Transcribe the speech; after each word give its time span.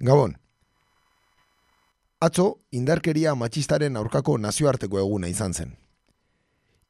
Gabon. 0.00 0.38
Atzo, 2.24 2.44
indarkeria 2.72 3.34
matxistaren 3.36 3.98
aurkako 4.00 4.38
nazioarteko 4.40 4.98
eguna 5.00 5.28
izan 5.28 5.52
zen. 5.52 5.74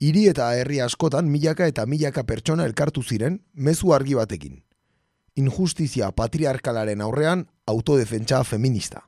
Hiri 0.00 0.28
eta 0.30 0.46
herri 0.54 0.78
askotan 0.80 1.26
milaka 1.28 1.66
eta 1.66 1.86
milaka 1.90 2.22
pertsona 2.24 2.64
elkartu 2.70 3.02
ziren 3.02 3.40
mezu 3.52 3.92
argi 3.92 4.14
batekin. 4.14 4.60
Injustizia 5.36 6.12
patriarkalaren 6.12 7.02
aurrean 7.02 7.44
autodefentsa 7.66 8.44
feminista. 8.44 9.02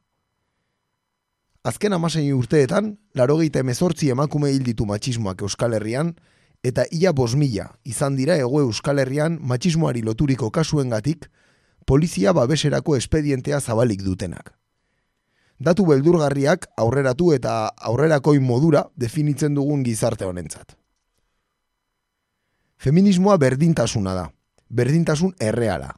Azken 1.62 1.94
amasei 1.94 2.32
urteetan, 2.34 2.96
larogeita 3.14 3.62
emezortzi 3.62 4.10
emakume 4.10 4.50
hil 4.50 4.66
ditu 4.66 4.86
matxismoak 4.86 5.46
Euskal 5.46 5.78
Herrian, 5.78 6.16
eta 6.62 6.88
ia 6.90 7.12
bos 7.12 7.36
mila 7.38 7.68
izan 7.84 8.18
dira 8.18 8.34
ego 8.34 8.64
Euskal 8.66 8.98
Herrian 8.98 9.38
matxismoari 9.40 10.02
loturiko 10.02 10.50
kasuengatik 10.50 11.30
polizia 11.86 12.32
babeserako 12.32 12.96
espedientea 12.96 13.60
zabalik 13.60 14.02
dutenak. 14.02 14.52
Datu 15.62 15.86
beldurgarriak 15.86 16.66
aurreratu 16.76 17.32
eta 17.32 17.68
aurrerakoi 17.90 18.38
modura 18.40 18.86
definitzen 18.96 19.54
dugun 19.54 19.82
gizarte 19.86 20.26
honentzat. 20.26 20.76
Feminismoa 22.82 23.36
berdintasuna 23.38 24.14
da, 24.14 24.24
berdintasun 24.68 25.36
erreala. 25.38 25.92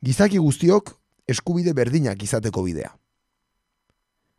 Gizaki 0.00 0.38
guztiok 0.38 0.94
eskubide 1.28 1.74
berdinak 1.76 2.22
izateko 2.22 2.62
bidea. 2.64 2.94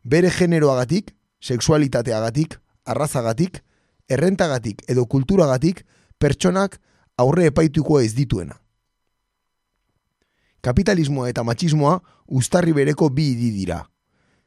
Bere 0.02 0.32
generoagatik, 0.34 1.12
sexualitateagatik, 1.38 2.58
arrazagatik, 2.84 3.60
errentagatik 4.10 4.82
edo 4.90 5.06
kulturagatik 5.06 5.84
pertsonak 6.18 6.80
aurre 7.16 7.46
epaituko 7.52 8.00
ez 8.00 8.14
dituena. 8.18 8.61
Kapitalismoa 10.62 11.28
eta 11.28 11.42
matxismoa 11.42 11.96
ustarri 12.26 12.72
bereko 12.72 13.08
bi 13.10 13.32
idi 13.32 13.50
dira. 13.50 13.80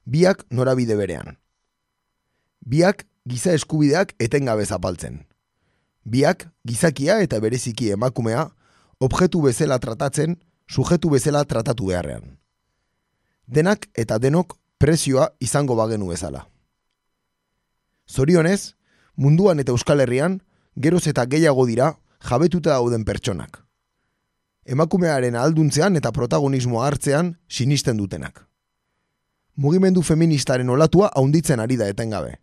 Biak 0.06 0.46
norabide 0.50 0.96
berean. 0.96 1.36
Biak 2.66 3.04
giza 3.28 3.54
eskubideak 3.54 4.14
etengabe 4.20 4.66
zapaltzen. 4.66 5.26
Biak 6.06 6.48
gizakia 6.64 7.20
eta 7.26 7.40
bereziki 7.44 7.92
emakumea 7.92 8.48
objektu 9.00 9.42
bezala 9.42 9.80
tratatzen, 9.80 10.38
sujetu 10.70 11.10
bezala 11.10 11.44
tratatu 11.44 11.92
beharrean. 11.92 12.38
Denak 13.48 13.90
eta 13.94 14.18
denok 14.18 14.56
prezioa 14.80 15.30
izango 15.40 15.76
bagenu 15.76 16.08
bezala. 16.14 16.46
Zorionez, 18.08 18.76
munduan 19.18 19.60
eta 19.60 19.74
Euskal 19.74 20.00
Herrian, 20.00 20.40
geroz 20.78 21.08
eta 21.08 21.26
gehiago 21.26 21.66
dira 21.66 21.96
jabetuta 22.22 22.78
dauden 22.78 23.04
pertsonak. 23.04 23.65
Emakumearen 24.66 25.36
alduntzean 25.38 25.96
eta 26.00 26.12
protagonismoa 26.12 26.88
hartzean 26.88 27.36
sinisten 27.48 27.98
dutenak. 28.02 28.42
Mugimendu 29.56 30.02
feministaren 30.02 30.70
olatua 30.70 31.12
haunditzen 31.16 31.60
ari 31.60 31.78
da 31.78 31.88
etengabe. 31.88 32.40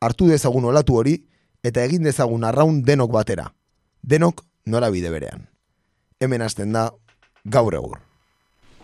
Hartu 0.00 0.30
dezagun 0.32 0.64
olatu 0.64 0.96
hori 0.96 1.18
eta 1.62 1.84
egin 1.84 2.08
dezagun 2.08 2.44
arraun 2.44 2.80
denok 2.86 3.12
batera. 3.12 3.50
Denok 4.02 4.40
norabide 4.66 5.10
berean. 5.12 5.44
Hemen 6.20 6.42
hasten 6.42 6.72
da 6.72 6.90
gaur 7.44 7.74
egur. 7.74 8.00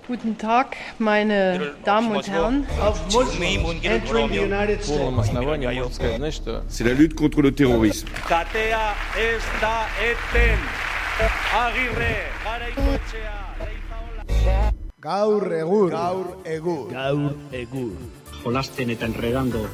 Guten 0.07 0.37
Tag, 0.37 0.77
meine 0.99 1.75
Damen 1.85 2.15
und 2.17 2.29
Herren. 2.29 2.67
C'est 6.69 6.85
la 6.85 6.93
lutte 6.95 7.15
contre 7.17 7.43
le 7.43 7.51
terrorisme. 7.51 8.09
Katea 8.29 8.95
ez 9.19 9.43
da 9.61 9.89
eten. 9.99 10.86
Agirre, 11.17 12.13
garaikoetxea, 12.45 13.37
leizaola. 13.63 14.71
Gaur 15.01 15.53
egur. 15.63 15.91
Gaur 15.91 16.29
egur. 16.45 16.87
Gaur 16.93 17.33
egur. 17.57 17.93
jolasten 18.47 18.91
eta 18.95 19.09
enredando 19.09 19.65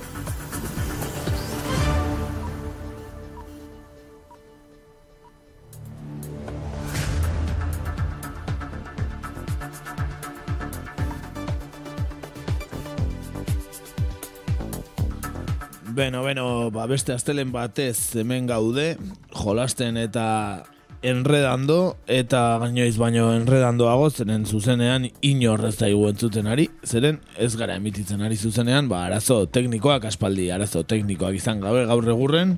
Beno, 15.92 16.22
beno, 16.24 16.70
ba, 16.72 16.86
beste 16.88 17.12
astelen 17.12 17.50
batez 17.52 18.14
hemen 18.16 18.46
gaude, 18.48 18.94
jolasten 19.36 19.98
eta 20.00 20.62
enredando, 21.02 21.96
eta 22.06 22.58
gainoiz 22.62 22.94
baino 22.98 23.32
enredandoago, 23.34 24.08
zeren 24.10 24.46
zuzenean 24.46 25.08
inor 25.26 25.66
ez 25.66 25.74
daigu 25.80 26.06
entzuten 26.08 26.46
ari, 26.46 26.68
zeren 26.86 27.18
ez 27.42 27.50
gara 27.58 27.76
emititzen 27.76 28.22
ari 28.22 28.38
zuzenean, 28.38 28.88
ba, 28.88 29.04
arazo 29.08 29.42
teknikoak 29.50 30.06
aspaldi, 30.08 30.48
arazo 30.54 30.84
teknikoak 30.86 31.36
izan 31.40 31.60
gabe 31.64 31.84
gaur 31.90 32.06
egurren, 32.14 32.54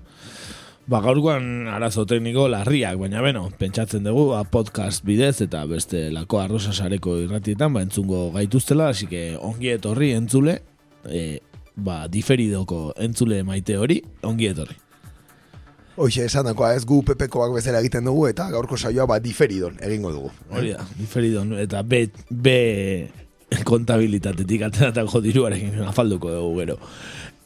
ba, 0.86 1.00
gaurkoan 1.00 1.70
arazo 1.72 2.04
tekniko 2.08 2.46
larriak, 2.52 3.00
baina 3.00 3.24
beno, 3.24 3.46
pentsatzen 3.58 4.04
dugu, 4.04 4.28
ba, 4.34 4.44
podcast 4.44 5.04
bidez 5.08 5.38
eta 5.46 5.64
beste 5.70 6.10
lako 6.12 6.44
arrosasareko 6.44 7.18
irratietan, 7.24 7.72
ba, 7.72 7.84
entzungo 7.88 8.28
gaituztela, 8.36 8.92
hasi 8.92 9.08
que 9.08 9.26
ongi 9.40 9.72
etorri 9.72 10.12
entzule, 10.18 10.60
e, 11.08 11.40
ba, 11.76 12.04
diferidoko 12.12 12.90
entzule 13.00 13.40
maite 13.42 13.80
hori, 13.80 14.02
ongi 14.22 14.52
etorri. 14.52 14.83
Hoxe, 15.94 16.24
esan 16.26 16.48
dakoa 16.48 16.72
ez 16.74 16.82
gu 16.88 17.04
pepekoak 17.06 17.52
bezala 17.54 17.78
egiten 17.78 18.08
dugu 18.08 18.26
eta 18.26 18.48
gaurko 18.50 18.76
saioa 18.76 19.06
ba 19.06 19.20
diferidon 19.22 19.76
egingo 19.78 20.10
dugu. 20.10 20.30
Hori 20.50 20.72
da, 20.74 20.82
diferidon, 20.98 21.52
eta 21.62 21.84
B, 21.86 22.08
B 22.30 22.54
kontabilitatetik 23.68 24.64
ateratako 24.66 25.22
diruarekin 25.22 25.84
afalduko 25.86 26.32
dugu 26.34 26.58
gero. 26.64 26.78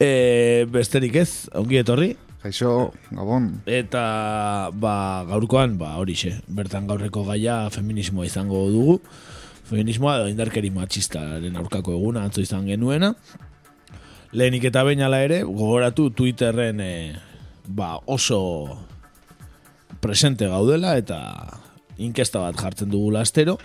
E, 0.01 0.65
besterik 0.73 1.19
ez, 1.21 1.31
ongi 1.59 1.83
etorri, 1.83 2.15
Kaixo, 2.39 2.95
Gabon. 3.11 3.51
eta 3.67 4.71
ba, 4.73 4.95
gaurkoan, 5.29 5.77
ba, 5.77 5.97
horixe, 6.01 6.39
bertan 6.49 6.87
gaurreko 6.89 7.27
gaia 7.27 7.67
feminismoa 7.75 8.25
izango 8.31 8.63
dugu, 8.73 9.01
feminismoa 9.69 10.21
edo 10.21 10.33
indarkeri 10.33 10.71
matxistaren 10.73 11.59
aurkako 11.59 11.99
eguna 11.99 12.25
atzo 12.25 12.41
izan 12.41 12.65
genuena, 12.71 13.13
lehenik 14.33 14.71
eta 14.71 14.87
behin 14.87 15.03
ala 15.05 15.21
ere, 15.27 15.43
gogoratu 15.43 16.13
Twitterren 16.15 16.81
e, 16.81 16.93
ba, 17.69 17.99
oso 18.07 18.79
presente 20.01 20.49
gaudela 20.49 20.97
eta 20.99 21.21
inkesta 21.99 22.41
bat 22.41 22.57
jartzen 22.57 22.91
dugu 22.91 23.15
astero. 23.17 23.59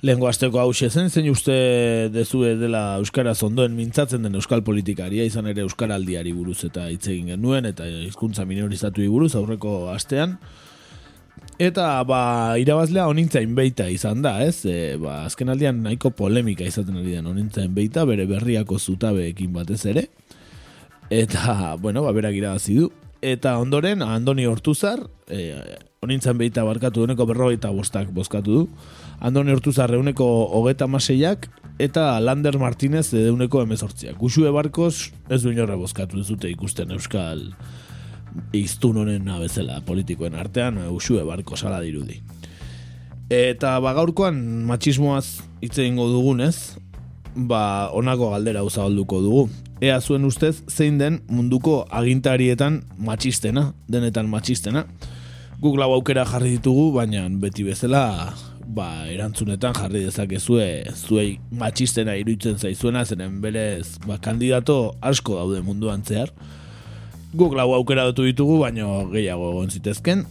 Lehengo 0.00 0.28
asteko 0.28 0.60
hau 0.62 0.72
zen, 0.72 1.10
zein 1.10 1.26
uste 1.30 2.08
dezue 2.14 2.54
dela 2.54 2.98
Euskaraz 3.00 3.42
ondoen 3.42 3.74
mintzatzen 3.74 4.22
den 4.22 4.36
Euskal 4.38 4.62
politikaria, 4.62 5.24
izan 5.24 5.48
ere 5.50 5.64
Euskaraldiari 5.64 6.32
buruz 6.32 6.62
eta 6.64 6.86
hitz 6.88 7.08
egin 7.08 7.32
genuen, 7.32 7.66
eta 7.66 7.86
hizkuntza 8.06 8.44
minorizatu 8.46 9.02
buruz 9.10 9.34
aurreko 9.34 9.88
astean. 9.90 10.36
Eta 11.58 12.04
ba, 12.06 12.54
irabazlea 12.62 13.08
onintzain 13.10 13.56
beita 13.58 13.88
izan 13.90 14.22
da, 14.22 14.36
ez? 14.46 14.62
E, 14.70 14.94
ba, 15.02 15.24
azken 15.26 15.50
aldian 15.50 15.82
nahiko 15.82 16.12
polemika 16.14 16.62
izaten 16.62 17.00
ari 17.00 17.16
den 17.16 17.26
onintzain 17.26 17.74
beita, 17.74 18.04
bere 18.06 18.28
berriako 18.30 18.78
zutabeekin 18.78 19.50
batez 19.52 19.82
ere. 19.90 20.06
Eta, 21.10 21.74
bueno, 21.82 22.06
ba, 22.06 22.14
berak 22.14 22.38
irabazi 22.38 22.78
du. 22.78 22.92
Eta 23.22 23.56
ondoren, 23.58 24.02
Andoni 24.02 24.46
Hortuzar, 24.46 25.00
e, 25.26 25.56
onintzain 26.04 26.38
beita 26.38 26.62
barkatu 26.62 27.02
duneko 27.02 27.26
berrogeita 27.26 27.72
bostak 27.74 28.12
bozkatu 28.14 28.54
du. 28.54 28.68
Andoni 29.18 29.50
Hortuzar 29.50 29.90
euneko 29.94 30.26
hogeta 30.54 30.86
maseiak, 30.86 31.48
eta 31.82 32.20
Lander 32.20 32.58
Martinez 32.58 33.10
euneko 33.14 33.62
emezortziak. 33.62 34.16
Gusue 34.18 34.50
Barkos 34.54 35.12
ez 35.30 35.42
du 35.42 35.50
inorra 35.50 35.76
bozkatu 35.78 36.22
dute 36.22 36.50
ikusten 36.50 36.94
Euskal 36.94 37.48
iztun 38.54 38.98
honen 39.02 39.30
bezala 39.40 39.80
politikoen 39.86 40.34
artean 40.38 40.78
usue 40.92 41.24
barko 41.24 41.56
sala 41.56 41.80
dirudi. 41.80 42.20
Eta 43.28 43.78
ba 43.84 43.92
gaurkoan 43.96 44.38
matxismoaz 44.68 45.40
hitz 45.60 45.76
egingo 45.78 46.08
dugunez, 46.08 46.78
ba 47.46 47.90
honako 47.94 48.30
galdera 48.34 48.64
uzabalduko 48.66 49.20
dugu. 49.22 49.48
Ea 49.80 50.00
zuen 50.00 50.24
ustez 50.26 50.62
zein 50.66 50.98
den 50.98 51.20
munduko 51.30 51.84
agintarietan 51.90 52.82
matxistena, 52.98 53.72
denetan 53.88 54.26
matxistena. 54.28 54.84
Guk 55.62 55.78
lau 55.78 55.92
aukera 55.94 56.24
jarri 56.26 56.56
ditugu, 56.56 56.90
baina 56.94 57.28
beti 57.28 57.64
bezala 57.66 58.34
ba, 58.66 59.06
erantzunetan 59.08 59.74
jarri 59.78 60.04
dezakezue 60.04 60.68
zuei 60.94 61.38
matxistena 61.50 62.18
iruditzen 62.18 62.58
zaizuena, 62.58 63.04
zeren 63.04 63.40
berez 63.40 63.98
ba, 64.06 64.18
kandidato 64.18 64.94
asko 65.00 65.38
daude 65.38 65.62
munduan 65.64 66.04
zehar 66.04 66.34
guk 67.34 67.52
lau 67.52 67.74
aukera 67.76 68.06
dut 68.08 68.24
ditugu, 68.24 68.58
baino 68.62 69.08
gehiago 69.12 69.52
egon 69.52 69.70
zitezken. 69.70 70.24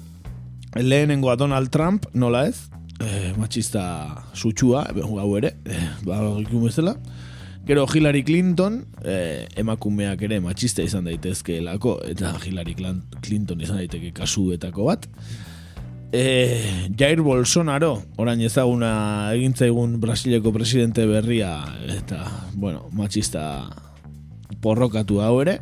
Lehenengoa 0.76 1.38
Donald 1.38 1.70
Trump, 1.70 2.06
nola 2.14 2.48
ez? 2.50 2.68
E, 2.98 3.34
matxista 3.38 3.84
sutxua, 4.34 4.88
hau 5.06 5.32
ere, 5.38 5.54
e, 5.66 5.78
ba, 6.06 6.22
bezala. 6.50 6.96
Gero 7.68 7.86
Hillary 7.94 8.24
Clinton, 8.24 8.86
e, 9.04 9.46
emakumeak 9.60 10.22
ere 10.24 10.40
matxista 10.40 10.86
izan 10.88 11.06
daitezke 11.06 11.60
lako, 11.62 11.98
eta 12.08 12.32
Hillary 12.40 12.74
Clinton 12.78 13.62
izan 13.62 13.82
daiteke 13.82 14.14
kasuetako 14.16 14.88
bat. 14.88 15.06
E, 16.16 16.88
Jair 16.98 17.22
Bolsonaro, 17.22 17.92
orain 18.18 18.42
ezaguna 18.42 19.34
egintzaigun 19.36 19.98
Brasileko 20.00 20.54
presidente 20.56 21.06
berria, 21.06 21.52
eta, 21.92 22.24
bueno, 22.56 22.88
machista 22.96 23.44
porrokatu 24.64 25.20
hau 25.22 25.42
ere, 25.44 25.60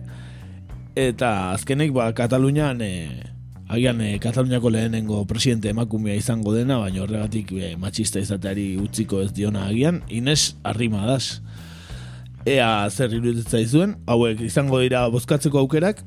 eta 0.96 1.52
azkenik, 1.56 1.92
ba, 1.98 2.12
Katalunian, 2.14 2.86
e, 2.86 3.34
agian 3.67 4.01
e, 4.01 4.19
Kataluniako 4.19 4.69
lehenengo 4.69 5.25
presidente 5.25 5.69
emakumea 5.69 6.15
izango 6.15 6.53
dena, 6.53 6.77
baina 6.77 7.03
horregatik 7.03 7.51
e, 7.51 7.75
machista 7.77 8.19
izateari 8.19 8.75
utziko 8.81 9.21
ez 9.21 9.31
diona 9.33 9.65
agian, 9.67 10.01
Ines 10.09 10.56
Arrimadas. 10.63 11.41
Ea 12.45 12.89
zer 12.91 13.13
iruditzen 13.13 13.51
zaizuen, 13.51 13.95
hauek 14.06 14.41
izango 14.45 14.79
dira 14.83 15.07
bozkatzeko 15.09 15.63
aukerak, 15.63 16.03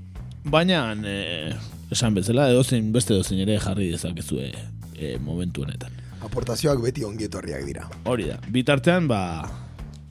baina 0.46 0.92
e, 1.02 1.54
esan 1.90 2.14
bezala 2.14 2.48
edozein 2.52 2.92
beste 2.94 3.16
edozein 3.16 3.42
ere 3.42 3.58
jarri 3.62 3.90
dezakezue 3.90 4.52
e, 4.94 5.16
momentu 5.18 5.64
honetan. 5.66 5.94
Aportazioak 6.22 6.82
beti 6.82 7.04
ongi 7.06 7.26
etorriak 7.26 7.64
dira. 7.66 7.88
Hori 8.06 8.28
da, 8.30 8.38
bitartean, 8.54 9.08
ba, 9.10 9.48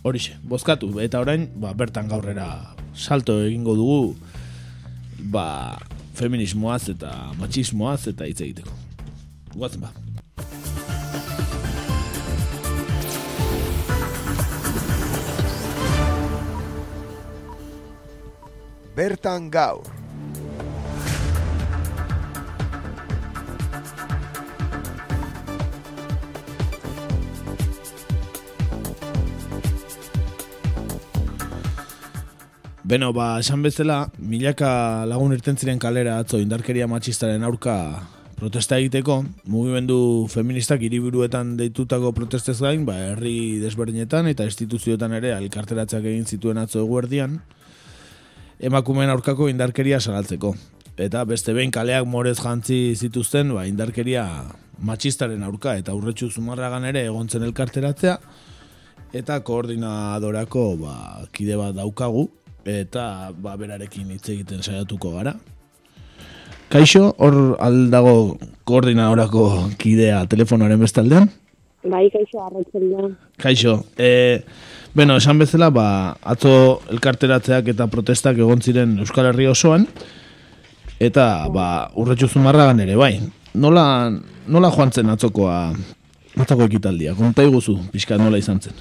horixe, 0.08 0.38
bozkatu, 0.44 0.92
eta 1.04 1.22
orain, 1.24 1.48
ba, 1.60 1.74
bertan 1.78 2.12
gaurrera 2.12 2.76
salto 2.98 3.38
egingo 3.46 3.76
dugu, 3.78 4.16
ba, 5.32 5.78
feminismoaz 6.18 6.90
eta 6.94 7.14
machismoaz 7.40 8.08
eta 8.12 8.26
hitz 8.26 8.42
egiteko. 8.42 8.74
Guazen 9.54 9.86
ba. 9.86 9.94
Bertan 18.98 19.52
gaur. 19.54 19.97
Beno, 32.88 33.10
ba, 33.12 33.36
esan 33.44 33.66
bezala, 33.66 34.14
milaka 34.16 35.04
lagun 35.12 35.34
irten 35.36 35.58
ziren 35.60 35.76
kalera 35.76 36.14
atzo 36.22 36.38
indarkeria 36.40 36.86
matxistaren 36.88 37.44
aurka 37.44 37.74
protesta 38.40 38.78
egiteko, 38.80 39.18
mugimendu 39.52 39.98
feministak 40.32 40.86
hiriburuetan 40.88 41.58
deitutako 41.60 42.14
protestez 42.16 42.56
gain, 42.62 42.86
ba, 42.88 42.96
herri 43.10 43.60
desberdinetan 43.60 44.32
eta 44.32 44.48
instituzioetan 44.48 45.18
ere 45.20 45.34
alkarteratzeak 45.36 46.08
egin 46.14 46.24
zituen 46.32 46.62
atzo 46.64 46.80
eguerdian, 46.86 47.42
emakumeen 48.72 49.12
aurkako 49.12 49.50
indarkeria 49.52 50.00
zagaltzeko. 50.00 50.54
Eta 50.96 51.28
beste 51.28 51.52
behin 51.60 51.76
kaleak 51.76 52.08
morez 52.08 52.38
jantzi 52.40 52.96
zituzten, 52.96 53.52
ba, 53.52 53.68
indarkeria 53.68 54.24
matxistaren 54.80 55.44
aurka 55.44 55.76
eta 55.76 55.92
urretxu 55.92 56.32
zumarragan 56.32 56.88
ere 56.88 57.04
egontzen 57.12 57.44
elkarteratzea, 57.52 58.16
eta 59.12 59.42
koordinadorako 59.44 60.68
ba, 60.88 60.98
kide 61.36 61.60
bat 61.60 61.76
daukagu, 61.76 62.30
eta 62.68 63.32
ba, 63.32 63.56
berarekin 63.56 64.12
hitz 64.12 64.28
egiten 64.30 64.64
saiatuko 64.64 65.14
gara. 65.16 65.34
Kaixo, 66.68 67.14
hor 67.24 67.56
aldago 67.64 68.38
koordinadorako 68.68 69.72
kidea 69.80 70.26
telefonoaren 70.28 70.82
bestaldean? 70.84 71.30
Bai, 71.88 72.10
kaixo, 72.12 72.42
arratzen 72.44 73.16
Kaixo, 73.40 73.86
e, 73.98 74.42
bueno, 74.94 75.16
esan 75.16 75.40
bezala, 75.40 75.70
ba, 75.72 76.18
atzo 76.24 76.82
elkarteratzeak 76.92 77.70
eta 77.72 77.88
protestak 77.88 78.42
egon 78.42 78.60
ziren 78.62 78.98
Euskal 79.00 79.30
Herri 79.30 79.48
osoan, 79.48 79.88
eta 81.00 81.48
ba, 81.54 81.88
urretxu 81.96 82.28
zumarragan 82.28 82.82
ere, 82.84 82.98
bai. 83.00 83.14
Nola, 83.56 84.12
nola 84.48 84.72
joan 84.76 84.92
zen 84.92 85.10
atzokoa, 85.14 85.72
atzoko 86.36 86.68
ekitaldia, 86.68 87.16
konta 87.16 87.46
iguzu, 87.48 87.78
pixka 87.94 88.20
nola 88.20 88.42
izan 88.42 88.60
zen? 88.60 88.76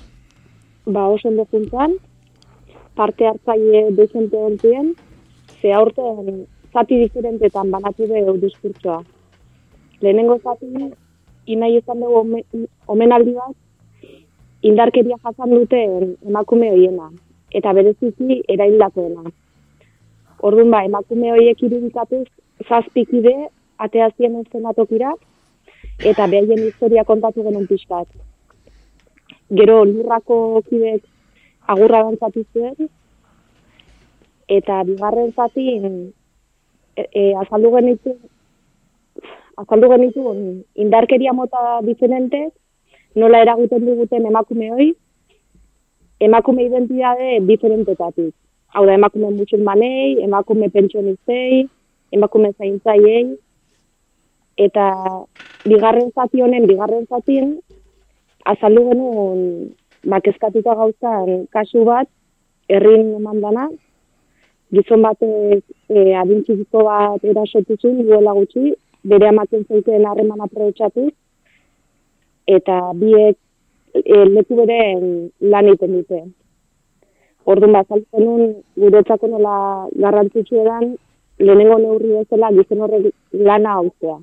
Ba, 0.87 1.06
oso 1.06 1.29
ondo 1.29 1.47
parte 2.96 3.26
hartzaile 3.26 3.90
dezente 3.90 4.37
hontien, 4.37 4.94
ze 5.60 5.72
aurten 5.72 6.46
zati 6.72 6.98
diferentetan 7.02 7.70
banatu 7.70 8.06
dugu 8.06 8.38
diskurtsoa. 8.40 9.02
Lehenengo 10.00 10.38
zati, 10.44 10.66
inai 11.46 11.76
izan 11.76 12.00
dugu 12.00 12.16
ome- 12.25 12.44
omenaldi 12.87 13.32
bat, 13.32 13.56
indarkeria 14.62 15.16
jasan 15.25 15.50
duten 15.50 16.16
emakume 16.26 16.70
hoiena, 16.70 17.10
eta 17.52 17.72
bereziki 17.72 18.43
eraildakoena. 18.48 19.22
Orduan 20.40 20.70
ba, 20.70 20.84
emakume 20.84 21.32
horiek 21.32 21.62
irudikatuz, 21.62 22.26
zazpikide, 22.69 23.49
ateazien 23.78 24.40
eszenatokira, 24.40 25.12
eta 26.04 26.26
behaien 26.26 26.64
historia 26.66 27.04
kontatu 27.04 27.44
genuen 27.44 27.66
pixkat. 27.66 28.08
Gero 29.58 29.84
lurrako 29.84 30.62
kideek 30.69 31.02
agurra 31.66 32.02
dantzatu 32.06 32.44
zuen, 32.52 32.88
eta 34.48 34.82
bigarren 34.86 35.32
zati 35.34 35.66
e, 35.76 37.02
e, 37.02 37.22
azaldu 37.42 37.72
genitu 37.74 38.14
azaldu 39.56 39.88
genitu 39.88 40.22
indarkeria 40.74 41.32
mota 41.32 41.80
diferente, 41.82 42.50
nola 43.14 43.40
eraguten 43.42 43.86
diguten 43.86 44.26
emakume 44.26 44.70
hoi, 44.72 44.88
emakume 46.20 46.66
identitate 46.66 47.40
diferentetatik. 47.48 48.34
Hau 48.74 48.84
da, 48.86 48.94
emakume 48.94 49.30
musulmanei, 49.32 50.20
emakume 50.22 50.68
pentsionistei, 50.70 51.66
emakume 52.12 52.52
zaintzaiei, 52.58 53.38
eta 54.56 54.90
bigarren 55.64 56.12
zati 56.12 56.42
honen, 56.44 56.68
bigarren 56.68 57.06
zatien, 57.08 57.56
azaldu 58.44 58.84
genuen 58.90 59.40
bakezkatuta 60.04 60.75
gauzan 60.75 61.46
kasu 61.52 61.84
bat, 61.84 62.08
herrin 62.69 63.14
eman 63.16 63.40
dana, 63.40 63.69
gizon 64.72 65.02
batek 65.02 65.62
e, 65.88 66.14
adintziziko 66.22 66.84
bat 66.88 67.25
erasotu 67.25 67.76
zuen, 67.81 68.02
duela 68.08 68.34
gutxi, 68.38 68.75
bere 69.04 69.28
amaten 69.28 69.64
zeiten 69.69 70.06
harreman 70.06 70.43
aprobetxatu, 70.46 71.08
eta 72.46 72.81
biek 73.00 73.37
e, 73.94 74.25
leku 74.34 74.58
bere 74.62 74.81
lan 75.40 75.72
egiten 75.72 75.99
dute. 75.99 76.22
Orduan 77.46 77.76
bat, 77.76 77.99
nun 78.19 78.56
guretzako 78.76 79.31
nola 79.31 79.56
garrantzitsu 79.94 80.62
edan, 80.62 80.96
lehenengo 81.38 81.78
neurri 81.78 82.16
bezala 82.16 82.50
gizon 82.56 82.82
horrek 82.82 83.12
lana 83.32 83.76
hauztea. 83.78 84.19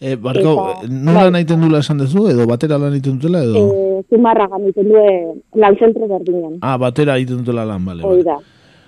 E, 0.00 0.16
barko, 0.16 0.52
Eta- 0.80 0.88
nola 0.88 1.22
bai. 1.28 1.30
nahi 1.30 1.44
dula 1.44 1.78
esan 1.84 1.98
duzu, 1.98 2.28
edo 2.30 2.46
batera 2.48 2.78
lan 2.78 2.94
egiten 2.94 3.18
dutela, 3.20 3.42
edo? 3.44 3.60
E, 3.68 4.02
zumarragan 4.08 4.62
egiten 4.64 4.88
due 4.88 5.34
lan 5.60 5.76
zentro 5.76 6.08
berdinen. 6.08 6.58
Ah, 6.62 6.78
batera 6.78 7.18
egiten 7.18 7.42
dutela 7.44 7.66
lan, 7.68 7.84
bale. 7.84 8.02
Hoi 8.02 8.22
da, 8.24 8.38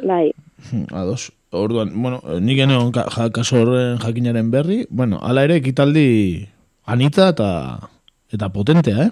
bai. 0.02 0.32
Hmm, 0.70 0.86
Ados. 0.90 1.30
Orduan, 1.52 1.90
bueno, 1.92 2.22
nik 2.40 2.56
geneon 2.56 2.92
ka, 2.96 3.04
ja, 3.12 3.28
kaso 3.28 3.58
horren 3.60 3.98
jakinaren 4.00 4.50
berri, 4.50 4.86
bueno, 4.88 5.18
ala 5.20 5.42
ere 5.44 5.58
ekitaldi 5.60 6.48
anita 6.86 7.28
eta 7.28 7.50
eta 8.32 8.48
potentea, 8.48 9.04
eh? 9.04 9.10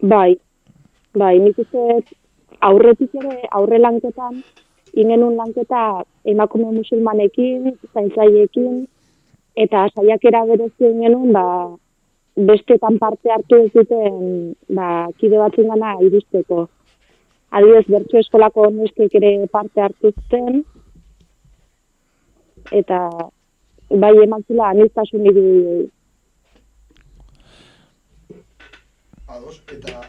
Bai, 0.00 0.38
bai, 1.12 1.34
nik 1.44 1.58
uste 1.60 2.00
aurretik 2.64 3.12
ere 3.20 3.42
aurre 3.52 3.78
lanketan, 3.78 4.40
ingenun 4.96 5.36
lanketa 5.36 6.04
emakume 6.24 6.72
musulmanekin, 6.72 7.76
zaintzaiekin, 7.92 8.86
eta 9.56 9.86
saiakera 9.94 10.44
berezien 10.48 11.00
genuen, 11.00 11.32
ba, 11.32 11.44
bestetan 12.36 12.98
parte 12.98 13.32
hartu 13.32 13.58
ez 13.64 13.72
duten, 13.74 14.54
ba, 14.68 15.08
kide 15.18 15.38
batzuen 15.38 15.68
gana 15.74 15.96
iristeko. 16.00 16.68
Adibidez, 17.52 17.84
bertso 17.92 18.18
eskolako 18.18 18.70
neskek 18.72 19.18
ere 19.20 19.34
parte 19.52 19.84
hartu 19.84 20.12
zuten, 20.14 20.62
eta 22.72 23.08
bai 23.90 24.14
emantzula 24.24 24.70
anistasun 24.72 25.28
irudioi. 25.28 25.84
Ados, 29.28 29.62
eta... 29.68 30.00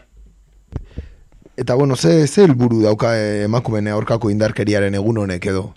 Eta, 1.56 1.74
bueno, 1.74 1.94
ze, 1.96 2.26
ze 2.26 2.42
helburu 2.42 2.80
dauka 2.82 3.12
eh, 3.16 3.44
emakumeen 3.44 3.86
aurkako 3.92 4.30
indarkeriaren 4.32 4.94
egun 4.98 5.20
honek 5.22 5.46
edo? 5.52 5.68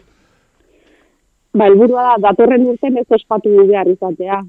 Ba, 1.58 1.66
helburua 1.66 2.04
da, 2.04 2.16
datorren 2.30 2.66
urten 2.70 2.98
ez 3.02 3.08
ospatu 3.18 3.54
behar 3.70 3.90
izatea. 3.90 4.42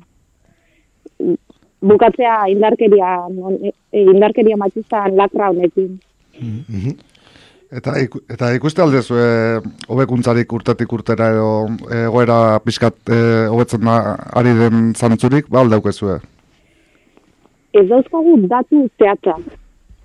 Bukatzea 1.88 2.49
indarkeria, 2.53 3.12
non- 3.33 3.61
e, 3.65 4.03
indarkeria 4.03 4.57
matxistan 4.57 5.15
lakra 5.17 5.50
honekin. 5.50 6.00
Mhm. 6.41 6.99
Eta, 7.71 7.93
eta 8.33 8.55
ikuste 8.57 8.83
aldezu, 8.83 9.15
e, 9.21 9.61
hobekuntzarik 9.93 10.53
urtetik 10.53 10.93
urtera 10.93 11.29
edo 11.35 11.49
egoera 11.93 12.59
pixkat 12.65 12.97
e, 13.12 13.19
hobetzen 13.53 13.85
da 13.85 13.97
ari 14.41 14.55
den 14.57 14.95
zantzurik, 14.95 15.50
ba 15.53 15.61
aldaukezue. 15.61 16.19
Ez 17.77 17.87
dauzkagu 17.88 18.38
datu 18.49 18.87
zehatzak, 18.99 19.43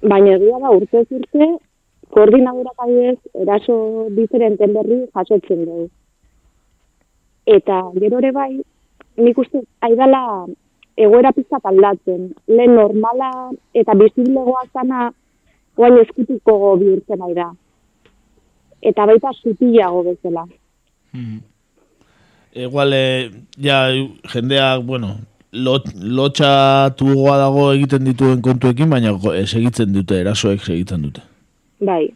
baina 0.01 0.35
egia 0.35 0.59
da 0.59 0.73
urtez 0.75 1.05
urte, 1.09 1.47
koordinadorak 2.11 2.83
adibidez, 2.85 3.19
eraso 3.45 3.75
diferenten 4.19 4.73
berri 4.75 4.99
jasotzen 5.15 5.63
dugu. 5.65 5.87
Eta 7.45 7.79
gero 7.99 8.19
ere 8.21 8.31
bai, 8.31 8.51
nik 9.17 9.37
uste 9.37 9.63
aidala 9.83 10.45
egoera 10.97 11.33
pizkat 11.35 11.65
aldatzen. 11.65 12.31
Lehen 12.47 12.75
normala 12.77 13.51
eta 13.73 13.95
biziblegoa 13.99 14.63
zana 14.73 15.09
guain 15.77 15.99
eskutiko 16.03 16.77
bihurtzen 16.81 17.19
nahi 17.19 17.35
da. 17.37 17.49
Eta 18.81 19.05
baita 19.09 19.31
sutilago 19.41 20.03
bezala. 20.07 20.45
Igual, 22.53 22.93
eh, 22.93 23.31
ja, 23.57 23.87
jendeak, 24.33 24.83
bueno, 24.85 25.15
lot, 25.51 25.87
lotxatugoa 25.93 27.37
dago 27.41 27.71
egiten 27.73 28.05
dituen 28.05 28.41
kontuekin, 28.45 28.89
baina 28.89 29.13
eh, 29.33 29.45
segitzen 29.45 29.93
dute, 29.93 30.19
erasoek 30.21 30.61
segitzen 30.61 31.07
dute. 31.07 31.23
Bai, 31.83 32.11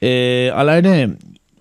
E, 0.00 0.10
ala 0.54 0.76
ere, 0.78 0.92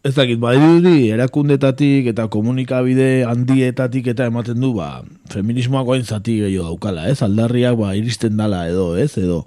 ez 0.07 0.15
dakit, 0.15 0.39
badirudi 0.39 1.09
erakundetatik 1.11 2.07
eta 2.13 2.27
komunikabide 2.31 3.25
handietatik 3.27 4.07
eta 4.13 4.29
ematen 4.31 4.61
du, 4.63 4.73
ba, 4.77 5.03
feminismoak 5.33 5.89
oain 5.93 6.05
zati 6.05 6.39
gehiago 6.45 6.71
daukala, 6.71 7.07
ez? 7.11 7.19
Aldarriak, 7.25 7.75
ba, 7.79 7.93
iristen 7.99 8.39
dala 8.39 8.63
edo, 8.71 8.93
ez? 8.97 9.11
Edo, 9.19 9.43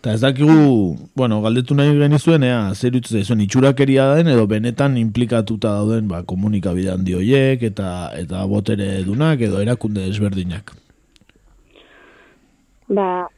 eta 0.00 0.16
ez 0.16 0.22
dakigu, 0.24 0.96
bueno, 1.16 1.42
galdetu 1.44 1.76
nahi 1.76 1.92
genizuen, 2.00 2.46
ea, 2.48 2.62
zer 2.74 2.96
utz 2.96 3.10
zaizuen 3.12 3.44
itxurakeria 3.44 4.08
den, 4.16 4.32
edo 4.32 4.46
benetan 4.50 4.96
implikatuta 5.00 5.76
dauden, 5.82 6.08
ba, 6.08 6.24
komunikabide 6.24 6.94
handi 6.94 7.18
hoiek, 7.20 7.66
eta, 7.70 7.90
eta 8.16 8.46
botere 8.48 9.02
dunak, 9.04 9.44
edo 9.44 9.60
erakunde 9.60 10.08
desberdinak. 10.08 10.72
ba, 12.90 13.28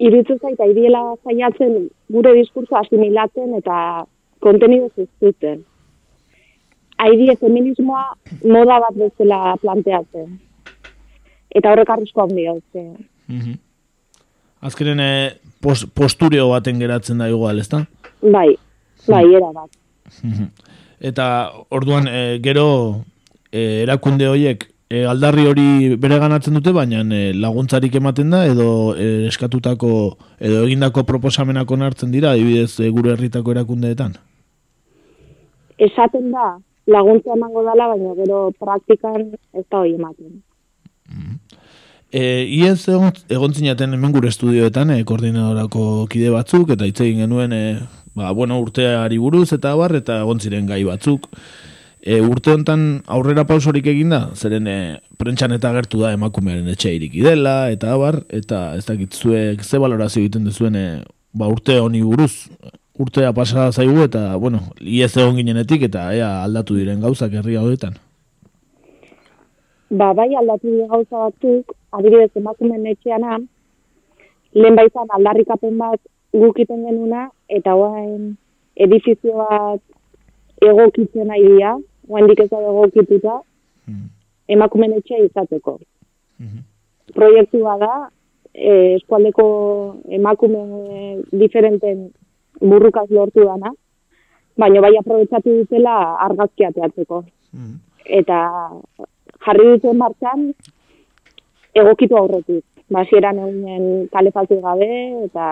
iruditzen 0.00 0.40
zait, 0.40 0.60
aidiela 0.60 1.02
zaiatzen 1.24 1.88
gure 2.12 2.32
diskurso 2.38 2.76
asimilatzen 2.80 3.54
eta 3.58 3.76
kontenido 4.44 4.90
zuztuten. 4.94 5.62
Aidie 7.04 7.36
feminismoa 7.40 8.04
moda 8.44 8.80
bat 8.84 8.98
bezala 8.98 9.56
planteatzen. 9.62 10.36
Eta 11.54 11.72
horrek 11.72 11.90
arrisko 11.94 12.26
handia 12.26 12.52
ze. 12.72 12.84
Azkenen, 14.64 15.00
e, 15.00 15.54
pos, 15.64 15.84
postureo 15.86 16.50
baten 16.52 16.78
geratzen 16.80 17.18
da 17.20 17.28
igual, 17.28 17.58
ezta? 17.60 17.84
Bai, 18.22 18.54
bai, 19.08 19.24
era 19.40 19.50
bat. 19.52 19.72
Eta 21.00 21.26
orduan 21.74 22.08
e, 22.08 22.22
gero 22.44 22.68
e, 23.50 23.82
erakunde 23.84 24.28
horiek 24.30 24.68
e, 24.88 25.02
aldarri 25.08 25.46
hori 25.50 25.96
bere 26.00 26.18
ganatzen 26.22 26.56
dute, 26.56 26.72
baina 26.72 27.02
e, 27.04 27.32
laguntzarik 27.36 27.96
ematen 28.00 28.32
da 28.32 28.44
edo 28.48 28.68
e, 28.96 29.26
eskatutako 29.28 29.90
edo 30.38 30.62
egindako 30.64 31.04
proposamenak 31.08 31.70
onartzen 31.70 32.14
dira, 32.14 32.32
adibidez 32.32 32.78
e, 32.80 32.88
gure 32.94 33.12
herritako 33.16 33.56
erakundeetan. 33.56 34.16
Esaten 35.78 36.30
da, 36.30 36.54
laguntza 36.86 37.34
emango 37.34 37.64
dala, 37.66 37.88
baina 37.94 38.14
gero 38.18 38.50
praktikan 38.60 39.32
ez 39.52 39.64
da 39.70 39.80
hori 39.80 39.94
ematen. 39.98 40.40
E, 42.14 42.46
iez 42.46 42.86
egon, 42.86 43.10
egon 43.32 43.54
zinaten 43.58 43.96
hemen 43.96 44.12
gure 44.14 44.30
estudioetan 44.30 44.92
e, 44.94 45.00
koordinadorako 45.08 46.06
kide 46.12 46.30
batzuk 46.30 46.70
eta 46.76 46.86
hitz 46.86 47.00
egin 47.02 47.24
genuen 47.24 47.52
e, 47.52 47.62
ba, 48.14 48.30
bueno, 48.30 48.60
urteari 48.62 49.18
buruz 49.18 49.48
eta 49.56 49.74
bar 49.74 49.96
eta 49.98 50.20
egon 50.22 50.38
ziren 50.38 50.68
gai 50.70 50.84
batzuk. 50.86 51.26
E, 52.04 52.20
urte 52.20 52.52
hontan 52.52 53.00
aurrera 53.10 53.46
pausorik 53.48 53.88
egin 53.90 54.14
da, 54.14 54.28
zeren 54.36 54.68
e, 54.70 54.78
prentxan 55.18 55.56
eta 55.56 55.72
gertu 55.74 56.04
da 56.04 56.12
emakumearen 56.14 56.68
etxe 56.70 56.92
iriki 56.94 57.24
dela 57.24 57.72
eta 57.72 57.96
bar, 57.98 58.20
eta 58.28 58.76
ez 58.78 58.84
dakit 58.86 59.16
zuek 59.16 59.64
ze 59.64 59.80
balorazio 59.82 60.22
egiten 60.22 60.46
duzuen 60.46 60.78
e, 60.78 60.86
ba, 61.34 61.50
urte 61.50 61.80
honi 61.82 62.04
buruz. 62.04 62.46
Urtea 62.98 63.32
pasa 63.34 63.72
zaigu 63.72 64.04
eta, 64.04 64.36
bueno, 64.36 64.60
iez 64.80 65.16
egon 65.16 65.34
ginenetik 65.40 65.82
eta 65.88 66.12
ea 66.14 66.28
aldatu 66.44 66.76
diren 66.78 67.00
gauzak 67.02 67.32
herri 67.34 67.56
hauetan. 67.58 67.96
Ba, 69.90 70.12
bai 70.14 70.28
aldatu 70.34 70.70
dira 70.70 70.86
gauza 70.92 71.24
batzuk, 71.24 71.74
adibidez 71.90 72.30
emakumeen 72.38 72.86
etxeana, 72.92 73.40
lehen 74.54 74.78
baizan 74.78 75.10
aldarrikapen 75.18 75.76
bat 75.78 76.00
gukiten 76.32 76.86
genuna, 76.86 77.28
eta 77.48 77.74
oain 77.74 78.36
edifizio 78.86 79.42
bat 79.42 79.82
egokitzen 80.62 81.30
nahi 81.30 81.44
dira, 81.50 81.76
oain 82.08 82.30
ez 82.30 82.50
dago 82.50 82.72
egokituta, 82.72 83.40
emakumeen 84.48 84.98
etxea 85.00 85.24
izateko. 85.26 85.78
Proiektua 87.14 87.78
da, 87.78 87.94
e, 88.54 88.94
eskualdeko 88.96 89.46
emakume 90.18 90.62
diferenten 91.32 92.10
burrukaz 92.60 93.08
lortu 93.10 93.44
dana, 93.46 93.72
baina 94.56 94.80
bai 94.80 94.94
aprobetsatu 94.98 95.58
dutela 95.62 95.96
argazkia 96.26 96.70
teatzeko. 96.72 97.24
Eta 98.04 98.38
jarri 99.46 99.70
duten 99.72 99.98
martxan 99.98 100.50
egokitu 101.74 102.18
aurretik. 102.18 102.64
Basieran 102.94 103.38
egunen 103.40 104.08
kalefatu 104.12 104.60
gabe 104.62 104.90
eta 105.24 105.46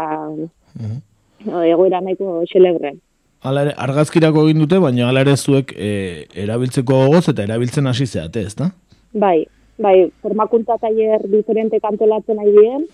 no, 1.46 1.62
egoera 1.64 2.00
nahiko 2.00 2.42
xelebre. 2.50 2.94
Hala 3.42 3.64
ere, 3.66 3.72
argazkirako 3.84 4.44
egin 4.46 4.62
dute, 4.62 4.78
baina 4.78 5.08
hala 5.08 5.24
ere 5.24 5.34
zuek 5.36 5.72
e, 5.74 6.28
erabiltzeko 6.44 7.00
gogoz 7.06 7.24
eta 7.32 7.42
erabiltzen 7.42 7.90
hasi 7.90 8.06
zeate, 8.06 8.44
ezta? 8.46 8.68
Bai, 9.12 9.42
bai, 9.82 9.96
formakuntza 10.22 10.76
tailer 10.78 11.24
diferente 11.32 11.80
kantolatzen 11.82 12.38
nahi 12.38 12.52
dien, 12.54 12.84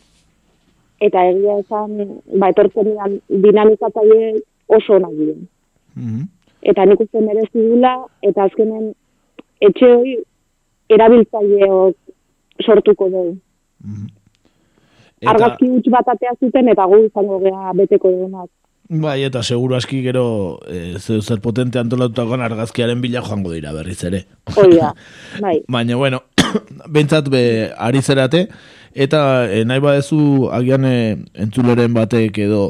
eta 1.00 1.24
egia 1.30 1.58
esan, 1.62 2.20
ba, 2.40 2.50
etortzen 2.50 2.92
tailer 3.94 4.40
oso 4.68 4.98
nahi 4.98 5.16
dien. 5.16 6.28
Eta 6.62 6.84
nik 6.86 7.00
uste 7.00 7.22
merezi 7.22 7.64
dula, 7.70 7.94
eta 8.22 8.48
azkenen 8.48 8.92
etxe 9.60 9.90
hori 9.94 10.16
erabiltzaileok 10.90 12.64
sortuko 12.64 13.08
dugu. 13.12 13.36
Eta, 15.18 15.32
Argazki 15.32 15.66
huts 15.66 15.90
bat 15.90 16.08
atea 16.14 16.36
zuten 16.38 16.70
eta 16.70 16.86
gu 16.86 17.02
izango 17.06 17.40
gea 17.42 17.74
beteko 17.74 18.10
dugunak. 18.14 18.50
bai, 18.88 19.22
eta 19.22 19.42
seguru 19.42 19.74
aski 19.76 19.98
gero 20.02 20.60
e, 20.64 20.96
zeu 20.98 21.20
zer 21.20 21.40
potente 21.44 21.78
antolatutakoan 21.78 22.40
argazkiaren 22.40 23.02
bila 23.02 23.20
joango 23.20 23.52
dira 23.52 23.72
berriz 23.72 24.02
ere. 24.04 24.24
Hoi 24.56 24.70
da, 24.76 24.94
bai. 25.40 25.58
Baina, 25.74 25.96
bueno, 25.96 26.22
bentsat 26.94 27.28
be, 27.28 27.42
ari 27.76 28.00
zerate, 28.02 28.46
eta 28.98 29.22
e, 29.46 29.62
nahi 29.68 29.82
badezu 29.82 30.48
agian 30.54 30.84
e, 30.84 30.98
entzuleren 31.38 31.94
batek 31.94 32.38
edo 32.48 32.62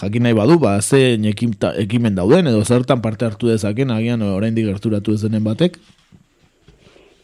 jakin 0.00 0.24
nahi 0.26 0.34
badu, 0.34 0.58
ba, 0.58 0.78
zein 0.80 1.24
ekimen 1.28 2.16
dauden, 2.16 2.48
edo 2.50 2.64
zertan 2.64 3.02
parte 3.02 3.26
hartu 3.28 3.50
dezaken, 3.50 3.92
agian 3.94 4.22
oraindik 4.26 4.66
gerturatu 4.66 5.14
ez 5.14 5.22
denen 5.22 5.44
batek. 5.44 5.78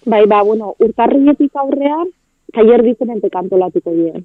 Bai, 0.07 0.25
ba, 0.31 0.43
bueno, 0.47 0.75
urtarrietik 0.79 1.57
aurrean, 1.59 2.13
tailer 2.55 2.85
diferente 2.87 3.31
kantolatuko 3.31 3.95
dien. 3.97 4.25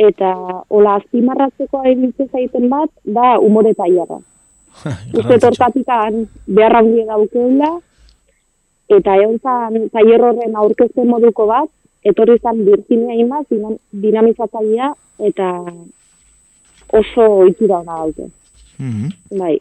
Eta, 0.00 0.32
hola, 0.72 0.96
azpimarratzeko 1.02 1.82
ibiltze 1.92 2.26
zaiten 2.32 2.70
bat, 2.72 2.90
da 3.04 3.36
umore 3.38 3.74
tailerra. 3.78 4.18
Uste 5.18 5.38
tortatikan 5.38 6.24
behar 6.46 6.78
handia 6.80 7.04
daukeula, 7.12 7.74
eta 8.92 9.18
egon 9.20 9.38
zan 9.44 9.90
tailer 9.92 10.24
horren 10.30 10.56
aurkezten 10.56 11.08
moduko 11.12 11.46
bat, 11.50 11.68
etorri 12.04 12.38
zan 12.42 12.64
Virginia 12.66 13.14
Imaz, 13.14 13.44
dinam, 13.50 13.76
dinamizatzailea, 13.92 14.92
eta 15.28 15.48
oso 16.92 17.46
itxura 17.48 17.78
ona 17.82 17.98
daute. 18.02 18.28
Bai, 19.38 19.56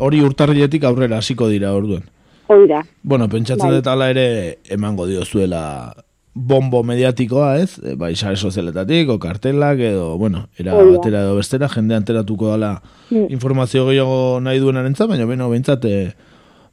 Hori 0.00 0.20
urtarrietik 0.24 0.84
aurrera 0.88 1.18
hasiko 1.20 1.48
dira 1.48 1.74
orduan. 1.76 2.04
hori 2.48 2.66
da. 2.68 2.82
Bueno, 3.02 3.28
pentsatzen 3.28 3.68
Bai. 3.68 3.76
dut 3.78 3.86
ala 3.86 4.10
ere 4.10 4.58
emango 4.68 5.06
diozuela 5.06 5.94
bombo 6.34 6.82
mediatikoa, 6.82 7.58
ez? 7.60 7.78
E, 7.84 7.94
Bai, 7.96 8.14
sare 8.16 8.36
sozialetatik, 8.36 9.08
o 9.08 9.18
kartelak, 9.18 9.78
edo, 9.78 10.16
bueno, 10.18 10.48
era 10.58 10.74
Hori 10.74 10.92
da. 10.92 10.96
batera 10.98 11.20
edo 11.22 11.36
bestera, 11.36 11.68
jende 11.68 11.94
enteratuko 11.96 12.48
dala 12.48 12.82
Mm. 13.10 13.26
informazio 13.28 13.86
gehiago 13.86 14.40
nahi 14.40 14.58
duenaren 14.58 14.94
baina 14.98 15.26
beno, 15.26 15.50
behintzat, 15.50 15.84
e, 15.84 16.14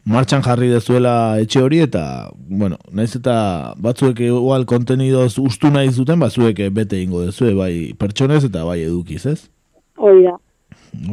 martxan 0.06 0.44
jarri 0.46 0.70
dezuela 0.72 1.40
etxe 1.42 1.62
hori, 1.62 1.82
eta, 1.86 2.32
bueno, 2.34 2.78
naiz 2.92 3.16
eta 3.18 3.74
batzuek 3.82 4.20
igual 4.26 4.66
kontenidoz 4.66 5.38
ustu 5.42 5.72
nahi 5.74 5.92
zuten, 5.92 6.20
batzuek 6.20 6.62
bete 6.74 7.02
ingo 7.02 7.26
dezue, 7.26 7.54
bai 7.56 7.94
pertsonez 8.00 8.44
eta 8.46 8.64
bai 8.66 8.82
edukiz, 8.86 9.26
ez? 9.26 9.50
Hori 9.98 10.24
da. 10.24 10.38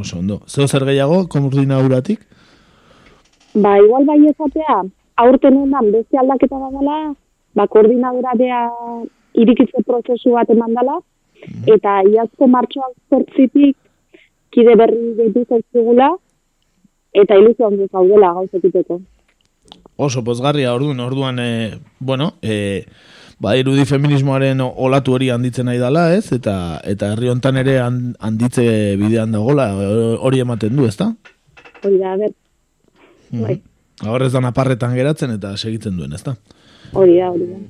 Oso 0.01 0.19
ondo. 0.19 0.41
Zeo 0.49 0.67
zer 0.69 0.85
gehiago, 0.89 1.27
koordinauratik? 1.33 2.21
Ba, 3.55 3.77
igual 3.83 4.07
bai 4.07 4.21
ezatea, 4.31 4.83
aurten 5.17 5.57
hondan 5.63 5.91
beste 5.93 6.19
aldaketa 6.21 6.61
badala, 6.61 7.15
ba, 7.57 7.67
koordinadoradea 7.67 8.63
irikitze 9.35 9.83
prozesu 9.87 10.37
bat 10.37 10.51
eman 10.53 10.77
dela, 10.77 11.01
eta 11.69 12.01
iazko 12.13 12.49
martxoak 12.49 12.95
zortzitik 13.11 13.77
kide 14.55 14.77
berri 14.79 15.13
gehitu 15.19 15.45
zaizkigula, 15.49 16.15
eta 17.23 17.37
ilusio 17.41 17.67
handia 17.69 17.89
zaudela 17.93 18.33
gauzekiteko. 18.37 19.01
Oso 19.97 20.23
pozgarria 20.25 20.75
orduan, 20.77 21.01
orduan, 21.01 21.39
e, 21.41 21.79
bueno, 21.99 22.35
e, 22.43 22.85
ba, 23.41 23.55
irudi 23.57 23.87
feminismoaren 23.89 24.61
olatu 24.61 25.15
hori 25.17 25.31
handitzen 25.33 25.65
nahi 25.71 25.79
dala, 25.81 26.11
ez? 26.15 26.27
Eta 26.37 26.57
eta 26.85 27.13
herri 27.15 27.31
hontan 27.33 27.57
ere 27.63 27.79
han- 27.81 28.15
handitze 28.21 28.67
bidean 29.01 29.33
dagola, 29.33 29.71
hori 30.21 30.41
ematen 30.45 30.77
du, 30.77 30.85
ezta? 30.87 31.15
Hori 31.83 31.99
da, 32.03 32.13
ber, 32.21 32.35
bai. 33.41 33.57
Gaur 34.03 34.23
ez 34.27 34.33
da 34.35 34.43
naparretan 34.45 34.93
geratzen 34.95 35.33
eta 35.39 35.55
segitzen 35.57 35.97
duen, 35.97 36.13
ezta? 36.13 36.37
Hori 36.93 37.17
da, 37.17 37.31
hori 37.33 37.47
da. 37.55 37.63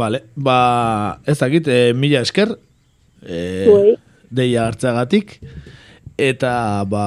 Vale, 0.00 0.22
ba, 0.36 1.20
ez 1.26 1.36
dakit, 1.42 1.68
e, 1.68 1.92
mila 1.92 2.22
esker, 2.24 2.54
e, 3.20 3.40
Zuei. 3.68 3.94
deia 4.30 4.64
hartzagatik, 4.70 5.36
eta 6.20 6.84
ba, 6.88 7.04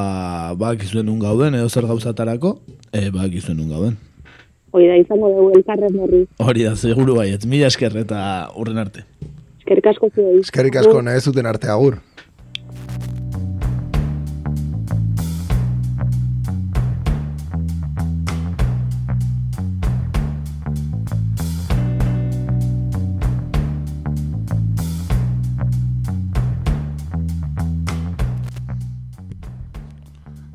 bakizuen 0.58 1.06
nun 1.06 1.20
gauden, 1.22 1.54
edo 1.60 1.70
zer 1.70 1.86
gauzatarako, 1.90 2.58
e, 2.92 3.10
bakizuen 3.14 3.60
nun 3.62 3.70
gauden. 3.70 4.00
Hori 4.74 4.90
da, 4.90 4.98
izango 4.98 5.30
dugu 5.30 5.52
elkarren 5.60 5.94
berri. 6.00 6.24
Hori 6.42 6.66
da, 6.66 6.74
seguru 6.76 7.20
baiet, 7.20 7.46
mila 7.46 7.70
esker 7.70 7.94
eta 8.02 8.24
urren 8.58 8.82
arte. 8.82 9.06
Eskerrik 9.62 9.92
asko 9.94 10.10
zuei. 10.10 10.40
Eskerrik 10.42 10.80
asko 10.82 11.04
nahi 11.06 11.22
ez 11.22 11.28
zuten 11.30 11.46
arte 11.48 11.70
agur. 11.72 12.00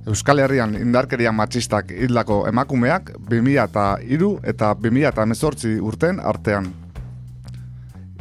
Euskal 0.08 0.40
Herrian 0.40 0.72
indarkeria 0.78 1.28
matxistak 1.36 1.90
hildako 1.92 2.38
emakumeak 2.48 3.10
2003 3.28 4.28
eta 4.48 4.70
2018 4.80 5.82
urten 5.84 6.20
artean. 6.24 6.70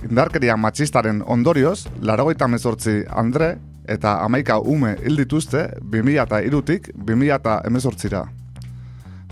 Indarkeria 0.03 0.57
matxistaren 0.59 1.21
ondorioz, 1.25 1.85
larogeita 2.01 2.49
mezortzi 2.51 2.97
Andre 3.07 3.53
eta 3.87 4.17
amaika 4.25 4.57
ume 4.59 4.97
hil 5.05 5.15
dituzte 5.21 5.63
2003-tik 5.93 6.91
2018ra. 6.97 8.25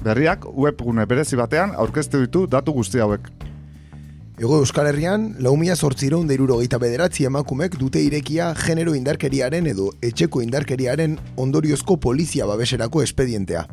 Berriak 0.05 0.47
webgune 0.55 1.05
berezi 1.05 1.35
batean 1.35 1.75
aurkeztu 1.75 2.23
ditu 2.23 2.45
datu 2.47 2.71
guzti 2.71 3.03
hauek. 3.03 3.27
Ego 4.37 4.57
Euskal 4.59 4.89
Herrian, 4.89 5.29
lau 5.39 5.53
mila 5.55 5.77
zortzireun 5.79 6.27
deiruro 6.27 6.57
geita 6.59 6.75
bederatzi 6.75 7.23
emakumek 7.23 7.77
dute 7.79 8.01
irekia 8.03 8.49
genero 8.59 8.91
indarkeriaren 8.97 9.69
edo 9.71 9.85
etxeko 10.03 10.41
indarkeriaren 10.43 11.13
ondoriozko 11.39 11.95
polizia 12.03 12.43
babeserako 12.49 12.99
espedientea. 13.05 13.63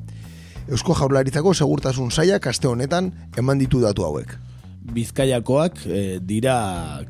Eusko 0.69 0.95
jaurlaritzako 0.95 1.54
segurtasun 1.54 2.12
saiak 2.14 2.47
aste 2.47 2.71
honetan 2.71 3.11
eman 3.42 3.59
ditu 3.59 3.81
datu 3.83 4.07
hauek. 4.07 4.37
Bizkaiakoak 4.95 5.83
e, 5.87 6.21
dira 6.23 6.54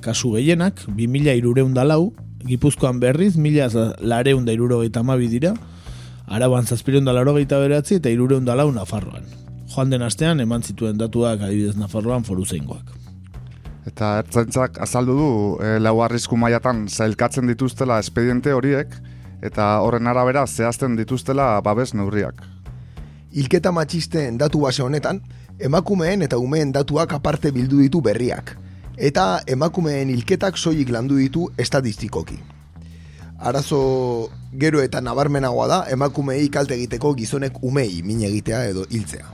kasu 0.01 0.33
gehienak, 0.39 0.81
2000 0.89 1.37
irureun 1.37 1.77
dalau, 1.77 2.15
Gipuzkoan 2.49 2.99
berriz, 3.05 3.37
mila 3.37 3.69
lareun 4.01 4.47
da 4.47 4.53
iruro 4.53 4.81
dira, 4.83 5.55
Araban 6.27 6.65
zazpireun 6.65 7.05
da 7.05 7.13
laro 7.13 7.35
geita 7.35 7.59
beratzi 7.59 7.97
eta 7.97 8.09
irureun 8.09 8.47
dalau 8.47 8.73
Nafarroan. 8.73 9.29
Joan 9.69 9.91
den 9.91 10.03
astean 10.03 10.41
eman 10.41 10.63
zituen 10.63 10.97
datuak 10.97 11.43
adibidez 11.43 11.77
Nafarroan 11.77 12.25
foru 12.25 12.47
zeingoak. 12.47 13.02
Eta 13.87 14.19
ertzaintzak 14.23 14.79
azaldu 14.85 15.15
du 15.19 15.31
e, 15.59 15.79
lau 15.83 15.97
arrisku 16.05 16.37
mailatan 16.39 16.87
zailkatzen 16.89 17.49
dituztela 17.51 17.99
espediente 17.99 18.53
horiek 18.55 18.95
eta 19.43 19.81
horren 19.83 20.07
arabera 20.07 20.47
zehazten 20.47 20.95
dituztela 20.97 21.61
babes 21.67 21.91
neurriak. 21.95 22.45
Hilketa 23.33 23.73
matxisten 23.73 24.39
datu 24.39 24.61
base 24.63 24.83
honetan, 24.85 25.21
emakumeen 25.59 26.23
eta 26.23 26.39
umeen 26.39 26.73
datuak 26.73 27.15
aparte 27.17 27.51
bildu 27.51 27.81
ditu 27.81 28.01
berriak, 28.05 28.55
eta 28.97 29.41
emakumeen 29.47 30.13
hilketak 30.13 30.59
soilik 30.59 30.93
landu 30.93 31.17
ditu 31.19 31.49
estadistikoki. 31.59 32.39
Arazo 33.43 34.31
gero 34.55 34.83
eta 34.85 35.01
nabarmenagoa 35.01 35.67
da 35.67 35.79
emakumeei 35.91 36.47
kalte 36.55 36.77
egiteko 36.77 37.15
gizonek 37.19 37.57
umei 37.63 38.03
min 38.07 38.23
egitea 38.29 38.67
edo 38.71 38.85
hiltzea. 38.91 39.27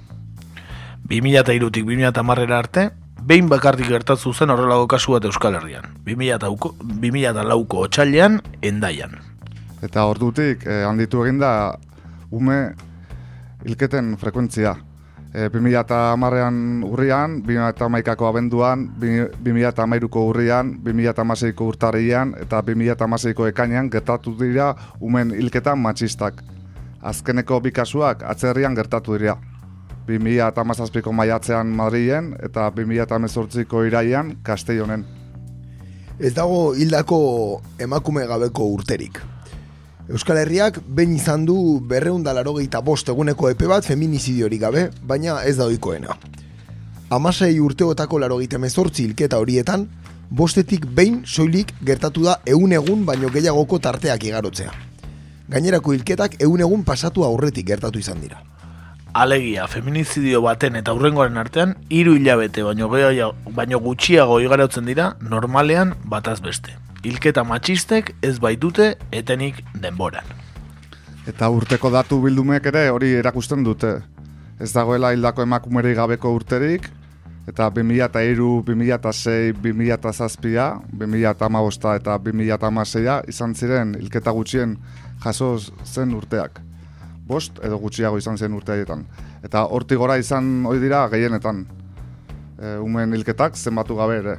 2002tik 1.09 1.85
2010 1.85 2.55
arte, 2.57 2.91
behin 3.29 3.49
bakarrik 3.49 3.91
gertatu 3.93 4.33
zen 4.33 4.51
horrelago 4.51 4.87
kasu 4.89 5.13
bat 5.13 5.27
Euskal 5.29 5.59
Herrian. 5.59 5.85
2000ko 6.07 6.73
2004ko 6.81 7.85
otsailean 7.85 8.41
endaian. 8.63 9.19
Eta 9.85 10.07
ordutik 10.09 10.65
eh, 10.67 10.85
handitu 10.89 11.25
eginda 11.27 11.51
ume 12.33 12.59
hilketen 13.67 14.17
frekuentzia. 14.17 14.77
E, 15.29 15.51
2010an 15.53 16.87
urrian, 16.89 17.43
2011ko 17.45 18.29
abenduan, 18.31 18.87
2013ko 18.97 20.23
urrian, 20.31 20.71
2016ko 20.87 21.67
urtarrian 21.69 22.33
eta 22.41 22.63
2016ko 22.65 23.51
ekainean 23.51 23.91
gertatu 23.93 24.33
dira 24.41 24.73
umen 25.05 25.35
hilketan 25.37 25.85
matxistak. 25.85 26.41
Azkeneko 27.05 27.61
bi 27.61 27.77
kasuak 27.77 28.25
atzerrian 28.25 28.75
gertatu 28.75 29.19
dira. 29.21 29.37
2017ko 30.09 31.13
maiatzean 31.13 31.69
Madrilen 31.77 32.33
eta 32.43 32.71
2018ko 32.73 33.85
iraian 33.87 34.39
Castellonen. 34.43 35.05
Ez 36.19 36.33
dago 36.35 36.73
hildako 36.75 37.19
emakume 37.79 38.25
gabeko 38.27 38.67
urterik. 38.73 39.21
Euskal 40.09 40.41
Herriak 40.41 40.81
behin 40.89 41.13
izan 41.19 41.45
du 41.45 41.55
berreunda 41.85 42.33
larogeita 42.33 42.81
bost 42.81 43.11
eguneko 43.13 43.51
epe 43.53 43.69
bat 43.69 43.85
feminizidiorik 43.85 44.63
gabe, 44.63 44.89
baina 45.05 45.43
ez 45.45 45.59
da 45.59 45.67
oikoena. 45.69 46.17
Amasei 47.13 47.59
urteotako 47.61 48.19
larogeita 48.25 48.59
mezortzi 48.59 49.05
hilketa 49.05 49.39
horietan, 49.39 49.87
bostetik 50.31 50.87
behin 50.97 51.23
soilik 51.27 51.75
gertatu 51.85 52.25
da 52.25 52.39
eun 52.47 52.73
egun 52.73 53.05
baino 53.05 53.29
gehiagoko 53.33 53.79
tarteak 53.79 54.25
igarotzea. 54.25 54.73
Gainerako 55.49 55.93
hilketak 55.93 56.41
eun 56.45 56.61
egun 56.65 56.85
pasatu 56.85 57.25
aurretik 57.25 57.69
gertatu 57.69 58.01
izan 58.01 58.21
dira. 58.25 58.41
Alegia, 59.19 59.65
feminizidio 59.67 60.39
baten 60.45 60.77
eta 60.79 60.93
hurrengoaren 60.95 61.41
artean, 61.41 61.73
hiru 61.91 62.13
hilabete 62.15 62.63
baino, 62.63 62.87
gehiago, 62.93 63.33
baino 63.57 63.81
gutxiago 63.83 64.37
igarotzen 64.39 64.87
dira 64.87 65.09
normalean 65.33 65.97
bataz 66.13 66.37
beste. 66.45 66.77
Hilketa 67.03 67.43
matxistek 67.43 68.13
ez 68.23 68.37
baitute 68.39 68.93
etenik 69.11 69.59
denboran. 69.83 70.23
Eta 71.27 71.49
urteko 71.51 71.91
datu 71.91 72.21
bildumek 72.23 72.69
ere 72.71 72.85
hori 72.95 73.11
erakusten 73.19 73.67
dute. 73.67 73.97
Ez 74.63 74.71
dagoela 74.77 75.11
hildako 75.17 75.43
emakumeri 75.49 75.97
gabeko 75.99 76.37
urterik, 76.39 76.87
eta 77.51 77.73
2002, 77.75 78.63
2006, 78.71 79.59
2007, 79.67 80.71
2008 81.03 81.99
eta 82.05 82.21
2006 82.31 83.19
izan 83.35 83.59
ziren 83.59 83.99
hilketa 83.99 84.31
gutxien 84.39 84.79
jaso 85.27 85.57
zen 85.83 86.15
urteak. 86.15 86.68
Bost 87.29 87.61
edo 87.65 87.79
gutxiago 87.83 88.19
izan 88.19 88.39
zen 88.39 88.55
urte 88.57 88.73
haietan. 88.73 89.05
Eta 89.45 89.67
hortik 89.69 90.01
gora 90.01 90.17
izan 90.19 90.65
hori 90.67 90.81
dira 90.81 91.05
gehienetan. 91.13 91.67
E, 92.59 92.77
umen 92.83 93.13
hilketak 93.15 93.57
zenbatu 93.57 93.99
gabe 93.99 94.19
ere. 94.23 94.39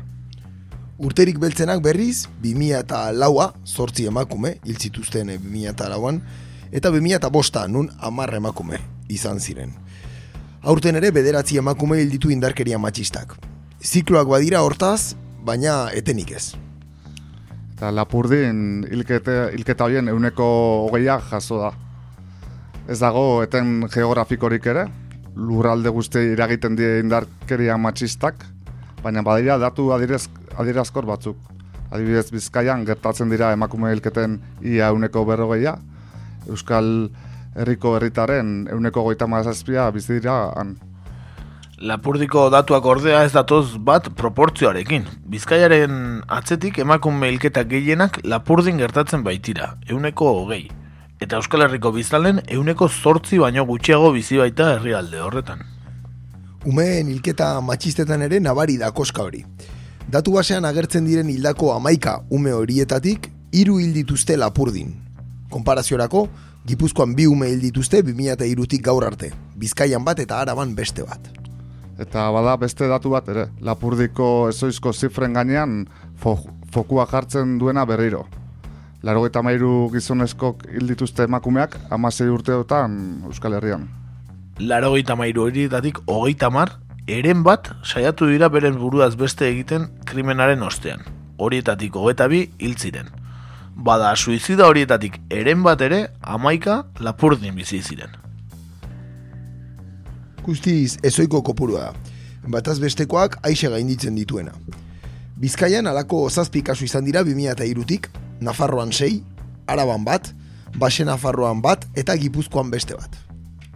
Urterik 0.99 1.37
beltzenak 1.39 1.79
berriz, 1.83 2.25
2000 2.43 2.79
eta 2.81 3.03
laua, 3.15 3.53
sortzi 3.63 4.09
emakume, 4.09 4.57
hil 4.65 4.75
zituzten 4.75 5.29
2000 5.31 5.69
eta 5.71 5.87
lauan, 5.93 6.19
eta 6.71 6.91
2000 6.91 7.15
eta 7.21 7.29
bosta, 7.31 7.67
nun 7.71 7.87
amarra 8.03 8.41
emakume 8.41 8.81
izan 9.07 9.39
ziren. 9.39 9.71
Aurten 10.61 10.99
ere, 10.99 11.13
bederatzi 11.15 11.61
emakume 11.61 12.01
hil 12.01 12.11
ditu 12.11 12.33
indarkeria 12.33 12.81
matxistak. 12.81 13.37
Zikloak 13.79 14.27
badira 14.27 14.59
hortaz, 14.65 15.15
baina 15.45 15.85
etenik 15.95 16.33
ez. 16.35 16.49
Eta 17.77 17.93
lapurdin 17.95 18.83
hilkete, 18.91 19.37
hilketa 19.55 19.87
horien 19.87 20.11
euneko 20.11 20.49
hogeia 20.89 21.15
jaso 21.29 21.61
da. 21.61 21.71
Ez 22.89 22.97
dago 22.97 23.43
eten 23.45 23.83
geografikorik 23.93 24.65
ere, 24.71 24.87
lurralde 25.37 25.91
guzti 25.93 26.23
iragiten 26.31 26.73
die 26.73 26.95
indarkeria 27.03 27.75
matxistak, 27.77 28.41
baina 29.03 29.21
badira 29.21 29.59
datu 29.61 29.91
adirez, 29.93 30.23
adirazkor 30.57 31.05
batzuk. 31.05 31.37
Adibidez 31.93 32.31
Bizkaian 32.33 32.85
gertatzen 32.89 33.29
dira 33.29 33.51
emakume 33.53 33.91
hilketen 33.93 34.39
ia 34.65 34.89
euneko 34.89 35.21
berrogeia, 35.29 35.75
Euskal 36.49 37.09
Herriko 37.53 37.95
herritaren 37.97 38.67
euneko 38.73 39.05
goita 39.05 39.27
mazazpia 39.29 39.85
bizi 39.93 40.17
dira 40.17 40.39
han. 40.57 40.75
Lapurdiko 41.79 42.49
datuak 42.49 42.89
ordea 42.89 43.21
ez 43.23 43.31
datoz 43.37 43.77
bat 43.77 44.09
proportzioarekin. 44.17 45.05
Bizkaiaren 45.29 46.23
atzetik 46.27 46.81
emakume 46.81 47.29
hilketak 47.29 47.69
gehienak 47.69 48.19
lapurdin 48.25 48.81
gertatzen 48.81 49.23
baitira, 49.23 49.75
euneko 49.87 50.33
hogei. 50.41 50.78
Eta 51.19 51.35
Euskal 51.35 51.65
Herriko 51.65 51.91
biztalen 51.91 52.37
euneko 52.47 52.87
zortzi 52.87 53.37
baino 53.41 53.65
gutxiago 53.67 54.13
bizi 54.15 54.37
baita 54.39 54.69
herrialde 54.77 55.19
horretan. 55.19 55.65
Umeen 56.71 57.09
hilketa 57.11 57.49
matxistetan 57.59 58.23
ere 58.23 58.39
nabari 58.39 58.77
da 58.79 58.93
koska 58.95 59.25
hori. 59.27 59.43
Datu 60.07 60.37
basean 60.37 60.65
agertzen 60.65 61.03
diren 61.05 61.27
hildako 61.29 61.73
amaika 61.73 62.21
ume 62.31 62.55
horietatik, 62.55 63.27
hiru 63.51 63.77
hil 63.81 63.91
dituzte 63.93 64.37
lapurdin. 64.37 64.95
Konparaziorako, 65.51 66.27
Gipuzkoan 66.69 67.13
bi 67.15 67.27
ume 67.27 67.51
hil 67.51 67.61
dituzte 67.67 68.01
2002tik 68.05 68.81
gaur 68.85 69.03
arte, 69.03 69.33
Bizkaian 69.59 70.05
bat 70.05 70.19
eta 70.23 70.39
Araban 70.39 70.71
beste 70.75 71.03
bat. 71.03 71.29
Eta 71.99 72.29
bada 72.31 72.55
beste 72.55 72.87
datu 72.87 73.11
bat 73.11 73.27
ere, 73.27 73.49
lapurdiko 73.59 74.47
ezoizko 74.53 74.93
zifren 74.93 75.35
gainean 75.35 75.81
fo, 76.15 76.37
fokua 76.71 77.05
jartzen 77.11 77.57
duena 77.59 77.83
berriro. 77.85 78.23
Laro 79.01 79.23
eta 79.23 79.39
mairu 79.41 79.87
gizonezkok 79.93 80.65
hil 80.73 80.89
dituzte 80.91 81.23
emakumeak, 81.23 81.77
amasei 81.89 82.27
urteotan 82.27 83.23
Euskal 83.29 83.53
Herrian. 83.55 83.87
laro 84.59 84.91
gehieta 84.91 85.15
mairu 85.15 85.45
horietatik 85.45 86.01
hogeita 86.05 86.49
mar, 86.49 86.73
eren 87.07 87.43
bat 87.43 87.69
saiatu 87.83 88.27
dira 88.27 88.49
beren 88.49 88.75
buruaz 88.75 89.15
beste 89.15 89.47
egiten 89.47 89.87
krimenaren 90.05 90.61
ostean. 90.63 90.99
Horietatik 91.37 91.95
hogeita 91.95 92.27
bi 92.27 92.49
hil 92.59 92.75
ziren. 92.75 93.07
Bada, 93.75 94.15
suizida 94.15 94.67
horietatik 94.67 95.21
eren 95.29 95.63
bat 95.63 95.81
ere, 95.81 96.09
amaika 96.21 96.83
lapurdin 96.99 97.55
bizi 97.55 97.81
ziren. 97.81 98.11
Guztiz 100.43 100.97
ezoiko 101.03 101.41
kopurua 101.41 101.79
da. 101.79 101.93
Bataz 102.47 102.79
bestekoak 102.79 103.39
aixe 103.43 103.69
gainditzen 103.69 104.15
dituena. 104.15 104.51
Bizkaian 105.39 105.87
alako 105.87 106.29
zazpi 106.29 106.61
kasu 106.61 106.83
izan 106.83 107.05
dira 107.05 107.23
2002tik, 107.23 108.09
Nafarroan 108.41 108.91
sei, 108.91 109.23
Araban 109.67 110.05
bat, 110.05 110.31
Baxe 110.77 111.05
Nafarroan 111.05 111.61
bat 111.61 111.85
eta 111.97 112.15
Gipuzkoan 112.17 112.71
beste 112.71 112.95
bat. 112.95 113.17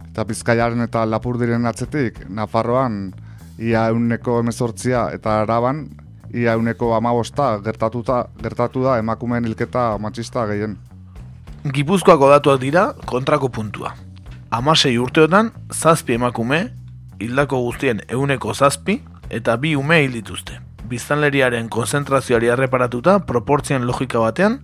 Eta 0.08 0.24
Bizkaiaren 0.24 0.80
eta 0.84 1.04
Lapurdiren 1.06 1.66
atzetik, 1.66 2.20
Nafarroan 2.28 3.12
ia 3.58 3.88
euneko 3.90 4.38
emezortzia 4.40 5.08
eta 5.14 5.40
Araban 5.42 5.86
ia 6.34 6.54
euneko 6.54 6.94
amabosta 6.94 7.58
gertatuta, 7.64 8.24
gertatu 8.42 8.82
da 8.82 8.98
emakumeen 8.98 9.44
hilketa 9.44 9.98
matxista 9.98 10.46
gehien. 10.50 10.76
Gipuzkoako 11.74 12.28
datuak 12.30 12.60
dira 12.60 12.88
kontrako 13.06 13.48
puntua. 13.48 13.94
Hamasei 14.50 14.98
urteotan, 14.98 15.50
zazpi 15.72 16.14
emakume, 16.14 16.68
hildako 17.20 17.62
guztien 17.68 18.02
euneko 18.08 18.54
zazpi, 18.54 19.00
eta 19.30 19.56
bi 19.56 19.74
ume 19.76 20.02
hil 20.04 20.12
dituzte. 20.20 20.63
Biztanleriaren 20.94 21.66
konzentrazioari 21.74 22.52
erreparatuta, 22.54 23.18
proportzien 23.26 23.82
logika 23.88 24.20
batean, 24.22 24.60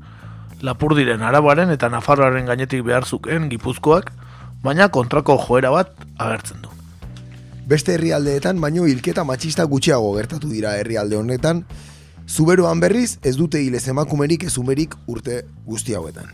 Lapurdiren 0.62 1.24
arabaren 1.26 1.72
eta 1.74 1.88
Nafarroaren 1.90 2.46
gainetik 2.46 2.84
behar 2.86 3.06
zuken 3.08 3.48
Gipuzkoak, 3.50 4.12
baina 4.62 4.90
kontrako 4.94 5.38
joera 5.40 5.72
bat 5.74 5.90
agertzen 6.20 6.60
du. 6.62 6.70
Beste 7.70 7.96
herrialdeetan 7.96 8.60
baino 8.62 8.86
hilketa 8.86 9.24
matxista 9.24 9.66
gutxiago 9.72 10.12
gertatu 10.18 10.52
dira 10.52 10.76
herrialde 10.78 11.18
honetan, 11.18 11.64
zuberoan 12.28 12.78
berriz 12.84 13.16
ez 13.26 13.34
dute 13.40 13.64
hilez 13.64 13.86
emakumerik 13.88 14.46
ezumerik 14.46 14.94
urte 15.10 15.42
guzti 15.66 15.98
hauetan. 15.98 16.30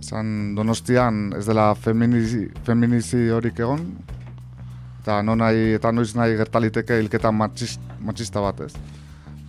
Esan 0.00 0.54
donostian 0.56 1.34
ez 1.36 1.44
dela 1.50 1.72
feminizi, 1.74 2.46
feminizi 2.64 3.26
horik 3.34 3.60
egon, 3.60 3.88
eta 5.04 5.20
non 5.20 5.42
nahi, 5.44 5.74
eta 5.76 5.92
noiz 5.92 6.14
nahi 6.16 6.32
gertaliteke 6.38 6.96
hilketa 6.96 7.28
matxist, 7.28 7.80
matxista 8.00 8.40
bat 8.40 8.62
ez. 8.64 8.72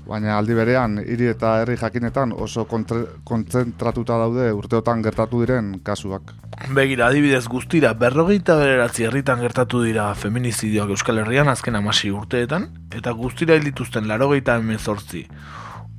Baina 0.05 0.35
aldi 0.37 0.53
berean, 0.53 0.99
hiri 0.99 1.29
eta 1.31 1.53
herri 1.61 1.77
jakinetan 1.79 2.33
oso 2.45 2.65
kontre, 2.69 2.99
kontzentratuta 3.25 4.17
daude 4.19 4.51
urteotan 4.53 5.01
gertatu 5.01 5.39
diren 5.41 5.79
kasuak. 5.87 6.33
Begira, 6.75 7.07
adibidez 7.07 7.45
guztira, 7.49 7.93
berrogeita 7.97 8.57
bederatzi 8.59 9.07
herritan 9.07 9.39
gertatu 9.41 9.81
dira 9.81 10.09
feminizidioak 10.19 10.91
Euskal 10.97 11.23
Herrian 11.23 11.49
azken 11.49 11.79
amasi 11.79 12.11
urteetan, 12.11 12.67
eta 12.93 13.15
guztira 13.15 13.55
hil 13.55 13.71
dituzten 13.71 14.11
larogeita 14.11 14.59
emezortzi 14.61 15.23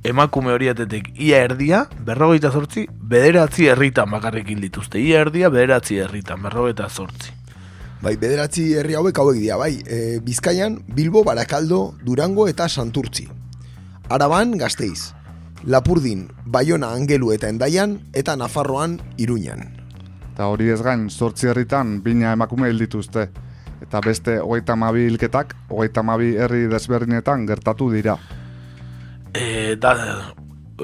emakume 0.07 0.53
horietetik 0.53 1.09
ia 1.19 1.41
erdia, 1.43 1.81
berrogeita 2.05 2.53
zortzi, 2.53 2.85
bederatzi 2.87 3.67
herritan 3.73 4.13
bakarrik 4.13 4.53
hil 4.53 4.61
dituzte. 4.63 5.01
Ia 5.01 5.25
erdia, 5.25 5.49
bederatzi 5.49 5.99
herritan, 6.05 6.45
berrogeita 6.45 6.87
zortzi. 6.87 7.36
Bai, 7.97 8.13
bederatzi 8.21 8.75
herri 8.77 8.93
hauek 8.93 9.17
hauek 9.17 9.39
dira, 9.39 9.57
bai, 9.57 9.79
e, 9.81 10.19
Bizkaian, 10.21 10.77
Bilbo, 10.93 11.23
Barakaldo, 11.25 11.95
Durango 12.05 12.47
eta 12.47 12.69
Santurtzi. 12.69 13.27
Araban, 14.09 14.53
Gasteiz. 14.57 15.13
Lapurdin, 15.65 16.27
Baiona, 16.45 16.91
Angelu 16.93 17.31
eta 17.33 17.49
Endaian, 17.49 17.97
eta 18.13 18.35
Nafarroan, 18.37 18.99
Iruñan. 19.17 19.65
Eta 20.33 20.45
hori 20.53 20.69
ez 20.69 20.81
gain, 20.85 21.09
zortzi 21.09 21.49
herritan 21.49 21.97
bina 22.05 22.31
emakume 22.37 22.69
hil 22.69 22.77
dituzte. 22.85 23.31
Eta 23.81 24.01
beste 24.05 24.37
hogeita 24.39 24.75
mabi 24.77 25.07
hilketak, 25.09 25.55
hogeita 25.69 26.03
mabi 26.05 26.35
herri 26.37 26.67
desberdinetan 26.69 27.47
gertatu 27.49 27.89
dira. 27.89 28.19
E, 29.33 29.75
da, 29.81 29.95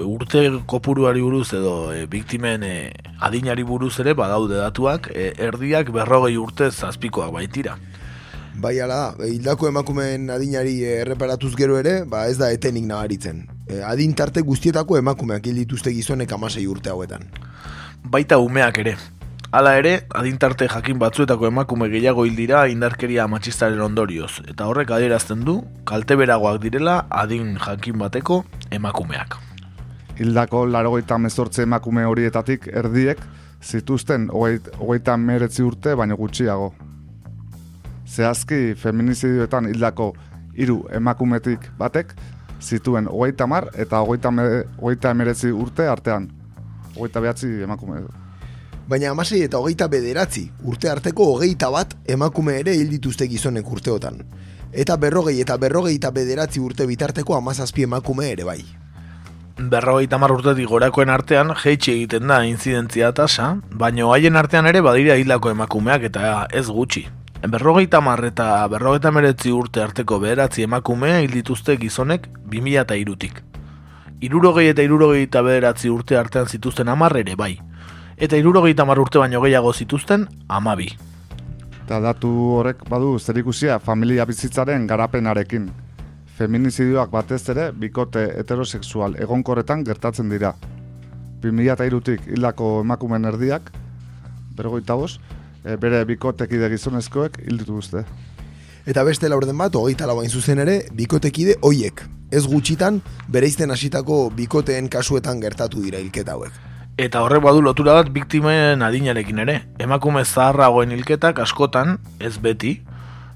urte 0.01 0.49
kopuruari 0.65 1.21
buruz 1.21 1.53
edo 1.53 1.93
e, 1.93 2.05
biktimen 2.07 2.63
e, 2.63 2.91
adinari 3.21 3.63
buruz 3.63 3.99
ere 3.99 4.13
badaude 4.17 4.57
datuak, 4.57 5.11
e, 5.13 5.33
erdiak 5.37 5.91
berrogei 5.93 6.37
urte 6.37 6.71
zazpikoak 6.71 7.31
baitira. 7.33 7.77
Bai, 8.53 8.79
ala 8.81 9.13
da, 9.17 9.25
hildako 9.25 9.67
emakumeen 9.69 10.29
adinari 10.29 10.83
erreparatuz 10.85 11.55
gero 11.57 11.77
ere, 11.79 12.03
ba 12.05 12.27
ez 12.29 12.37
da 12.37 12.51
etenik 12.53 12.85
nabaritzen. 12.85 13.45
E, 13.69 13.81
adin 13.81 14.13
tarte 14.13 14.41
guztietako 14.41 14.97
emakumeak 14.97 15.45
hil 15.49 15.61
dituzte 15.63 15.93
gizonek 15.93 16.31
amasei 16.33 16.67
urte 16.69 16.93
hauetan. 16.93 17.29
Baita 18.03 18.37
umeak 18.37 18.77
ere. 18.83 18.97
Hala 19.53 19.75
ere, 19.77 20.07
adintarte 20.17 20.65
jakin 20.65 20.97
batzuetako 21.01 21.45
emakume 21.51 21.85
gehiago 21.93 22.25
hil 22.25 22.35
dira 22.35 22.65
indarkeria 22.71 23.27
matxistaren 23.29 23.81
ondorioz, 23.85 24.41
eta 24.49 24.65
horrek 24.65 24.89
adierazten 24.97 25.45
du, 25.45 25.59
kalteberagoak 25.85 26.61
direla 26.61 27.03
adin 27.13 27.59
jakin 27.61 28.01
bateko 28.01 28.43
emakumeak. 28.73 29.52
Hildako 30.19 30.65
larogeita 30.69 31.17
mezortze 31.17 31.63
emakume 31.63 32.05
horietatik 32.05 32.67
erdiek 32.67 33.21
zituzten 33.63 34.27
hogeit- 34.29 34.69
hogeita 34.79 35.17
meretzi 35.17 35.63
urte 35.63 35.95
baino 35.95 36.17
gutxiago. 36.17 36.73
Zehazki 38.05 38.75
feminizidioetan 38.75 39.65
hildako 39.65 40.13
hiru 40.53 40.83
emakumetik 40.91 41.71
batek 41.77 42.13
zituen 42.61 43.07
hogeita 43.07 43.47
mar 43.47 43.69
eta 43.73 43.99
hogeita, 43.99 44.31
me, 44.31 44.43
hogeita 44.81 45.11
emeretzi 45.11 45.51
urte 45.51 45.87
artean. 45.87 46.29
Hogeita 46.95 47.21
behatzi 47.21 47.47
emakume. 47.63 48.03
Baina 48.87 49.09
amasei 49.11 49.41
eta 49.41 49.57
hogeita 49.57 49.87
bederatzi, 49.87 50.51
urte 50.63 50.89
arteko 50.89 51.25
hogeita 51.33 51.71
bat 51.71 51.95
emakume 52.05 52.59
ere 52.59 52.75
hil 52.75 52.89
dituzte 52.89 53.27
gizonek 53.27 53.71
urteotan. 53.71 54.21
Eta 54.71 54.97
berrogei 54.97 55.39
eta 55.41 55.57
berrogeita 55.57 56.11
bederatzi 56.11 56.59
urte 56.59 56.85
bitarteko 56.85 57.35
amazazpi 57.35 57.83
emakume 57.83 58.29
ere 58.31 58.43
bai. 58.43 58.82
Berrogeita 59.53 60.17
mar 60.17 60.31
urtetik 60.33 60.65
gorakoen 60.65 61.11
artean 61.13 61.51
jeitsi 61.53 61.91
egiten 61.91 62.31
da 62.31 62.39
inzidentzia 62.41 63.11
tasa, 63.13 63.51
baino 63.69 64.09
haien 64.09 64.35
artean 64.35 64.65
ere 64.65 64.81
badira 64.81 65.13
hildako 65.13 65.51
emakumeak 65.51 66.07
eta 66.09 66.47
ez 66.49 66.65
gutxi. 66.73 67.03
Berrogeita 67.45 68.01
mar 68.01 68.23
eta 68.25 68.65
berrogeita 68.71 69.11
meretzi 69.13 69.51
urte 69.53 69.83
arteko 69.83 70.17
bederatzi 70.23 70.65
emakume 70.65 71.11
hil 71.21 71.37
dituzte 71.37 71.77
gizonek 71.77 72.25
2000 72.49 72.81
eta 72.81 72.97
irutik. 72.97 73.43
Irurogei 74.25 74.69
eta 74.71 74.81
irurogei 74.81 75.27
eta 75.27 75.45
bederatzi 75.45 75.93
urte 75.93 76.17
artean 76.17 76.49
zituzten 76.49 76.89
amar 76.89 77.13
ere 77.21 77.35
bai. 77.35 77.59
Eta 78.17 78.39
irurogeita 78.41 78.85
mar 78.89 78.97
urte 78.97 79.21
baino 79.21 79.41
gehiago 79.45 79.73
zituzten 79.73 80.25
amabi. 80.47 80.89
Eta 81.83 81.99
datu 82.01 82.33
horrek 82.57 82.87
badu 82.89 83.19
zerikusia 83.19 83.77
familia 83.77 84.25
bizitzaren 84.25 84.87
garapenarekin. 84.87 85.69
Feminizidioak 86.33 87.11
batez 87.13 87.43
ere 87.53 87.67
bikote 87.77 88.23
heterosexual 88.39 89.13
egonkorretan 89.21 89.83
gertatzen 89.85 90.31
dira. 90.33 90.55
2003tik 91.43 92.25
hildako 92.31 92.79
emakumen 92.81 93.29
erdiak, 93.29 93.69
berrogeita 94.57 94.95
bost, 94.97 95.21
e, 95.61 95.75
bere 95.77 96.01
bikotekide 96.09 96.71
gizonezkoek 96.73 97.37
hil 97.45 97.59
dituzte. 97.61 98.05
Eta 98.89 99.03
beste 99.05 99.29
laurden 99.29 99.57
bat, 99.57 99.75
hogeita 99.75 100.07
lau 100.09 100.17
zuzen 100.25 100.59
ere, 100.59 100.81
bikotekide 100.91 101.57
hoiek. 101.61 102.01
Ez 102.31 102.47
gutxitan, 102.49 103.01
bereizten 103.29 103.71
hasitako 103.71 104.29
bikoteen 104.35 104.89
kasuetan 104.89 105.39
gertatu 105.39 105.83
dira 105.83 105.99
hilketa 106.01 106.33
hauek. 106.33 106.51
Eta 106.97 107.21
horrek 107.21 107.43
badu 107.43 107.61
lotura 107.61 107.93
bat 107.93 108.09
biktimen 108.13 108.81
adinarekin 108.81 109.39
ere. 109.45 109.61
Emakume 109.79 110.25
zaharragoen 110.25 110.91
hilketak 110.91 111.39
askotan, 111.45 111.99
ez 112.19 112.37
beti, 112.41 112.79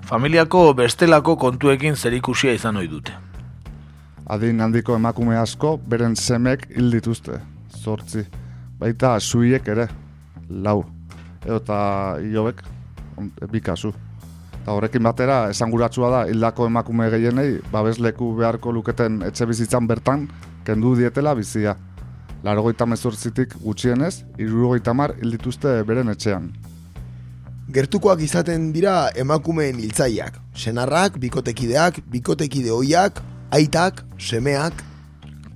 familiako 0.07 0.73
bestelako 0.73 1.35
kontuekin 1.35 1.95
zerikusia 1.95 2.53
izan 2.53 2.77
ohi 2.77 2.87
dute. 2.87 3.13
Adin 4.29 4.59
handiko 4.59 4.95
emakume 4.95 5.37
asko 5.39 5.77
beren 5.87 6.15
semek 6.15 6.67
hil 6.75 6.91
dituzte, 6.91 7.39
zortzi. 7.83 8.25
Baita 8.79 9.19
suiek 9.19 9.67
ere, 9.67 9.87
lau. 10.49 10.83
Eta 11.45 12.17
hilobek, 12.21 12.61
on- 13.17 13.31
bi 13.51 13.61
kasu. 13.61 13.93
Eta 14.61 14.71
horrekin 14.71 15.03
batera, 15.03 15.49
esanguratsua 15.49 16.09
da, 16.11 16.25
hildako 16.27 16.65
emakume 16.67 17.09
gehienei, 17.09 17.59
babesleku 17.71 18.33
beharko 18.35 18.71
luketen 18.71 19.21
etxe 19.23 19.45
bizitzan 19.45 19.87
bertan, 19.87 20.27
kendu 20.65 20.95
dietela 20.95 21.35
bizia. 21.35 21.75
Larogeita 22.43 22.85
mezortzitik 22.85 23.55
gutxienez, 23.63 24.23
irurogeita 24.37 24.93
mar 24.93 25.15
hil 25.21 25.31
dituzte 25.31 25.83
beren 25.83 26.09
etxean. 26.09 26.51
Gertukoak 27.67 28.21
izaten 28.23 28.69
dira 28.71 29.09
emakumeen 29.19 29.79
hiltzaileak. 29.83 30.37
Senarrak, 30.55 31.17
bikotekideak, 31.19 31.99
bikotekide 32.07 32.71
hoiak, 32.71 33.19
aitak, 33.51 34.05
semeak, 34.17 34.85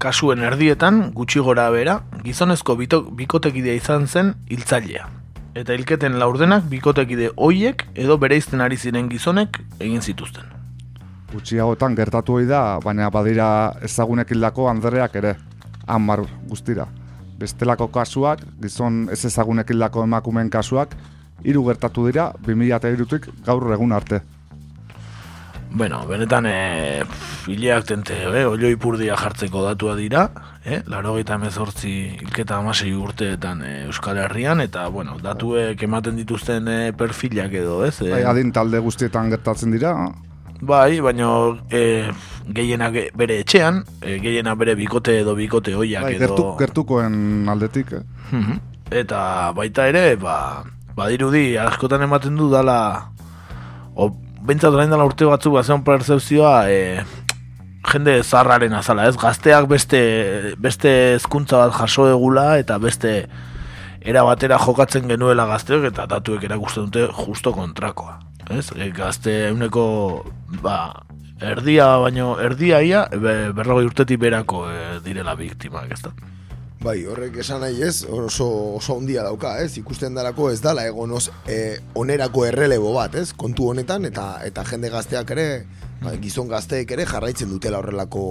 Kasuen 0.02 0.42
erdietan, 0.42 1.12
gutxi 1.14 1.40
gora 1.46 1.68
bera, 1.70 2.00
gizonezko 2.26 2.74
bikotekidea 2.76 3.76
izan 3.78 4.08
zen 4.08 4.32
hiltzailea. 4.50 5.06
Eta 5.54 5.76
hilketen 5.78 6.18
laurdenak 6.18 6.66
bikotekide 6.72 7.30
hoiek 7.38 7.86
edo 7.94 8.18
bereizten 8.18 8.64
ari 8.66 8.80
ziren 8.82 9.12
gizonek 9.12 9.60
egin 9.78 10.02
zituzten. 10.02 10.50
Gutxiagotan 11.32 11.94
gertatu 11.96 12.40
ohi 12.40 12.50
da, 12.50 12.80
baina 12.84 13.12
badira 13.14 13.48
ezagunek 13.86 14.34
hildako 14.34 14.68
andreak 14.74 15.16
ere, 15.22 15.36
hamar 15.86 16.26
guztira. 16.50 16.88
Bestelako 17.38 17.92
kasuak, 17.94 18.42
gizon 18.64 19.06
ez 19.14 19.22
ezagunek 19.30 19.70
hildako 19.70 20.08
emakumeen 20.10 20.50
kasuak, 20.50 20.98
hiru 21.44 21.66
gertatu 21.68 22.06
dira 22.08 22.32
2003tik 22.46 23.32
gaur 23.46 23.74
egun 23.74 23.92
arte. 23.92 24.22
Bueno, 25.74 26.02
benetan 26.06 26.46
e, 26.50 27.04
hileak 27.48 27.86
tente, 27.88 28.18
e, 28.28 28.42
olioi 28.46 28.76
purdia 28.76 29.16
jartzeko 29.16 29.62
datua 29.64 29.94
dira, 29.96 30.26
e, 30.66 30.82
laro 30.92 31.14
gita 31.16 31.38
mezortzi 31.40 31.94
ilketa 32.26 32.58
amasei 32.60 32.92
urteetan 32.92 33.62
e, 33.64 33.72
Euskal 33.86 34.20
Herrian, 34.20 34.60
eta, 34.60 34.90
bueno, 34.92 35.16
datuek 35.24 35.80
ematen 35.88 36.20
dituzten 36.20 36.68
e, 36.68 36.80
perfilak 36.92 37.56
edo, 37.62 37.86
ez? 37.88 38.02
E, 38.04 38.12
Bai, 38.12 38.26
adin 38.34 38.52
talde 38.52 38.84
guztietan 38.84 39.32
gertatzen 39.32 39.72
dira, 39.72 39.96
bai, 40.62 41.00
baina 41.02 41.30
e, 41.72 42.12
gehienak 42.52 43.00
bere 43.18 43.40
etxean, 43.46 43.82
e, 44.02 44.20
gehienak 44.22 44.60
bere 44.60 44.76
bikote 44.76 45.22
edo 45.22 45.38
bikote 45.40 45.74
hoiak 45.80 46.04
bai, 46.04 46.16
edo... 46.18 46.28
gertu, 46.28 46.50
gertukoen 46.60 47.50
aldetik. 47.50 47.96
Eh? 47.96 48.60
Eta 49.02 49.24
baita 49.56 49.88
ere, 49.88 50.18
ba, 50.20 50.66
badirudi 51.02 51.58
askotan 51.60 52.06
ematen 52.06 52.38
du 52.40 52.50
dala 52.52 52.78
o 53.96 54.10
bentsat 54.46 54.74
orain 54.74 54.92
dela 54.92 55.06
urte 55.06 55.28
batzuk 55.30 55.58
bazen 55.58 55.84
percepzioa 55.86 56.56
e, 56.70 57.04
jende 57.92 58.22
zarraren 58.24 58.74
azala, 58.78 59.08
ez? 59.10 59.18
Gazteak 59.20 59.68
beste 59.70 60.02
beste 60.62 60.92
hezkuntza 61.16 61.64
bat 61.66 61.78
jaso 61.78 62.08
egula 62.10 62.56
eta 62.62 62.78
beste 62.82 63.16
era 64.02 64.24
batera 64.26 64.58
jokatzen 64.62 65.08
genuela 65.10 65.46
gazteok 65.50 65.88
eta 65.92 66.08
datuek 66.10 66.46
erakusten 66.48 66.90
dute 66.90 67.08
justo 67.22 67.54
kontrakoa. 67.54 68.20
Ez? 68.50 68.72
E, 68.76 68.90
gazte 68.96 69.36
euneko 69.52 69.86
ba, 70.64 70.78
erdia, 71.42 71.96
baino 72.02 72.36
erdia 72.42 72.82
ia, 72.86 73.06
be, 73.12 73.36
berrogei 73.58 73.90
urtetik 73.90 74.22
berako 74.22 74.66
e, 74.70 74.82
direla 75.06 75.36
biktimak, 75.38 75.92
ez 75.94 76.02
da? 76.06 76.14
Bai, 76.82 77.04
horrek 77.06 77.36
esan 77.44 77.60
nahi 77.62 77.84
ez, 77.86 78.08
oso, 78.10 78.48
oso 78.80 78.96
ondia 78.98 79.22
dauka, 79.22 79.52
ez? 79.62 79.76
Ikusten 79.78 80.16
darako 80.18 80.48
ez 80.50 80.64
dala 80.64 80.88
egon 80.90 81.12
os, 81.14 81.28
e, 81.46 81.78
onerako 81.94 82.48
errelebo 82.48 82.96
bat, 82.96 83.14
ez? 83.22 83.36
Kontu 83.38 83.68
honetan, 83.70 84.08
eta 84.10 84.40
eta 84.48 84.64
jende 84.66 84.90
gazteak 84.90 85.34
ere, 85.36 85.46
ba, 86.02 86.16
gizon 86.24 86.50
gazteek 86.50 86.96
ere 86.98 87.06
jarraitzen 87.06 87.52
dutela 87.54 87.78
horrelako, 87.84 88.24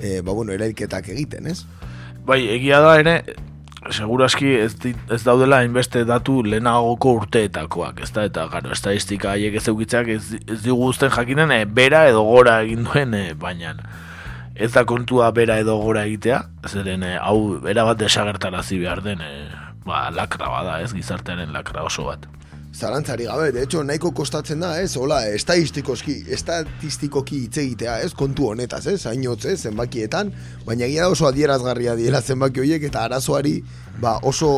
e, 0.00 0.18
ba, 0.18 0.32
bueno, 0.32 0.50
erailketak 0.56 1.12
egiten, 1.14 1.46
ez? 1.52 1.60
Bai, 2.26 2.40
egia 2.56 2.80
da 2.82 2.96
ere, 2.98 3.14
seguraski 3.94 4.50
ez, 4.64 4.72
ez 4.82 5.20
daudela 5.22 5.62
hainbeste 5.62 6.02
datu 6.08 6.40
lehenagoko 6.42 7.14
urteetakoak, 7.20 8.02
ez 8.02 8.10
da, 8.16 8.26
eta 8.26 8.48
garo, 8.50 8.74
estadistika 8.74 9.36
haiek 9.36 9.60
ez 9.60 9.68
ez, 9.68 10.24
ez 10.42 10.58
digu 10.64 10.90
uzten 10.90 11.14
jakinen 11.14 11.54
e, 11.54 11.62
bera 11.66 12.08
edo 12.10 12.26
gora 12.26 12.62
egin 12.66 12.82
duen, 12.82 13.14
e, 13.14 13.34
baina 13.34 13.76
ez 14.56 14.72
da 14.72 14.84
kontua 14.88 15.30
bera 15.36 15.58
edo 15.60 15.76
gora 15.82 16.06
egitea, 16.08 16.40
zeren 16.68 17.04
e, 17.04 17.16
hau 17.20 17.66
erabat 17.68 18.00
desagertarazi 18.00 18.80
behar 18.80 19.02
den, 19.04 19.20
e, 19.20 19.50
ba, 19.86 20.08
lakra 20.14 20.48
bada, 20.50 20.80
ez, 20.84 20.92
gizartearen 20.96 21.52
lakra 21.54 21.84
oso 21.86 22.08
bat. 22.08 22.26
Zalantzari 22.76 23.24
gabe, 23.24 23.52
de 23.52 23.62
hecho, 23.62 23.82
nahiko 23.84 24.10
kostatzen 24.12 24.60
da, 24.60 24.74
ez? 24.82 24.98
Hola, 25.00 25.22
estadistikoski, 25.32 26.18
estatistikoki 26.36 27.38
hitz 27.46 27.56
egitea, 27.62 27.94
ez? 28.04 28.10
Kontu 28.12 28.50
honetaz, 28.50 28.82
ez? 28.92 28.98
Hainotz, 29.08 29.46
ez? 29.48 29.62
Zenbakietan, 29.64 30.32
baina 30.66 30.84
egia 30.84 31.06
da 31.06 31.14
oso 31.14 31.24
adierazgarria 31.30 31.94
diela 31.96 32.20
zenbaki 32.20 32.60
horiek 32.60 32.84
eta 32.90 33.06
arazoari, 33.08 33.54
ba, 34.02 34.18
oso, 34.28 34.50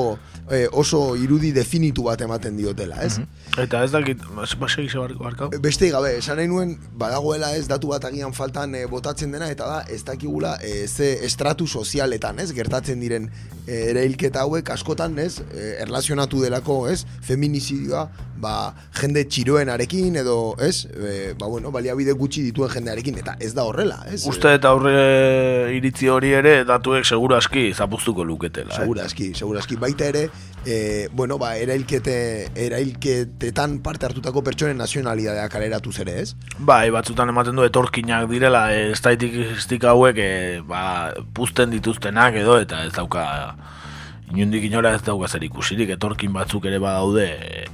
eh, 0.50 0.66
oso 0.72 1.12
irudi 1.14 1.52
definitu 1.54 2.08
bat 2.08 2.26
ematen 2.26 2.58
diotela, 2.58 3.04
ez? 3.06 3.20
Eta 3.58 3.80
ez 3.82 3.90
dakit, 3.90 4.20
basegi 4.60 4.90
barko 4.94 5.24
barkau? 5.24 5.48
Beste 5.62 5.88
gabe, 5.90 6.12
esan 6.18 6.36
nahi 6.38 6.46
nuen, 6.50 6.76
badagoela 7.00 7.54
ez 7.56 7.66
datu 7.70 7.88
bat 7.90 8.04
agian 8.04 8.32
faltan 8.36 8.74
eh, 8.78 8.84
botatzen 8.86 9.32
dena, 9.34 9.48
eta 9.50 9.66
da, 9.66 9.78
ez 9.90 10.04
dakigula 10.06 10.56
eh, 10.62 10.86
ze 10.86 11.24
estratu 11.26 11.66
sozialetan, 11.66 12.38
ez, 12.38 12.52
gertatzen 12.54 13.00
diren 13.00 13.26
eh, 13.66 13.88
erailketa 13.90 14.44
hauek 14.46 14.70
askotan, 14.70 15.18
ez, 15.18 15.40
eh, 15.54 15.80
erlazionatu 15.82 16.42
delako, 16.44 16.88
ez, 16.92 17.04
feminizidioa, 17.26 18.04
ba, 18.38 18.52
jende 19.00 19.24
txiroenarekin, 19.26 20.20
edo, 20.22 20.54
ez, 20.62 20.84
eh, 20.94 21.32
ba, 21.38 21.48
bueno, 21.50 21.72
baliabide 21.74 22.14
gutxi 22.14 22.44
dituen 22.46 22.70
jendearekin, 22.76 23.18
eta 23.24 23.34
ez 23.42 23.50
da 23.58 23.64
horrela, 23.66 24.04
ez? 24.12 24.22
Uste 24.30 24.52
eta 24.54 24.70
aurre 24.70 25.72
iritzi 25.74 26.06
hori 26.14 26.30
ere 26.38 26.60
datuek 26.68 27.04
seguru 27.08 27.34
aski 27.40 27.72
zapuztuko 27.74 28.22
luketela. 28.24 28.70
eh? 28.76 28.84
Seguraski, 28.84 29.32
seguraski. 29.34 29.76
Baita 29.82 30.06
ere, 30.12 30.28
e, 30.64 31.08
bueno, 31.12 31.38
ba, 31.42 31.56
erailkete, 31.58 32.16
erailketetan 33.48 33.82
parte 33.82 34.06
hartutako 34.06 34.42
pertsonen 34.42 34.78
nazionalidadea 34.78 35.48
kaleratu 35.48 35.92
zere, 35.92 36.20
ez? 36.22 36.34
Bai, 36.58 36.90
batzutan 36.90 37.28
ematen 37.28 37.56
du 37.56 37.64
etorkinak 37.64 38.28
direla, 38.30 38.72
estatistik 38.72 39.84
hauek 39.84 40.18
e, 40.18 40.60
ba, 40.66 41.12
puzten 41.34 41.70
dituztenak 41.70 42.34
edo, 42.34 42.58
eta 42.60 42.84
ez 42.84 42.92
dauka, 42.92 43.56
inundik 44.34 44.64
inora 44.64 44.94
ez 44.94 45.02
dauka 45.02 45.28
zer 45.28 45.44
ikusirik, 45.44 45.90
etorkin 45.96 46.32
batzuk 46.32 46.66
ere 46.66 46.78
badaude, 46.78 47.26
e, 47.26 47.66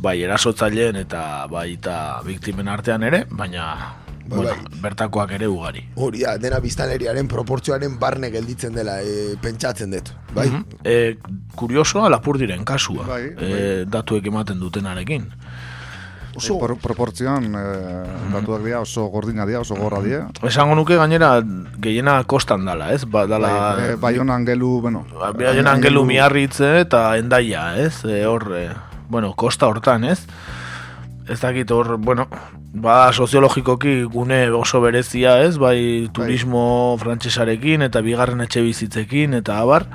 bai, 0.00 0.20
erasotzaileen 0.22 0.96
eta 0.96 1.46
bai, 1.48 1.72
eta 1.78 2.22
biktimen 2.26 2.68
artean 2.68 3.02
ere, 3.02 3.24
baina, 3.30 4.01
Bai, 4.22 4.38
bueno, 4.38 4.54
bai. 4.54 4.80
bertakoak 4.84 5.32
ere 5.34 5.48
ugari. 5.50 5.82
Hori 5.96 6.22
da, 6.22 6.36
dena 6.38 6.60
biztanleriaren 6.62 7.28
proportzioaren 7.28 7.98
barne 7.98 8.30
gelditzen 8.30 8.74
dela, 8.76 9.00
e, 9.02 9.34
pentsatzen 9.42 9.90
dut, 9.90 10.12
bai? 10.34 10.46
E, 10.84 11.18
kuriosoa 11.58 12.08
lapurdiren 12.12 12.64
kasua, 12.64 13.06
Bai, 13.08 13.22
e, 13.34 13.84
datuek 13.90 14.26
ematen 14.30 14.60
dutenarekin. 14.62 15.26
Oso, 16.34 16.56
Por, 16.56 16.78
proportzioan, 16.80 17.50
e, 17.52 17.64
datuak 18.32 18.62
dira 18.64 18.80
oso 18.80 19.04
gordina 19.12 19.44
dira, 19.44 19.60
oso 19.60 19.76
gorra 19.76 20.00
dira. 20.00 20.22
Esango 20.48 20.78
nuke 20.78 20.96
gainera 20.96 21.34
gehiena 21.82 22.22
kostan 22.24 22.64
dala, 22.64 22.92
ez? 22.94 23.04
Ba, 23.04 23.26
dala, 23.28 23.50
Bai, 23.76 23.90
e, 23.90 23.98
Baionan 24.00 24.46
gelu, 24.48 24.78
bueno... 24.80 25.04
Baionan 25.12 25.74
angelu 25.74 26.06
miarritze 26.08 26.78
eta 26.86 27.04
endaia, 27.20 27.66
ez? 27.82 28.04
E, 28.06 28.24
hor, 28.24 28.48
e, 28.56 28.70
bueno, 29.12 29.34
kosta 29.36 29.68
hortan, 29.68 30.08
ez? 30.08 30.22
Ez 31.28 31.40
dakit 31.42 31.70
hor, 31.70 31.98
bueno, 31.98 32.30
ba 32.72 33.12
soziologikoki 33.12 34.02
gune 34.04 34.50
oso 34.50 34.80
berezia, 34.80 35.42
ez? 35.44 35.58
Bai 35.60 36.08
turismo 36.12 36.96
frantsesarekin 36.98 37.84
eta 37.84 38.00
bigarren 38.00 38.40
etxe 38.40 38.62
bizitzekin 38.64 39.36
eta 39.36 39.60
abar. 39.60 39.86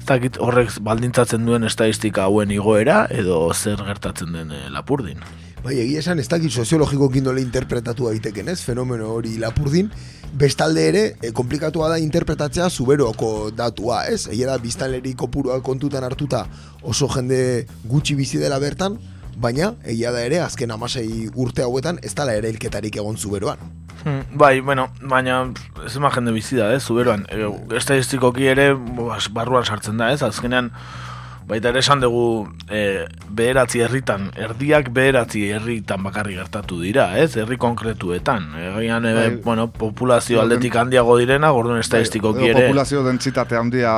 Ez 0.00 0.38
horrek 0.40 0.78
baldintzatzen 0.82 1.44
duen 1.46 1.66
estadistika 1.66 2.24
hauen 2.24 2.50
igoera 2.50 3.04
edo 3.10 3.52
zer 3.52 3.82
gertatzen 3.86 4.32
den 4.32 4.50
e, 4.50 4.70
lapurdin. 4.70 5.18
bai, 5.62 5.74
egia 5.76 5.98
esan, 6.00 6.18
ez 6.18 6.26
dakit 6.26 6.50
soziologikokin 6.50 7.22
nola 7.22 7.38
interpretatu 7.40 8.06
daiteken, 8.08 8.48
ez? 8.48 8.62
Fenomeno 8.64 9.10
hori 9.12 9.36
lapurdin, 9.38 9.90
bestalde 10.32 10.86
ere, 10.88 11.02
e, 11.20 11.32
komplikatua 11.36 11.90
da 11.90 11.98
interpretatzea 11.98 12.70
zuberoko 12.70 13.50
datua, 13.50 14.06
ez? 14.08 14.26
Egia 14.32 14.46
da, 14.48 14.56
biztanleri 14.58 15.12
kopurua 15.14 15.60
kontutan 15.60 16.02
hartuta 16.02 16.46
oso 16.82 17.10
jende 17.12 17.66
gutxi 17.84 18.16
bizi 18.16 18.38
dela 18.38 18.58
bertan, 18.58 18.96
baina, 19.40 19.74
egia 19.88 20.12
da 20.12 20.22
ere, 20.26 20.40
azken 20.44 20.70
amasei 20.74 21.28
urte 21.34 21.64
hauetan, 21.64 22.00
ez 22.04 22.12
dala 22.16 22.34
ere 22.36 22.50
hilketarik 22.52 22.96
egon 23.00 23.16
zuberoan. 23.16 23.60
Hmm, 24.04 24.22
Bai, 24.40 24.60
bueno, 24.64 24.86
baina 25.02 25.42
ez 25.84 25.94
ema 25.96 26.10
jende 26.14 26.32
bizi 26.32 26.56
da, 26.56 26.70
ez, 26.72 26.82
zuberoan. 26.84 27.26
E, 27.28 27.48
estadistikoki 27.76 28.48
ere 28.48 28.70
barruan 29.36 29.66
sartzen 29.68 30.00
da, 30.00 30.10
ez, 30.14 30.22
azkenean 30.24 30.70
baita 31.50 31.72
ere 31.72 31.80
esan 31.82 32.00
dugu 32.02 32.46
e, 32.70 33.06
bederatzi 33.34 33.80
herritan, 33.82 34.28
erdiak 34.38 34.90
bederatzi 34.94 35.42
herritan 35.56 36.02
bakarri 36.06 36.36
gertatu 36.38 36.78
dira, 36.80 37.08
ez, 37.18 37.32
herri 37.40 37.58
konkretuetan. 37.58 38.46
Egian, 38.60 39.06
e, 39.08 39.14
Bai. 39.16 39.28
bueno, 39.44 39.66
populazio 39.74 40.40
aldetik 40.42 40.76
handiago 40.78 41.16
direna, 41.18 41.50
gordon 41.56 41.80
estadistikoki 41.82 42.46
Edo 42.46 42.52
ere. 42.58 42.68
populazio 42.68 43.02
dentsitate 43.06 43.58
handia 43.58 43.92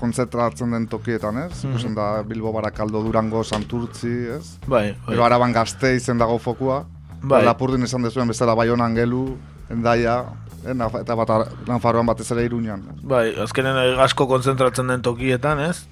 kontzentratzen 0.00 0.74
den 0.74 0.88
tokietan, 0.90 1.38
ez? 1.44 1.62
Mhm. 1.62 1.70
Ikusten 1.70 1.94
da 1.94 2.08
Bilbo 2.26 2.52
Barakaldo 2.52 3.04
Durango 3.06 3.44
Santurtzi, 3.44 4.14
ez? 4.38 4.56
Bai, 4.66 4.90
bai. 4.90 5.14
Gero 5.14 5.24
araban 5.24 5.54
gazte 5.54 5.94
izen 5.94 6.18
dago 6.18 6.38
fokua. 6.42 6.82
Bai. 7.22 7.44
Lapurdin 7.44 7.86
esan 7.86 8.02
dezuen 8.02 8.28
bezala 8.28 8.54
Baionan 8.54 8.94
gelu, 8.98 9.36
endaia, 9.70 10.24
eh, 10.66 10.74
eta 11.00 11.14
bat 11.14 11.32
Nafarroan 11.68 12.06
batez 12.06 12.30
ere 12.34 12.44
iruñan. 12.44 12.82
Bai, 13.02 13.30
azkenen 13.42 13.98
asko 14.02 14.26
kontzentratzen 14.26 14.88
den 14.88 15.02
tokietan, 15.02 15.60
ez? 15.70 15.86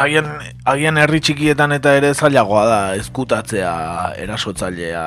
Agian, 0.00 0.28
agian 0.64 0.96
herri 0.96 1.18
txikietan 1.20 1.74
eta 1.76 1.92
ere 1.98 2.14
zailagoa 2.14 2.62
da 2.64 2.78
ezkutatzea 2.96 3.72
erasotzailea, 4.22 5.02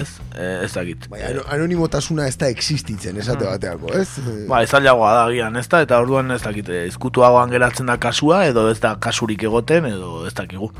ez? 0.00 0.06
E, 0.32 0.46
ez 0.64 0.70
dakit. 0.72 1.08
Bai, 1.12 1.20
ano- 1.28 1.44
anonimotasuna 1.52 2.24
ez 2.30 2.38
da 2.40 2.48
existitzen, 2.48 3.18
esate 3.20 3.44
bateako, 3.44 3.92
ez? 4.00 4.08
Ba, 4.48 4.62
zailagoa 4.66 5.12
da 5.18 5.26
agian, 5.28 5.56
ez 5.60 5.66
da? 5.68 5.82
Eta 5.84 6.00
orduan 6.00 6.30
ez 6.32 6.40
dakit, 6.42 6.72
ezkutuagoan 6.86 7.52
geratzen 7.52 7.86
da 7.92 7.98
kasua, 8.00 8.46
edo 8.48 8.70
ez 8.70 8.78
da 8.80 8.94
kasurik 8.96 9.42
egoten, 9.50 9.90
edo 9.92 10.24
ez 10.26 10.32
dakigu. 10.34 10.72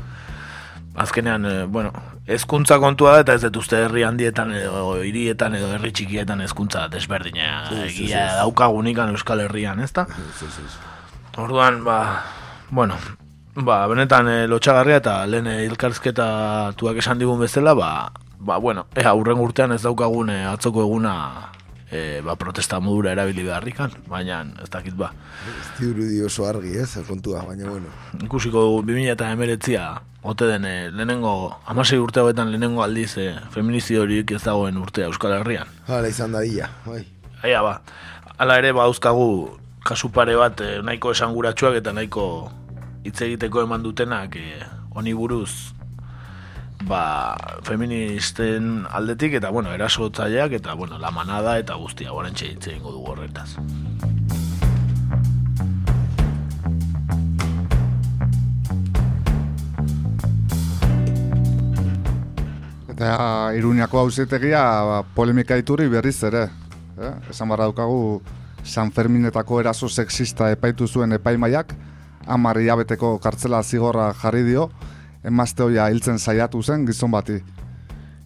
Azkenean, 0.95 1.45
eh, 1.45 1.63
bueno, 1.71 1.93
ezkuntza 2.27 2.75
kontua 2.81 3.13
da, 3.13 3.19
eta 3.23 3.37
ez 3.37 3.45
dut 3.45 3.61
uste 3.61 3.77
herri 3.85 4.03
handietan, 4.03 4.51
edo 4.57 4.97
hirietan, 5.05 5.53
edo 5.55 5.69
herri 5.77 5.93
txikietan 5.95 6.41
ezkuntza 6.49 6.87
desberdina 6.91 7.69
egia 7.85 8.25
daukagunikan 8.41 9.13
Euskal 9.13 9.39
Herrian, 9.45 9.79
ez 9.79 9.93
da? 9.93 10.07
Orduan, 11.39 11.83
ba, 11.85 11.99
bueno, 12.71 12.95
ba, 13.55 13.85
benetan 13.91 14.29
e, 14.31 14.37
lotxagarria 14.47 15.01
eta 15.01 15.15
lehen 15.27 15.47
eh, 15.51 15.65
elkarrizketa 15.67 16.73
tuak 16.79 16.97
esan 17.03 17.19
digun 17.19 17.39
bezala, 17.43 17.75
ba, 17.75 17.89
ba, 18.39 18.57
bueno, 18.57 18.87
ea, 18.95 19.13
urren 19.13 19.39
urtean 19.43 19.75
ez 19.75 19.81
daukagun 19.83 20.31
eh, 20.31 20.45
atzoko 20.47 20.85
eguna 20.87 21.15
e, 21.91 22.21
ba, 22.23 22.37
protesta 22.39 22.79
modura 22.79 23.11
erabili 23.11 23.43
beharrikan, 23.43 23.91
baina 24.07 24.41
ez 24.63 24.69
dakit 24.71 24.95
ba. 24.95 25.11
Ez 25.51 25.67
dirudi 25.81 26.21
oso 26.23 26.47
argi, 26.47 26.77
ez, 26.79 26.95
kontua, 27.07 27.43
baina 27.47 27.67
bueno. 27.69 27.91
Ikusiko 28.23 28.63
dugu 28.69 28.85
2000 28.87 29.15
eta 29.17 29.31
emeretzia, 29.35 29.89
ote 30.23 30.47
den, 30.47 30.65
e, 30.65 30.75
lehenengo, 30.95 31.57
amasei 31.67 31.99
urte 31.99 32.23
hauetan 32.23 32.53
lehenengo 32.53 32.85
aldiz, 32.87 33.17
e, 33.19 33.33
feminiziorik 33.51 34.31
ez 34.31 34.43
dagoen 34.47 34.79
urtea 34.79 35.11
Euskal 35.11 35.41
Herrian. 35.41 35.67
Hala 35.91 36.07
izan 36.07 36.39
dadila, 36.39 36.71
bai. 36.87 37.03
Aia 37.43 37.61
ba, 37.65 37.81
ala 38.37 38.57
ere 38.61 38.71
ba 38.71 38.87
dauzkagu 38.87 39.57
kasu 39.83 40.11
pare 40.13 40.35
bat 40.37 40.61
e, 40.61 40.77
nahiko 40.85 41.11
esanguratsuak 41.11 41.79
eta 41.81 41.93
nahiko 41.93 42.25
hitz 43.03 43.21
egiteko 43.21 43.63
eman 43.65 43.83
dutenak 43.83 44.35
e, 44.37 44.61
honi 44.93 45.13
buruz 45.17 45.73
ba, 46.87 47.35
feministen 47.65 48.85
aldetik 48.89 49.37
eta 49.39 49.49
bueno, 49.49 49.73
erasotzaileak 49.73 50.57
eta 50.59 50.73
bueno, 50.73 50.99
la 50.99 51.11
manada 51.11 51.57
eta 51.59 51.77
guztia 51.81 52.13
orantxe 52.13 52.51
hitz 52.51 52.67
egingo 52.67 52.91
dugu 52.91 53.13
horretaz. 53.13 53.55
Eta 62.91 63.13
Iruñako 63.57 64.03
hauzitegia 64.05 64.61
ba, 64.85 65.03
polemika 65.15 65.57
iturri 65.57 65.87
berriz 65.89 66.19
ere. 66.23 66.49
Eh? 67.01 67.13
Esan 67.33 67.49
barra 67.49 67.65
daukagu 67.65 68.21
San 68.63 68.91
Ferminetako 68.91 69.59
eraso 69.59 69.89
sexista 69.89 70.51
epaitu 70.53 70.85
zuen 70.87 71.17
epaimaiak, 71.17 71.73
hamar 72.25 72.59
hilabeteko 72.61 73.17
kartzela 73.19 73.63
zigorra 73.63 74.11
jarri 74.21 74.43
dio, 74.43 74.69
emazte 75.23 75.63
hoia 75.63 75.87
hiltzen 75.89 76.19
saiatu 76.19 76.61
zen 76.63 76.85
gizon 76.85 77.11
bati. 77.11 77.39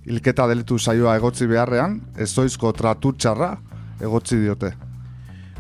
Hilketa 0.06 0.48
delitu 0.48 0.78
saioa 0.80 1.16
egotzi 1.18 1.48
beharrean, 1.48 2.00
ezoizko 2.18 2.72
tratu 2.74 3.14
txarra 3.18 3.56
egotzi 4.02 4.38
diote. 4.42 4.74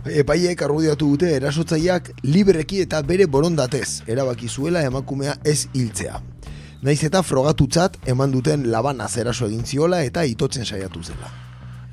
Epaiek 0.05 0.61
argudiatu 0.61 1.07
dute 1.15 1.31
erasotzaileak 1.33 2.11
libreki 2.23 2.83
eta 2.83 3.01
bere 3.01 3.25
borondatez 3.25 4.03
erabaki 4.07 4.47
zuela 4.47 4.83
emakumea 4.85 5.39
ez 5.43 5.65
hiltzea. 5.73 6.21
Naiz 6.85 6.99
eta 7.07 7.23
frogatutzat 7.25 7.97
eman 8.05 8.31
duten 8.31 8.67
labana 8.69 9.07
eraso 9.17 9.47
egin 9.47 9.65
ziola 9.65 10.03
eta 10.03 10.23
itotzen 10.23 10.65
saiatu 10.65 11.01
zela. 11.03 11.31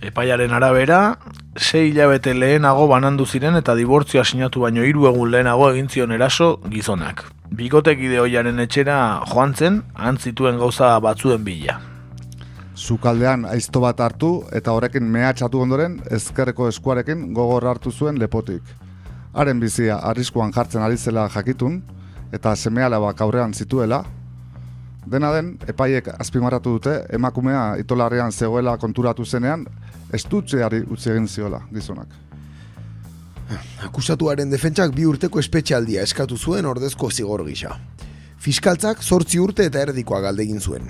Epaiaren 0.03 0.51
arabera, 0.51 1.17
sei 1.55 1.93
hilabete 1.93 2.33
lehenago 2.35 2.89
banandu 2.91 3.23
ziren 3.23 3.55
eta 3.55 3.77
dibortzioa 3.79 4.25
sinatu 4.27 4.65
baino 4.65 4.83
hiru 4.83 5.07
egun 5.07 5.31
lehenago 5.31 5.69
egin 5.71 5.87
zion 5.89 6.11
eraso 6.17 6.57
gizonak. 6.73 7.23
Bikotek 7.55 8.01
ideoiaren 8.03 8.59
etxera 8.65 8.97
joan 9.31 9.55
zen, 9.55 9.77
antzituen 9.95 10.59
gauza 10.59 10.89
batzuen 11.05 11.45
bila. 11.47 11.77
Zukaldean 12.75 13.45
aizto 13.47 13.85
bat 13.85 14.01
hartu 14.01 14.33
eta 14.51 14.75
horrekin 14.75 15.07
mehatxatu 15.07 15.61
ondoren 15.63 16.01
ezkerreko 16.11 16.67
eskuarekin 16.73 17.29
gogor 17.37 17.69
hartu 17.71 17.93
zuen 17.93 18.19
lepotik. 18.19 18.63
Haren 19.33 19.61
bizia 19.63 20.01
arriskuan 20.11 20.51
jartzen 20.53 20.83
ari 20.83 20.99
zela 20.99 21.29
jakitun 21.31 21.79
eta 22.33 22.57
semealabak 22.57 23.21
aurrean 23.23 23.55
zituela, 23.55 24.03
Dena 25.03 25.33
den, 25.35 25.57
epaiek 25.67 26.13
azpimarratu 26.15 26.77
dute, 26.77 26.93
emakumea 27.17 27.63
itolarrean 27.83 28.31
zegoela 28.31 28.77
konturatu 28.79 29.25
zenean, 29.27 29.65
estutzeari 30.13 30.83
utzi 30.91 31.11
egin 31.11 31.29
ziola 31.29 31.63
gizonak. 31.73 32.09
Akusatuaren 33.85 34.51
defentsak 34.51 34.95
bi 34.97 35.05
urteko 35.09 35.41
espetxealdia 35.43 36.03
eskatu 36.07 36.39
zuen 36.39 36.67
ordezko 36.67 37.11
zigor 37.11 37.45
gisa. 37.47 37.77
Fiskaltzak 38.43 39.03
zortzi 39.03 39.39
urte 39.39 39.67
eta 39.69 39.83
erdikoa 39.83 40.21
galdegin 40.25 40.61
zuen. 40.61 40.89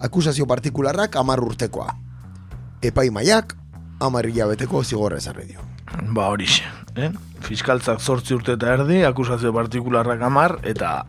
Akusazio 0.00 0.46
partikularrak 0.46 1.16
amar 1.16 1.40
urtekoa. 1.44 1.94
Epaimaiak 2.82 3.54
amar 4.00 4.26
hilabeteko 4.26 4.82
zigorra 4.84 5.20
ezarri 5.20 5.46
dio. 5.52 5.64
Ba 6.14 6.28
horixe, 6.32 6.64
eh? 6.96 7.10
Fiskaltzak 7.44 8.00
zortzi 8.00 8.34
urte 8.36 8.54
eta 8.56 8.74
erdi, 8.76 9.02
akusazio 9.04 9.52
partikularrak 9.52 10.22
amar, 10.22 10.58
eta 10.64 11.00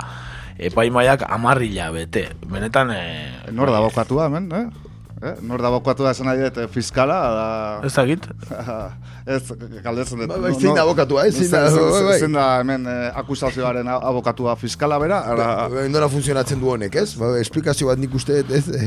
epaimaiak 0.58 1.26
amarrila 1.30 1.92
bete. 1.96 2.28
Benetan... 2.50 2.92
E, 2.96 3.52
Nor 3.52 3.72
da 3.72 3.82
bokatua 3.84 4.28
hemen, 4.30 4.50
eh? 4.56 4.91
Eh? 5.22 5.36
Nor 5.46 5.62
da 5.62 5.70
bokatua 5.70 6.16
esan 6.16 6.26
nahi 6.26 6.40
dut 6.42 6.56
eh, 6.64 6.68
fiskala, 6.74 7.16
da... 7.36 7.46
Ez 7.86 7.92
dakit? 7.94 8.24
ez, 9.36 9.42
galdetzen 9.86 10.24
dut. 10.24 10.32
Ba, 10.32 10.40
ba, 10.42 10.50
zein 10.56 10.74
da 10.74 10.82
abokatua, 10.82 11.28
eh? 11.30 11.34
Zein 11.36 11.52
da, 11.54 11.60
bai, 12.08 12.16
zein 12.18 12.34
da 12.34 12.46
hemen 12.64 12.88
eh, 12.90 13.20
akusazioaren 13.22 13.92
abokatua 13.94 14.56
fiskala 14.58 14.98
bera? 15.04 15.20
Ara... 15.30 15.50
Ba, 15.70 15.84
Nora 15.94 16.10
funtzionatzen 16.10 16.58
du 16.62 16.72
honek, 16.74 16.98
ez? 17.04 17.12
Ba, 17.22 17.36
esplikazio 17.38 17.92
bat 17.92 18.02
nik 18.02 18.18
uste, 18.18 18.42
ez? 18.50 18.66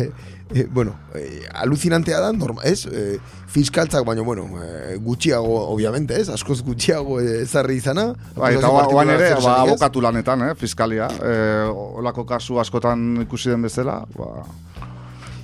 Eh, 0.44 0.60
eh, 0.60 0.66
bueno, 0.68 0.92
eh, 1.16 1.46
alucinantea 1.56 2.18
da, 2.20 2.28
norma, 2.36 2.60
ez? 2.68 2.84
Eh, 2.84 3.14
fiskaltzak, 3.48 4.04
baina, 4.04 4.20
bueno, 4.26 4.44
eh, 4.60 4.98
gutxiago, 5.00 5.54
obviamente, 5.72 6.18
ez? 6.20 6.28
Askoz 6.34 6.58
gutxiago 6.66 7.16
ezarri 7.22 7.78
izana. 7.80 8.10
Ba, 8.36 8.50
eta 8.52 8.68
oan 8.68 9.14
ere, 9.14 9.30
ba, 9.40 9.54
abokatu 9.62 10.02
lanetan, 10.04 10.44
eh? 10.50 10.52
Fiskalia. 10.60 11.08
Eh, 11.16 11.70
olako 11.72 12.26
kasu 12.28 12.60
askotan 12.60 13.22
ikusi 13.24 13.54
den 13.54 13.64
bezala, 13.64 14.02
ba... 14.18 14.44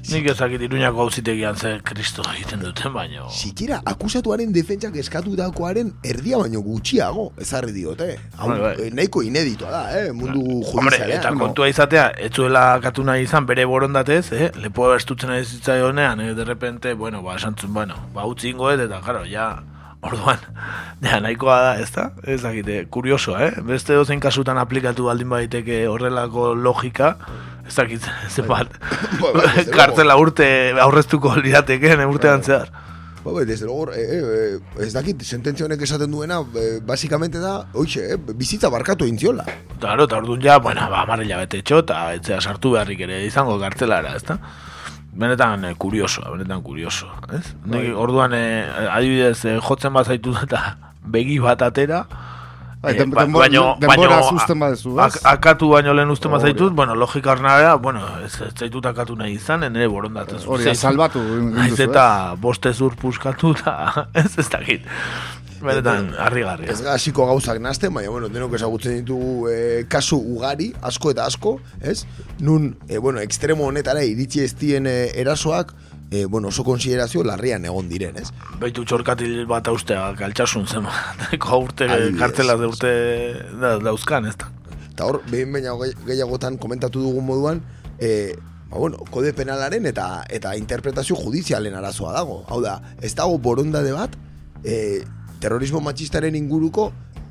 Nik 0.09 0.27
ezakit 0.33 0.63
iruñako 0.65 1.05
hauzitegian 1.05 1.57
ze 1.57 1.81
kristo 1.85 2.23
egiten 2.33 2.61
duten, 2.65 2.93
baino... 2.93 3.29
Sikira, 3.31 3.81
akusatuaren 3.85 4.53
defentsak 4.53 4.97
eskatu 4.97 5.37
dakoaren 5.37 5.93
erdia 6.05 6.39
baino 6.41 6.63
gutxiago, 6.65 7.33
ezarri 7.41 7.73
diote. 7.77 8.17
Hau, 8.39 8.49
Hombre, 8.49 8.61
bai. 8.63 8.87
eh, 8.87 8.91
nahiko 8.97 9.23
ineditoa 9.23 9.71
da, 9.71 9.83
eh, 9.99 10.13
mundu 10.13 10.63
judizialean. 10.65 11.19
eta 11.19 11.35
kontua 11.39 11.69
izatea, 11.69 12.07
ez 12.19 12.33
zuela 12.33 12.81
katu 12.81 13.05
nahi 13.05 13.23
izan 13.29 13.47
bere 13.47 13.67
borondatez, 13.67 14.33
eh? 14.33 14.51
Lepo 14.57 14.89
estutzen 14.97 15.35
ez 15.37 15.47
zitzaionean, 15.49 16.21
eh? 16.21 16.35
de 16.35 16.45
repente, 16.45 16.95
bueno, 16.95 17.23
ba, 17.23 17.37
esantzun, 17.37 17.75
bueno, 17.75 17.95
ba, 18.15 18.25
utzi 18.27 18.49
ingoet, 18.55 18.81
eta, 18.81 19.01
claro, 19.05 19.27
ja, 19.29 19.63
orduan, 20.03 20.39
ja, 21.05 21.21
nahikoa 21.21 21.57
da, 21.63 21.73
ez 21.83 21.91
da? 21.95 22.11
Ez 22.25 22.41
dakite, 22.43 22.87
kurioso, 22.93 23.35
eh? 23.39 23.51
Beste 23.67 23.95
dozein 23.95 24.21
kasutan 24.21 24.59
aplikatu 24.59 25.05
baldin 25.11 25.29
baiteke 25.29 25.83
horrelako 25.91 26.55
logika, 26.55 27.15
ez 27.67 27.75
dakit, 27.77 28.07
zenbat, 28.35 28.73
Ba, 29.21 29.33
bai, 29.35 29.43
desde 29.47 29.65
luego. 29.67 29.77
kartzela 29.77 30.17
urte 30.17 30.47
aurreztuko 30.81 31.35
lirateken, 31.37 32.07
urtean 32.09 32.43
zehar. 32.43 32.71
Ba, 33.21 33.35
bai, 33.37 33.45
desde 33.45 33.67
luego, 33.69 33.93
eh, 33.93 34.07
eh, 34.17 34.85
ez 34.87 34.95
dakit, 34.95 35.21
sententzia 35.29 35.67
honek 35.67 35.83
esaten 35.85 36.11
duena, 36.11 36.41
eh, 36.57 36.79
basicamente 36.81 37.39
da, 37.39 37.67
oixe, 37.77 38.07
eh, 38.15 38.17
bizitza 38.33 38.71
barkatu 38.73 39.05
egin 39.05 39.19
ziola. 39.21 39.45
Claro, 39.79 40.09
eta 40.09 40.17
orduan 40.23 40.41
ja, 40.41 40.57
bueno, 40.59 40.89
ba, 40.89 41.05
marrila 41.07 41.43
bete 41.45 41.61
etxo, 41.61 41.83
eta 41.85 42.15
etzea 42.17 42.41
sartu 42.41 42.73
beharrik 42.79 43.05
ere 43.05 43.21
izango 43.27 43.59
kartzelara, 43.61 44.17
ezta? 44.17 44.39
Benetan 45.11 45.65
eh, 45.67 45.75
kuriosoa, 45.79 46.31
benetan 46.31 46.63
kurioso, 46.63 47.09
ez? 47.35 47.43
Nik, 47.67 47.89
orduan, 47.99 48.35
eh, 48.37 48.63
adibidez, 48.91 49.45
eh, 49.45 49.57
jotzen 49.65 49.95
bat 49.97 50.07
zaitu 50.07 50.35
eta 50.43 50.61
begi 51.17 51.41
bat 51.43 51.63
atera, 51.67 52.05
Bai, 52.81 52.95
eh, 52.95 52.99
den- 52.99 53.11
ba- 53.11 53.25
denbora- 53.27 53.45
baino- 53.49 53.77
denbora 53.79 54.09
baino- 54.21 54.35
uzten 54.37 54.59
badezu, 54.59 54.91
ez? 54.99 55.05
ak- 55.05 55.21
akatu 55.35 55.69
baino 55.69 55.93
lehen 55.93 56.09
usten 56.11 56.31
bat 56.33 56.41
zaitut, 56.41 56.73
bueno, 56.73 56.95
logika 56.95 57.33
hornara, 57.33 57.75
bueno, 57.77 58.01
ez, 58.25 58.41
ez 58.41 58.55
zaitut 58.59 58.87
akatu 58.87 59.17
nahi 59.17 59.35
izan, 59.35 59.61
nire 59.73 59.87
borondatez. 59.89 60.47
Hori, 60.47 60.75
salbatu 60.75 61.19
Naiz 61.21 61.79
eta 61.81 62.35
boste 62.41 62.73
zur 62.73 62.97
puskatu, 62.97 63.51
eta 63.53 64.09
ez 64.15 64.39
ez 64.39 64.49
dakit. 64.49 64.81
Benetan, 65.61 66.15
harri-garria. 66.17 66.71
Ez 66.73 66.81
ga 66.81 66.95
hasiko 66.95 67.27
gauzak 67.29 67.59
nazten, 67.61 67.93
baina, 67.93 68.09
bueno, 68.09 68.31
denok 68.33 68.55
ezagutzen 68.57 68.95
ditugu 69.03 69.49
eh, 69.53 69.85
kasu 69.93 70.17
ugari, 70.17 70.71
asko 70.81 71.11
eta 71.11 71.27
asko, 71.27 71.59
ez? 71.83 72.07
Nun, 72.41 72.79
eh, 72.89 72.97
bueno, 72.97 73.21
ekstremo 73.21 73.67
honetara 73.69 74.03
iritsi 74.09 74.41
ez 74.41 74.55
dien 74.57 74.87
eh, 74.87 75.11
erasoak, 75.21 75.75
eh, 76.11 76.25
bueno, 76.27 76.49
oso 76.49 76.65
konsiderazio 76.65 77.23
larrian 77.25 77.65
egon 77.65 77.89
diren, 77.89 78.17
ez? 78.19 78.29
Baitu 78.61 78.85
txorkatil 78.85 79.45
bat 79.51 79.69
austea, 79.71 80.11
kaltsasun 80.19 80.67
zen, 80.67 80.89
urte, 81.65 81.89
kartzela 82.19 82.57
de 82.59 82.71
urte 82.71 82.93
da, 83.61 83.77
dauzkan, 83.83 84.27
ez 84.27 84.37
da. 84.37 84.51
Eta 84.91 85.07
hor, 85.07 85.21
behin 85.31 85.53
baina 85.55 85.77
gehiagotan 86.07 86.59
komentatu 86.59 87.03
dugun 87.05 87.27
moduan, 87.27 87.63
e, 87.99 88.35
ba, 88.69 88.79
bueno, 88.79 88.99
kode 89.11 89.33
penalaren 89.37 89.87
eta 89.87 90.25
eta 90.29 90.57
interpretazio 90.59 91.17
judizialen 91.17 91.79
arazoa 91.79 92.13
dago. 92.19 92.43
Hau 92.49 92.61
da, 92.65 92.81
ez 93.01 93.15
dago 93.15 93.39
borondade 93.39 93.95
bat, 93.95 94.19
e, 94.65 95.01
terrorismo 95.41 95.81
matxistaren 95.81 96.37
inguruko 96.37 96.91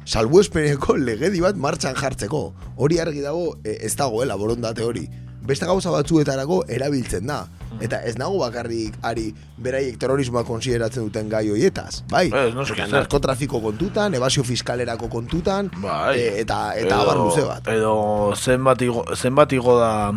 salbuespeneko 0.10 0.96
legedi 0.98 1.44
bat 1.44 1.60
martxan 1.60 1.98
jartzeko. 2.00 2.54
Hori 2.78 2.98
argi 3.04 3.22
dago 3.22 3.58
e, 3.64 3.76
ez 3.86 3.94
dagoela 4.00 4.40
borondate 4.40 4.88
hori. 4.88 5.06
Beste 5.50 5.66
gauza 5.66 5.90
batzuetarako 5.90 6.62
erabiltzen 6.70 7.26
da. 7.26 7.40
Eta 7.82 8.02
ez 8.06 8.16
nago 8.20 8.38
bakarrik 8.42 8.98
ari 9.06 9.30
beraiek 9.58 9.98
terrorismoa 10.02 10.44
konsideratzen 10.46 11.08
duten 11.08 11.30
gai 11.32 11.46
hoietaz. 11.50 12.04
Bai, 12.12 12.28
Ez, 12.30 12.54
noski, 12.54 12.76
Eta 12.78 12.86
zer. 12.90 12.96
narkotrafiko 13.00 13.62
kontutan, 13.64 14.14
ebasio 14.14 14.44
fiskalerako 14.44 15.10
kontutan, 15.10 15.72
Bai. 15.82 16.18
e, 16.20 16.42
eta, 16.44 16.74
eta 16.78 17.00
abar 17.02 17.18
luze 17.18 17.46
bat. 17.48 17.68
Edo 17.68 18.34
zenbat 18.36 18.82
igo, 18.86 19.06
zenbat 19.16 19.54
igo 19.58 19.78
da 19.80 20.12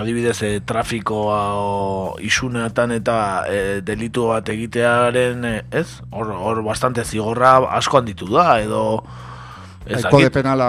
adibidez 0.00 0.38
e, 0.42 0.60
trafikoa 0.64 1.40
o, 1.60 2.16
isunetan 2.24 2.92
eta 2.96 3.44
e, 3.50 3.60
delitu 3.84 4.26
bat 4.32 4.48
egitearen 4.48 5.44
ez? 5.70 5.86
Hor, 6.10 6.32
hor 6.32 6.62
bastante 6.64 7.04
zigorra 7.04 7.58
asko 7.78 7.98
handitu 8.00 8.30
da 8.32 8.60
edo 8.62 8.82
ez 8.96 9.04
Bai, 9.04 9.33
kode 9.84 10.02
dakit. 10.02 10.32
penala 10.32 10.68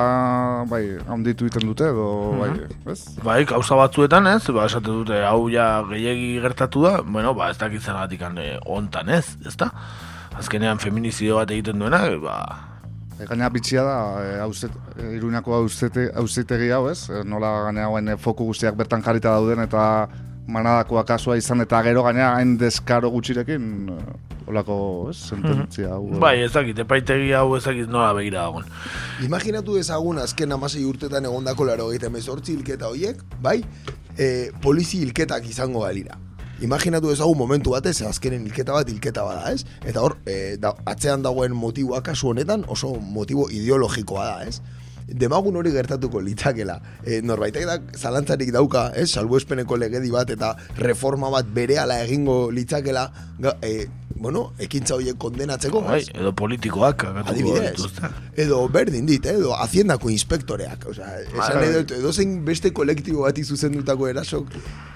bai, 0.69 0.83
handitu 1.07 1.47
egiten 1.47 1.69
dute 1.69 1.87
edo 1.87 2.07
bai, 2.39 2.51
ez? 2.91 2.99
Bai, 3.23 3.39
gauza 3.47 3.77
batzuetan 3.79 4.27
ez, 4.27 4.43
ba, 4.51 4.67
esate 4.67 4.91
dute 4.91 5.21
hau 5.23 5.47
ja 5.49 5.69
gehiegi 5.87 6.35
gertatu 6.43 6.83
da, 6.83 6.99
bueno, 7.01 7.33
ba, 7.33 7.49
ez 7.53 7.57
dakit 7.57 7.81
zergatik 7.81 8.21
eh, 8.21 8.59
hontan 8.65 9.09
ez, 9.09 9.25
ezta? 9.47 9.71
azkenean 10.35 10.81
feminizio 10.83 11.37
bat 11.39 11.51
egiten 11.51 11.79
duena, 11.79 12.03
ba, 12.19 12.39
E, 13.15 13.23
gaina 13.23 13.47
bitxia 13.47 13.83
da, 13.87 13.97
e, 14.19 14.31
hauzet, 14.43 14.73
e, 14.99 15.13
iruñako 15.15 15.53
hauzete, 15.55 16.09
hauzitegi 16.19 16.67
hau 16.75 16.89
ez, 16.89 17.07
e, 17.07 17.21
nola 17.23 17.51
gaina 17.69 17.85
hauen 17.87 18.11
foku 18.19 18.43
guztiak 18.49 18.75
bertan 18.75 19.05
jarrita 19.05 19.31
dauden 19.37 19.63
eta 19.63 19.83
manadakoa 20.47 21.03
kasua 21.05 21.37
izan 21.37 21.61
eta 21.65 21.81
gero 21.85 22.03
gaina 22.05 22.33
hain 22.35 22.55
deskaro 22.61 23.09
gutxirekin 23.13 23.89
e, 23.89 23.97
olako 24.47 24.77
ez, 25.09 25.17
sententzia 25.31 25.95
hau. 25.95 26.03
e. 26.11 26.19
bai, 26.21 26.35
ezakit, 26.45 26.79
epaitegi 26.85 27.31
hau 27.37 27.55
ezakit 27.57 27.89
nola 27.89 28.13
begira 28.17 28.45
dagoen. 28.45 28.69
Imaginatu 29.25 29.79
ezagun 29.81 30.21
azken 30.21 30.53
amasei 30.53 30.85
urtetan 30.85 31.25
egondako 31.25 31.65
laro 31.71 31.89
gaita 31.89 32.11
emezortzi 32.11 32.53
hilketa 32.53 32.91
horiek, 32.91 33.23
bai, 33.41 33.57
e, 34.17 34.51
polizi 34.61 35.01
hilketak 35.05 35.49
izango 35.49 35.85
balira. 35.85 36.19
Imaginatu 36.63 37.11
ezagun 37.11 37.37
momentu 37.37 37.73
batez, 37.75 37.97
azkenen 38.07 38.45
hilketa 38.45 38.77
bat 38.77 38.89
hilketa 38.89 39.25
bada, 39.27 39.51
ez? 39.51 39.65
Eta 39.83 40.05
hor, 40.05 40.19
e, 40.29 40.55
da, 40.61 40.71
atzean 40.87 41.25
dagoen 41.25 41.57
motiboa 41.57 41.99
kasu 42.05 42.31
honetan 42.31 42.63
oso 42.71 42.93
motibo 43.01 43.49
ideologikoa 43.51 44.29
da, 44.29 44.47
ez? 44.47 44.61
Demagun 45.07 45.55
hori 45.59 45.71
gertatuko 45.71 46.21
litzakela. 46.23 46.79
E, 47.05 47.21
norbaitek 47.21 47.67
da 47.69 47.77
zalantzarik 47.97 48.51
dauka, 48.55 48.87
ez? 48.97 49.09
Salbuespeneko 49.11 49.77
legedi 49.77 50.09
bat 50.13 50.31
eta 50.33 50.55
reforma 50.81 51.29
bat 51.33 51.45
berehala 51.53 51.99
egingo 52.03 52.49
litzakela, 52.51 53.09
e, 53.61 53.85
bueno, 54.15 54.53
ekintza 54.63 54.95
horiek 54.95 55.17
kondenatzeko, 55.19 55.81
Bai, 55.83 55.99
edo 56.13 56.31
politikoak 56.39 57.03
Adibidez, 57.25 57.83
edo 58.39 58.61
berdin 58.71 59.05
dit, 59.05 59.25
edo 59.27 59.51
haziendako 59.55 60.09
inspektoreak, 60.09 60.85
osea, 60.89 61.09
esan 61.25 61.35
bai. 61.37 61.49
nahi 61.65 61.73
dut, 61.73 61.91
edo 61.97 62.13
zein 62.13 62.37
beste 62.47 62.71
kolektibo 62.73 63.25
bati 63.27 63.43
zuzendutako 63.43 64.07
erasok 64.07 64.47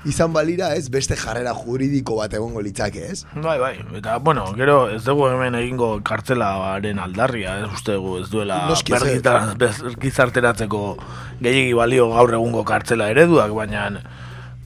izan 0.08 0.32
balira, 0.32 0.70
ez, 0.80 0.88
beste 0.90 1.18
jarrera 1.20 1.52
juridiko 1.54 2.16
bat 2.22 2.34
egongo 2.34 2.62
litzake, 2.64 3.04
ez? 3.12 3.26
Bai, 3.36 3.58
bai, 3.60 3.74
eta, 4.00 4.16
bueno, 4.24 4.46
gero 4.56 4.78
ez 4.90 5.04
dugu 5.04 5.28
hemen 5.28 5.56
egingo 5.60 5.92
kartzelaren 6.08 7.00
aldarria, 7.04 7.58
ez 7.66 7.68
uste 7.74 7.98
dugu 8.00 8.22
ez 8.24 8.30
duela 8.32 8.62
bez- 9.60 9.84
gizarteratzeko 10.00 10.98
gehiagi 11.42 11.74
balio 11.74 12.08
gaur 12.16 12.34
egungo 12.40 12.64
kartzela 12.64 13.10
ereduak, 13.12 13.52
baina, 13.52 13.90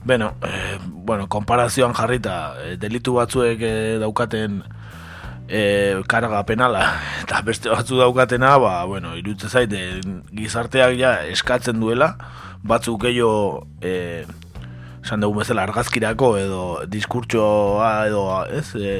bueno, 0.04 0.34
eh, 0.42 0.78
bueno, 0.84 1.28
konparazioan 1.28 1.92
jarrita, 1.94 2.54
eh, 2.62 2.76
delitu 2.76 3.14
batzuek 3.14 3.60
eh, 3.60 3.98
daukaten 4.00 4.62
eh, 5.48 6.02
karga 6.06 6.44
penala 6.46 7.00
eta 7.22 7.42
beste 7.42 7.68
batzu 7.70 7.98
daukatena, 7.98 8.56
ba, 8.58 8.84
bueno, 8.84 9.16
irutze 9.16 9.48
zaite 9.48 10.00
gizarteak 10.32 10.96
ja 11.00 11.18
eskatzen 11.26 11.80
duela, 11.80 12.16
batzuk 12.64 13.02
gehiago 13.04 13.66
eh, 13.80 14.24
esan 15.04 15.20
dugu 15.20 15.42
bezala 15.42 15.66
argazkirako 15.68 16.30
edo 16.40 16.60
diskurtsoa 16.88 17.90
edo 18.08 18.22
ez 18.48 18.70
e, 18.80 18.94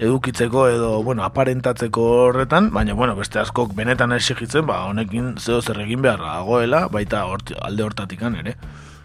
edukitzeko 0.00 0.68
edo 0.72 1.02
bueno 1.04 1.26
aparentatzeko 1.26 2.06
horretan 2.28 2.70
baina 2.72 2.96
bueno 2.96 3.16
beste 3.18 3.42
askok 3.42 3.74
benetan 3.76 4.16
exigitzen 4.16 4.64
ba 4.66 4.86
honekin 4.88 5.34
zeo 5.38 5.60
zer 5.60 5.82
egin 5.84 6.00
beharra 6.00 6.38
dagoela 6.38 6.86
baita 6.88 7.26
hort, 7.28 7.52
alde 7.60 7.84
hortatikan 7.84 8.40
ere 8.40 8.56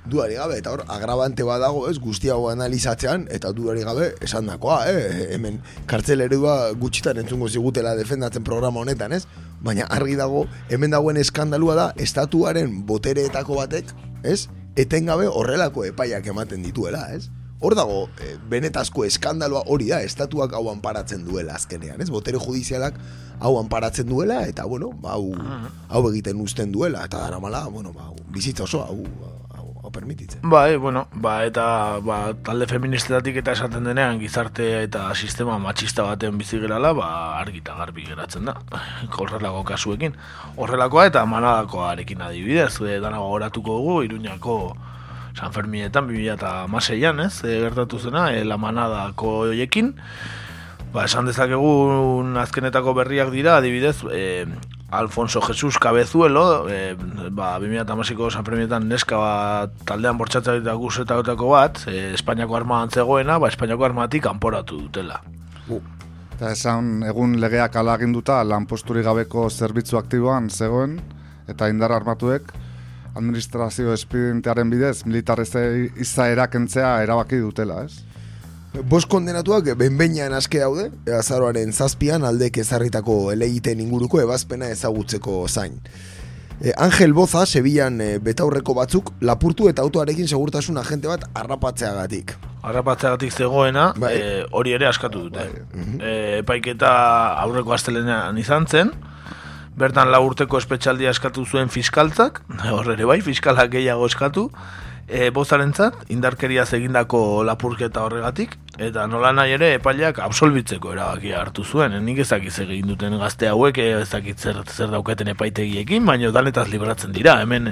Duari 0.08 0.38
gabe, 0.40 0.58
eta 0.62 0.72
hor, 0.72 0.84
agrabante 0.88 1.44
bat 1.44 1.60
dago, 1.62 1.86
ez, 1.90 1.98
guzti 2.00 2.30
hau 2.32 2.48
analizatzean, 2.52 3.28
eta 3.34 3.52
duari 3.56 3.84
gabe, 3.84 4.14
esan 4.24 4.48
dakoa, 4.48 4.80
eh? 4.90 5.34
hemen 5.36 5.60
kartzel 5.90 6.24
eredua 6.24 6.72
gutxitan 6.80 7.20
entzungo 7.22 7.50
zigutela 7.50 7.96
defendatzen 8.00 8.46
programa 8.48 8.80
honetan, 8.80 9.14
ez? 9.14 9.26
Baina 9.64 9.88
argi 9.92 10.16
dago, 10.20 10.46
hemen 10.72 10.94
dagoen 10.96 11.20
eskandalua 11.20 11.76
da, 11.76 11.88
estatuaren 12.08 12.86
botereetako 12.88 13.60
batek, 13.60 13.92
ez? 14.24 14.46
Etengabe 14.78 15.28
horrelako 15.28 15.84
epaiak 15.90 16.28
ematen 16.32 16.64
dituela, 16.64 17.08
ez? 17.16 17.28
Hor 17.60 17.74
dago, 17.74 18.04
eh, 18.22 18.36
benetazko 18.50 19.04
eskandaloa 19.08 19.64
hori 19.74 19.88
da, 19.90 20.04
estatuak 20.06 20.54
hau 20.54 20.68
anparatzen 20.70 21.24
duela 21.26 21.56
azkenean, 21.58 22.00
ez? 22.02 22.12
Botere 22.14 22.38
judizialak 22.38 23.00
hau 23.40 23.58
anparatzen 23.60 24.08
duela, 24.10 24.44
eta, 24.46 24.66
bueno, 24.70 24.92
ba, 25.02 25.18
hau, 25.18 25.34
hau 25.90 26.04
egiten 26.12 26.38
uzten 26.42 26.72
duela, 26.72 27.04
eta 27.10 27.24
daramala, 27.26 27.66
bueno, 27.74 27.94
ba, 27.98 28.12
bizitza 28.34 28.68
oso, 28.70 28.84
hau, 28.86 29.02
hau 29.88 29.92
permititzen. 29.92 30.44
Bai, 30.44 30.76
bueno, 30.78 31.08
ba, 31.14 31.46
eta 31.48 32.00
ba, 32.04 32.34
talde 32.44 32.68
feministetatik 32.68 33.40
eta 33.42 33.56
esaten 33.56 33.88
denean 33.88 34.20
gizarte 34.20 34.68
eta 34.84 35.08
sistema 35.16 35.58
matxista 35.64 36.04
baten 36.04 36.38
bizi 36.38 36.60
gerala, 36.60 36.92
ba, 36.98 37.08
argi 37.40 37.64
eta 37.64 37.78
garbi 37.80 38.06
geratzen 38.08 38.52
da. 38.52 38.58
Horrelako 39.18 39.64
kasuekin. 39.72 40.18
Horrelakoa 40.58 41.08
eta 41.12 41.26
manadakoarekin 41.26 42.26
adibidez, 42.28 42.76
e, 42.84 43.00
dana 43.04 43.24
gogoratuko 43.24 43.80
dugu, 43.80 43.98
Iruñako 44.10 44.58
San 45.38 45.54
Ferminetan 45.54 46.10
2006an, 46.10 47.24
ez, 47.26 47.44
e, 47.46 47.60
gertatu 47.64 48.00
zena, 48.00 48.32
e, 48.34 48.44
la 48.44 48.60
manadako 48.60 49.38
hoiekin. 49.46 49.96
Ba, 50.94 51.04
esan 51.06 51.28
dezakegun 51.28 52.38
azkenetako 52.40 52.94
berriak 52.98 53.30
dira, 53.34 53.58
adibidez, 53.58 53.98
e, 54.12 54.46
Alfonso 54.90 55.42
Jesus 55.42 55.78
Cabezuelo, 55.84 56.70
e, 56.72 56.96
ba, 57.30 57.58
2008ko 57.60 58.32
San 58.32 58.46
Premietan 58.48 58.88
neska 58.88 59.20
bat 59.20 59.74
taldean 59.86 60.18
bortxatzea 60.18 60.62
eta 60.62 60.78
gusetako 60.80 61.52
bat, 61.52 61.84
e, 61.92 62.14
Espainiako 62.16 62.56
armadan 62.56 62.94
zegoena, 62.96 63.38
ba, 63.38 63.52
Espainiako 63.52 63.90
armatik 63.90 64.24
kanporatu 64.24 64.80
dutela. 64.86 65.20
Eta 66.38 66.54
esan 66.54 67.04
egun 67.04 67.36
legeak 67.42 67.76
alaginduta 67.76 68.40
lanposturik 68.46 69.04
gabeko 69.10 69.50
zerbitzu 69.50 69.98
aktiboan 70.00 70.50
zegoen 70.50 71.00
eta 71.50 71.68
indar 71.68 71.92
armatuek 71.92 72.54
administrazio 73.18 73.94
espedientearen 73.96 74.70
bidez 74.70 75.02
militarrezei 75.06 75.90
izaera 75.98 76.48
kentzea 76.54 77.02
erabaki 77.04 77.42
dutela, 77.42 77.82
ez? 77.84 78.07
Bost 78.74 79.08
kondenatuak 79.10 79.72
benbeinan 79.80 80.36
aske 80.38 80.60
daude, 80.60 80.90
azaroaren 81.18 81.72
zazpian 81.74 82.26
aldek 82.28 82.60
ezarritako 82.62 83.32
elegiten 83.32 83.80
inguruko 83.80 84.20
ebazpena 84.22 84.70
ezagutzeko 84.74 85.46
zain. 85.48 85.80
E, 86.62 86.74
Angel 86.78 87.14
Boza, 87.14 87.46
Sevillan 87.46 88.02
e, 88.02 88.10
betaurreko 88.24 88.74
batzuk, 88.78 89.12
lapurtu 89.22 89.70
eta 89.70 89.84
autoarekin 89.86 90.28
segurtasun 90.28 90.78
agente 90.82 91.10
bat 91.10 91.26
harrapatzeagatik. 91.38 92.34
Harrapatzeagatik 92.66 93.32
zegoena, 93.32 93.92
Bai. 93.98 94.14
e, 94.18 94.32
hori 94.52 94.74
ere 94.74 94.90
askatu 94.90 95.28
dute. 95.28 95.46
E, 96.02 96.40
epaiketa 96.42 96.92
aurreko 97.44 97.74
astelenean 97.78 98.38
izan 98.42 98.66
zen, 98.68 98.92
bertan 99.78 100.10
lau 100.12 100.24
urteko 100.26 100.58
espetxaldia 100.58 101.14
eskatu 101.14 101.46
zuen 101.46 101.70
fiskaltzak, 101.70 102.42
hor 102.76 102.92
ere 102.94 103.06
bai, 103.06 103.22
fiskalak 103.26 103.72
gehiago 103.78 104.10
eskatu, 104.10 104.50
e, 105.08 105.30
bozarentzat, 105.32 106.04
indarkeria 106.14 106.66
egindako 106.78 107.44
lapurketa 107.48 108.04
horregatik, 108.04 108.58
eta 108.78 109.08
nola 109.08 109.32
nahi 109.32 109.56
ere 109.56 109.74
epaileak 109.78 110.20
absolbitzeko 110.20 110.94
erabakia 110.94 111.40
hartu 111.42 111.64
zuen. 111.64 111.96
Nik 112.04 112.20
ezakiz 112.26 112.60
egin 112.66 112.92
duten 112.92 113.18
gazte 113.20 113.50
hauek, 113.50 113.80
e, 113.80 114.02
ezakit 114.02 114.40
zer, 114.40 114.62
zer 114.68 114.92
daukaten 114.94 115.32
epaitegiekin, 115.34 116.06
baina 116.06 116.32
danetaz 116.32 116.68
libratzen 116.70 117.16
dira, 117.16 117.40
hemen 117.42 117.72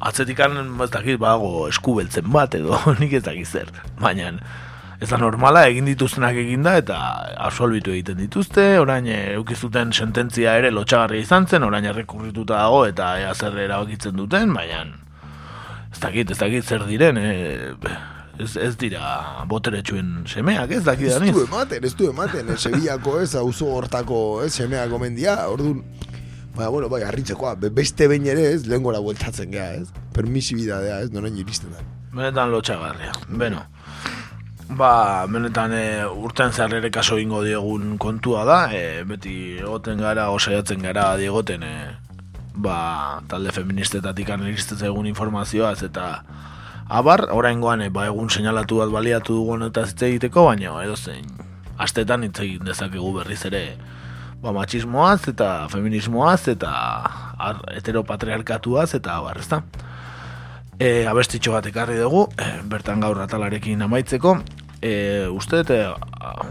atzetikan 0.00 0.56
ez 0.80 0.90
dakit 0.90 1.20
bago 1.20 1.68
eskubeltzen 1.68 2.30
bat 2.32 2.54
edo 2.56 2.78
nik 3.02 3.12
ez 3.18 3.24
dakit 3.26 3.46
zer. 3.46 3.72
Baina 4.00 4.32
ez 5.00 5.08
da 5.08 5.16
normala 5.16 5.64
egin 5.68 5.86
dituztenak 5.88 6.36
eginda 6.36 6.76
eta 6.76 6.96
absolbitu 7.40 7.92
egiten 7.92 8.18
dituzte, 8.20 8.64
orain 8.80 9.06
eukizuten 9.10 9.92
sententzia 9.92 10.58
ere 10.60 10.70
lotxagarria 10.70 11.24
izan 11.24 11.48
zen, 11.48 11.64
orain 11.64 11.88
errekurrituta 11.88 12.58
dago 12.60 12.84
eta 12.88 13.14
ea 13.20 13.34
zer 13.34 13.56
erabakitzen 13.64 14.16
duten, 14.16 14.52
baina 14.54 14.84
ez 15.92 16.00
dakit, 16.00 16.30
ez 16.30 16.38
dakit 16.38 16.64
zer 16.64 16.84
diren, 16.86 17.16
eh, 17.18 17.74
ez, 18.38 18.56
ez 18.56 18.76
dira 18.76 19.44
boteretsuen 19.48 20.22
semeak, 20.26 20.70
ez 20.70 20.84
dakit 20.84 21.08
Ez 21.08 21.18
daniz. 21.18 21.34
du 21.34 21.42
ematen, 21.44 21.84
ez 21.84 21.94
du 21.94 22.08
ematen, 22.10 22.48
e, 22.48 22.56
Sevillako 22.56 23.18
ez, 23.20 23.34
auzo 23.36 23.66
hortako 23.74 24.42
ez, 24.44 24.52
semeak 24.54 24.92
omendia, 24.92 25.48
orduan, 25.48 25.82
Baina, 26.50 26.68
bueno, 26.74 26.88
bai, 26.90 27.02
harritzekoa, 27.06 27.54
be- 27.54 27.70
beste 27.70 28.08
behin 28.10 28.24
ere 28.26 28.48
ez, 28.52 28.64
lehen 28.66 28.82
gora 28.82 28.98
bueltatzen 28.98 29.52
gea, 29.52 29.68
ez? 29.78 29.92
Permisibidadea, 30.12 30.96
ez, 31.04 31.10
noren 31.14 31.36
iristen 31.38 31.70
da. 31.70 31.78
Benetan 32.12 32.50
lotxagarria. 32.50 33.12
Beno. 33.28 33.60
Ba, 34.70 35.26
benetan 35.30 35.72
e, 35.74 35.84
urten 36.06 36.50
zehar 36.52 36.74
ere 36.78 36.90
kaso 36.90 37.18
ingo 37.18 37.44
diegun 37.46 37.96
kontua 38.02 38.42
da, 38.44 38.58
e, 38.74 39.04
beti 39.06 39.34
egoten 39.62 39.98
gara, 40.02 40.28
osaiatzen 40.34 40.82
gara 40.82 41.16
diegoten, 41.18 41.62
e, 41.62 41.96
ba, 42.62 43.20
talde 43.28 43.52
feministetatik 43.52 44.28
iristen 44.28 44.84
egun 44.86 45.06
informazioaz, 45.06 45.82
eta 45.82 46.22
abar, 46.88 47.26
oraingoan, 47.32 47.82
e, 47.82 47.90
ba, 47.90 48.06
egun 48.06 48.30
seinalatu 48.30 48.80
bat 48.82 48.90
baliatu 48.90 49.34
dugu 49.34 49.58
eta 49.66 49.86
hitz 49.86 50.02
egiteko, 50.02 50.44
baina 50.44 50.82
edo 50.84 50.96
zein, 50.96 51.26
astetan 51.78 52.24
hitz 52.24 52.38
egin 52.40 52.64
dezakegu 52.64 53.12
berriz 53.18 53.44
ere, 53.46 53.76
ba, 54.42 54.52
matxismoaz 54.52 55.28
eta 55.28 55.68
feminismoaz 55.68 56.48
eta 56.48 56.72
ar, 57.38 57.62
heteropatriarkatuaz 57.76 58.94
eta 58.94 59.16
abar, 59.16 59.38
ezta? 59.38 59.62
e, 60.80 61.04
abestitxo 61.06 61.52
bat 61.52 61.66
ekarri 61.68 61.98
dugu, 62.00 62.24
e, 62.40 62.48
bertan 62.72 63.04
gaur 63.04 63.20
atalarekin 63.20 63.84
amaitzeko. 63.84 64.38
E, 64.80 65.28
uste, 65.28 65.60
dut, 65.60 65.70
e, 65.70 65.88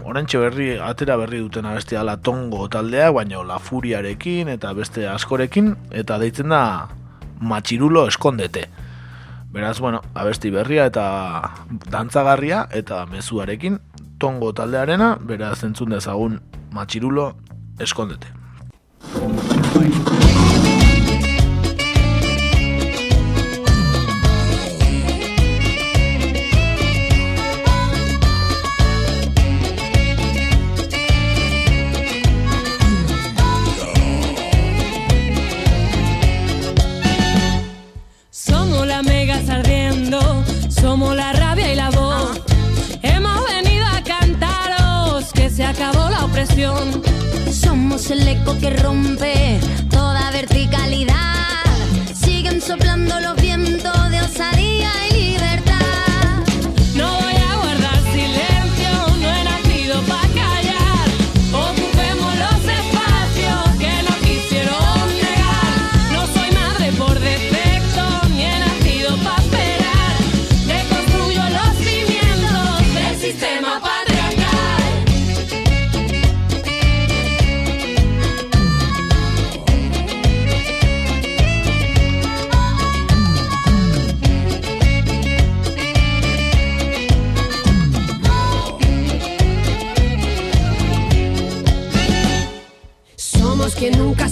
orantxe 0.06 0.38
berri, 0.38 0.68
atera 0.78 1.16
berri 1.18 1.40
duten 1.42 1.66
abesti 1.66 1.98
dela 1.98 2.16
tongo 2.16 2.68
taldea, 2.70 3.10
baina 3.10 3.42
la 3.42 3.58
furiarekin 3.58 4.48
eta 4.48 4.72
beste 4.74 5.08
askorekin, 5.10 5.74
eta 5.90 6.18
deitzen 6.22 6.54
da 6.54 6.62
matxirulo 7.40 8.06
eskondete. 8.06 8.68
Beraz, 9.50 9.80
bueno, 9.80 10.00
abesti 10.14 10.50
berria 10.54 10.84
eta 10.86 11.04
dantzagarria 11.90 12.68
eta 12.70 13.02
mezuarekin 13.10 13.80
tongo 14.20 14.52
taldearena, 14.52 15.16
beraz 15.20 15.64
entzun 15.66 15.90
dezagun 15.96 16.38
Machirulo, 16.70 17.32
eskondete. 17.80 18.28
Somos 47.50 48.10
el 48.10 48.28
eco 48.28 48.54
que 48.58 48.68
rompe 48.68 49.58
toda 49.90 50.30
verticalidad. 50.30 51.64
Siguen 52.14 52.60
soplando 52.60 53.18
los 53.18 53.39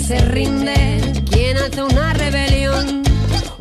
se 0.08 0.24
rinde, 0.24 1.22
quien 1.30 1.58
hace 1.58 1.82
una 1.82 2.14
rebelión, 2.14 3.02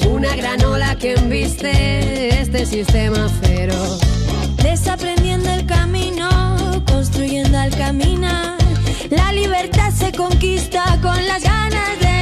una 0.08 0.34
gran 0.38 0.64
ola 0.64 0.95
que 0.95 1.16
embiste 1.16 2.39
este 2.39 2.66
sistema 2.66 3.28
feroz. 3.41 4.00
Desaprendiendo 4.64 5.50
el 5.50 5.66
camino, 5.66 6.30
construyendo 6.89 7.58
al 7.58 7.76
caminar. 7.76 8.56
La 9.10 9.34
libertad 9.34 9.91
se 9.91 10.14
conquista 10.14 10.98
con 11.02 11.28
las 11.28 11.43
ganas 11.43 12.00
de 12.00 12.16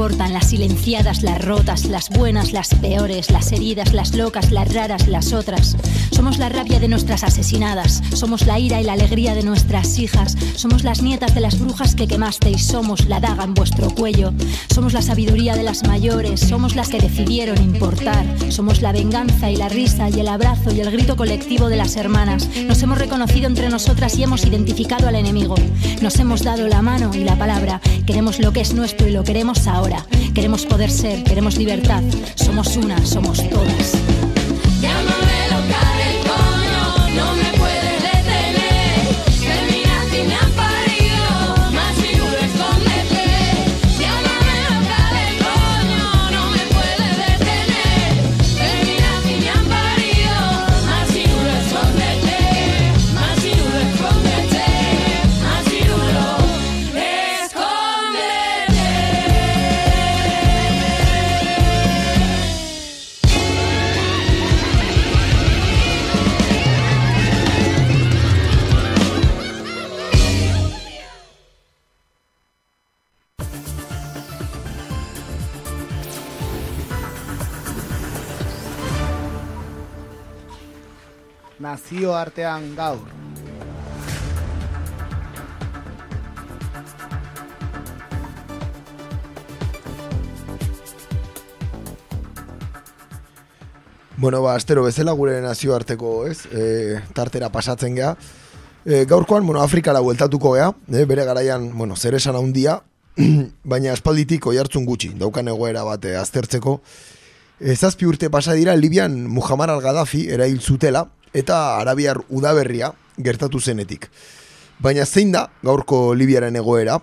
importan, 0.00 0.32
las 0.32 0.48
silenciadas, 0.48 1.22
las 1.22 1.44
rotas, 1.44 1.84
las 1.84 2.08
buenas, 2.08 2.54
las 2.54 2.74
peores, 2.76 3.30
las 3.30 3.52
heridas, 3.52 3.92
las 3.92 4.14
locas, 4.14 4.50
las 4.50 4.72
raras, 4.72 5.06
las 5.08 5.34
otras. 5.34 5.76
Somos 6.20 6.36
la 6.36 6.50
rabia 6.50 6.78
de 6.78 6.86
nuestras 6.86 7.24
asesinadas, 7.24 8.02
somos 8.12 8.44
la 8.44 8.58
ira 8.58 8.78
y 8.78 8.84
la 8.84 8.92
alegría 8.92 9.34
de 9.34 9.42
nuestras 9.42 9.98
hijas, 9.98 10.36
somos 10.54 10.84
las 10.84 11.00
nietas 11.00 11.34
de 11.34 11.40
las 11.40 11.58
brujas 11.58 11.94
que 11.94 12.06
quemasteis, 12.06 12.66
somos 12.66 13.06
la 13.06 13.20
daga 13.20 13.42
en 13.42 13.54
vuestro 13.54 13.88
cuello, 13.88 14.34
somos 14.68 14.92
la 14.92 15.00
sabiduría 15.00 15.56
de 15.56 15.62
las 15.62 15.82
mayores, 15.84 16.40
somos 16.40 16.76
las 16.76 16.90
que 16.90 16.98
decidieron 17.00 17.56
importar, 17.62 18.26
somos 18.50 18.82
la 18.82 18.92
venganza 18.92 19.50
y 19.50 19.56
la 19.56 19.70
risa 19.70 20.10
y 20.10 20.20
el 20.20 20.28
abrazo 20.28 20.70
y 20.74 20.80
el 20.80 20.90
grito 20.90 21.16
colectivo 21.16 21.70
de 21.70 21.76
las 21.76 21.96
hermanas. 21.96 22.50
Nos 22.66 22.82
hemos 22.82 22.98
reconocido 22.98 23.46
entre 23.46 23.70
nosotras 23.70 24.18
y 24.18 24.22
hemos 24.22 24.44
identificado 24.44 25.08
al 25.08 25.14
enemigo. 25.14 25.54
Nos 26.02 26.18
hemos 26.18 26.42
dado 26.42 26.68
la 26.68 26.82
mano 26.82 27.12
y 27.14 27.24
la 27.24 27.38
palabra. 27.38 27.80
Queremos 28.04 28.40
lo 28.40 28.52
que 28.52 28.60
es 28.60 28.74
nuestro 28.74 29.08
y 29.08 29.12
lo 29.12 29.24
queremos 29.24 29.66
ahora. 29.66 30.04
Queremos 30.34 30.66
poder 30.66 30.90
ser, 30.90 31.24
queremos 31.24 31.56
libertad. 31.56 32.02
Somos 32.34 32.76
una, 32.76 33.06
somos 33.06 33.48
todas. 33.48 34.09
Nazioartean 81.90 82.76
gaur. 82.76 82.98
Bueno, 94.16 94.42
ba, 94.42 94.54
astero 94.54 94.84
bezala 94.84 95.12
gure 95.12 95.40
nazioarteko, 95.40 96.26
ez, 96.28 96.44
e, 96.52 97.00
tartera 97.14 97.48
pasatzen 97.48 97.96
gea. 97.96 98.16
E, 98.84 99.06
gaurkoan, 99.06 99.46
bueno, 99.46 99.62
Afrikara 99.62 100.00
bueltatuko 100.00 100.52
gea, 100.54 100.74
e, 100.92 101.04
bere 101.06 101.24
garaian, 101.24 101.70
bueno, 101.76 101.96
zer 101.96 102.14
esan 102.14 102.36
handia, 102.36 102.82
baina 103.64 103.94
espalditik 103.96 104.46
oihartzun 104.46 104.84
gutxi, 104.84 105.14
daukan 105.18 105.48
egoera 105.48 105.82
bate 105.88 106.14
aztertzeko. 106.20 106.82
E, 107.58 107.74
zazpi 107.74 108.06
urte 108.06 108.28
pasa 108.30 108.52
dira, 108.52 108.76
Libian 108.76 109.24
Muhammad 109.26 109.72
al-Gaddafi 109.72 110.28
erail 110.36 110.60
zutela, 110.60 111.08
eta 111.34 111.78
Arabiar 111.78 112.20
udaberria 112.28 112.92
gertatu 113.18 113.60
zenetik. 113.60 114.08
Baina 114.80 115.04
zein 115.06 115.32
da 115.32 115.48
gaurko 115.62 116.14
Libiaren 116.14 116.56
egoera? 116.56 117.00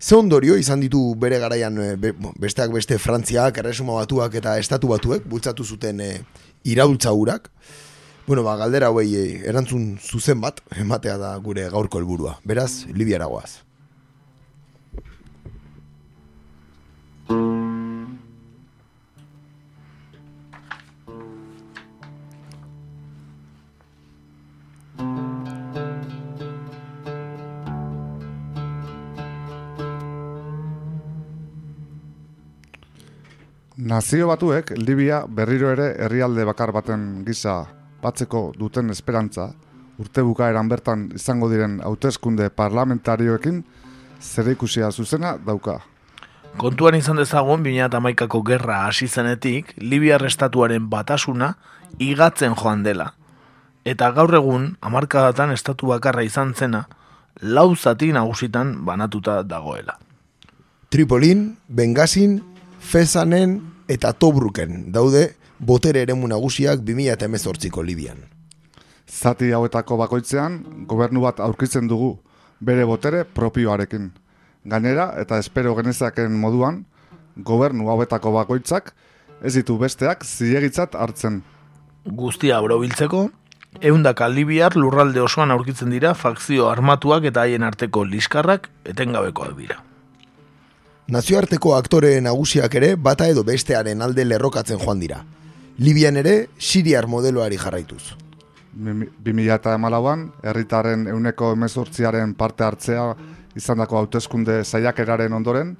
Ze 0.00 0.16
ondorio 0.16 0.56
izan 0.60 0.80
ditu 0.80 1.00
bere 1.16 1.38
garaian 1.40 1.78
e, 1.80 1.94
be, 1.96 2.12
besteak 2.40 2.72
beste 2.72 2.98
Frantziak, 2.98 3.58
Erresuma 3.58 3.94
Batuak 4.00 4.34
eta 4.40 4.58
Estatu 4.60 4.88
Batuek 4.88 5.24
bultzatu 5.28 5.64
zuten 5.64 6.00
e, 6.00 6.10
iraultza 6.64 7.12
hurak. 7.12 7.50
Bueno, 8.26 8.42
ba, 8.42 8.56
galdera 8.56 8.88
hauei 8.88 9.08
e, 9.16 9.24
erantzun 9.48 9.98
zuzen 10.00 10.40
bat, 10.40 10.60
ematea 10.80 11.16
da 11.20 11.36
gure 11.36 11.68
gaurko 11.72 12.00
helburua. 12.00 12.38
Beraz, 12.44 12.86
Libiara 12.92 13.28
goaz. 13.32 13.62
Nazio 33.94 34.26
batuek 34.26 34.72
Libia 34.74 35.20
berriro 35.30 35.68
ere 35.70 35.84
herrialde 36.02 36.42
bakar 36.48 36.72
baten 36.74 37.02
gisa 37.22 37.52
batzeko 38.02 38.40
duten 38.58 38.88
esperantza, 38.90 39.52
urte 40.02 40.22
bukaeran 40.26 40.66
bertan 40.66 41.04
izango 41.14 41.46
diren 41.52 41.76
hauteskunde 41.78 42.48
parlamentarioekin 42.50 43.60
zer 44.18 44.48
ikusia 44.50 44.88
zuzena 44.90 45.36
dauka. 45.46 45.76
Kontuan 46.58 46.96
izan 46.98 47.20
dezagun 47.22 47.62
2008ko 47.62 48.40
gerra 48.48 48.80
hasi 48.88 49.06
zenetik, 49.06 49.70
Libiar 49.78 50.24
estatuaren 50.26 50.88
batasuna 50.90 51.52
igatzen 51.98 52.56
joan 52.58 52.82
dela. 52.82 53.12
Eta 53.84 54.10
gaur 54.16 54.34
egun, 54.34 54.72
hamarkadatan 54.80 55.52
estatu 55.54 55.92
bakarra 55.92 56.24
izan 56.26 56.50
zena, 56.54 56.88
lau 57.42 57.76
zati 57.76 58.10
nagusitan 58.10 58.74
banatuta 58.84 59.44
dagoela. 59.44 60.00
Tripolin, 60.90 61.46
Bengazin, 61.68 62.40
Fezanen 62.80 63.73
eta 63.88 64.12
Tobruken 64.12 64.92
daude 64.92 65.34
botere 65.58 66.02
eremu 66.02 66.28
nagusiak 66.28 66.80
2018ko 66.80 67.84
Libian. 67.84 68.18
Zati 69.08 69.52
hauetako 69.52 69.98
bakoitzean, 70.00 70.62
gobernu 70.88 71.20
bat 71.24 71.40
aurkitzen 71.40 71.88
dugu, 71.88 72.16
bere 72.60 72.84
botere 72.88 73.24
propioarekin. 73.24 74.10
Gainera, 74.64 75.10
eta 75.20 75.38
espero 75.38 75.74
genezaken 75.76 76.32
moduan, 76.40 76.84
gobernu 77.36 77.90
hauetako 77.92 78.32
bakoitzak 78.32 78.94
ez 79.44 79.54
ditu 79.58 79.76
besteak 79.78 80.24
zilegitzat 80.24 80.94
hartzen. 80.96 81.42
Guztia 82.04 82.60
biltzeko, 82.62 83.28
eundaka 83.80 84.28
libiar 84.28 84.76
lurralde 84.76 85.20
osoan 85.20 85.50
aurkitzen 85.50 85.90
dira 85.90 86.14
fakzio 86.14 86.68
armatuak 86.70 87.24
eta 87.24 87.44
haien 87.44 87.62
arteko 87.62 88.04
liskarrak 88.04 88.70
etengabekoak 88.84 89.56
dira. 89.56 89.82
Nazioarteko 91.04 91.74
aktore 91.76 92.16
nagusiak 92.24 92.74
ere 92.80 92.94
bata 92.96 93.26
edo 93.28 93.42
bestearen 93.44 94.00
alde 94.00 94.24
lerrokatzen 94.24 94.78
joan 94.80 95.02
dira. 95.02 95.18
Libian 95.76 96.16
ere 96.16 96.48
Siriar 96.56 97.04
modeloari 97.06 97.58
jarraituz. 97.60 98.14
2008an, 98.74 100.22
herritarren 100.42 101.06
euneko 101.12 101.52
emezortziaren 101.52 102.32
parte 102.34 102.64
hartzea 102.64 103.04
izandako 103.54 103.98
hauteskunde 103.98 104.62
saiakeraren 104.64 105.32
ondoren, 105.32 105.76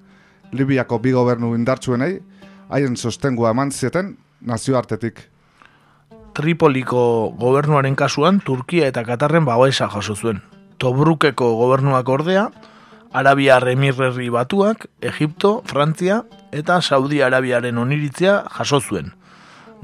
Libiako 0.53 0.99
bi 1.01 1.15
gobernu 1.17 1.55
indartsuenei, 1.57 2.19
haien 2.69 2.97
sostengua 2.97 3.51
eman 3.57 3.73
zieten 3.73 4.19
nazioartetik. 4.45 5.31
Tripoliko 6.37 7.33
gobernuaren 7.41 7.97
kasuan 7.97 8.43
Turkia 8.45 8.93
eta 8.93 9.07
Katarren 9.09 9.49
babesa 9.49 9.89
jaso 9.89 10.15
zuen. 10.15 10.43
Tobrukeko 10.79 11.55
gobernuak 11.57 12.09
ordea, 12.09 12.51
Arabiar 13.15 13.69
Emirrerri 13.71 14.27
batuak, 14.29 14.89
Egipto, 15.01 15.63
Frantzia 15.71 16.25
eta 16.51 16.81
Saudi 16.83 17.21
Arabiaren 17.23 17.79
oniritzia 17.79 18.41
jaso 18.57 18.81
zuen. 18.83 19.13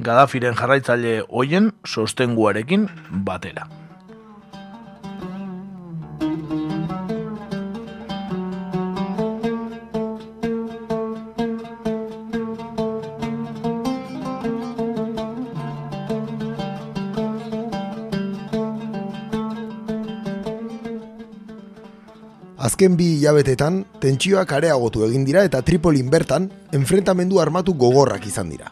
Gaddafiren 0.03 0.59
jarraitzaile 0.59 1.21
hoien 1.29 1.71
sostenguarekin 1.87 2.89
batera. 3.29 3.69
Azken 22.71 22.95
bi 22.95 23.17
hilabetetan, 23.17 23.81
tentsioak 23.99 24.53
areagotu 24.55 25.01
egin 25.03 25.25
dira 25.27 25.41
eta 25.43 25.59
Tripolin 25.67 26.07
bertan, 26.07 26.45
enfrentamendu 26.71 27.41
armatu 27.43 27.73
gogorrak 27.75 28.29
izan 28.29 28.47
dira. 28.53 28.69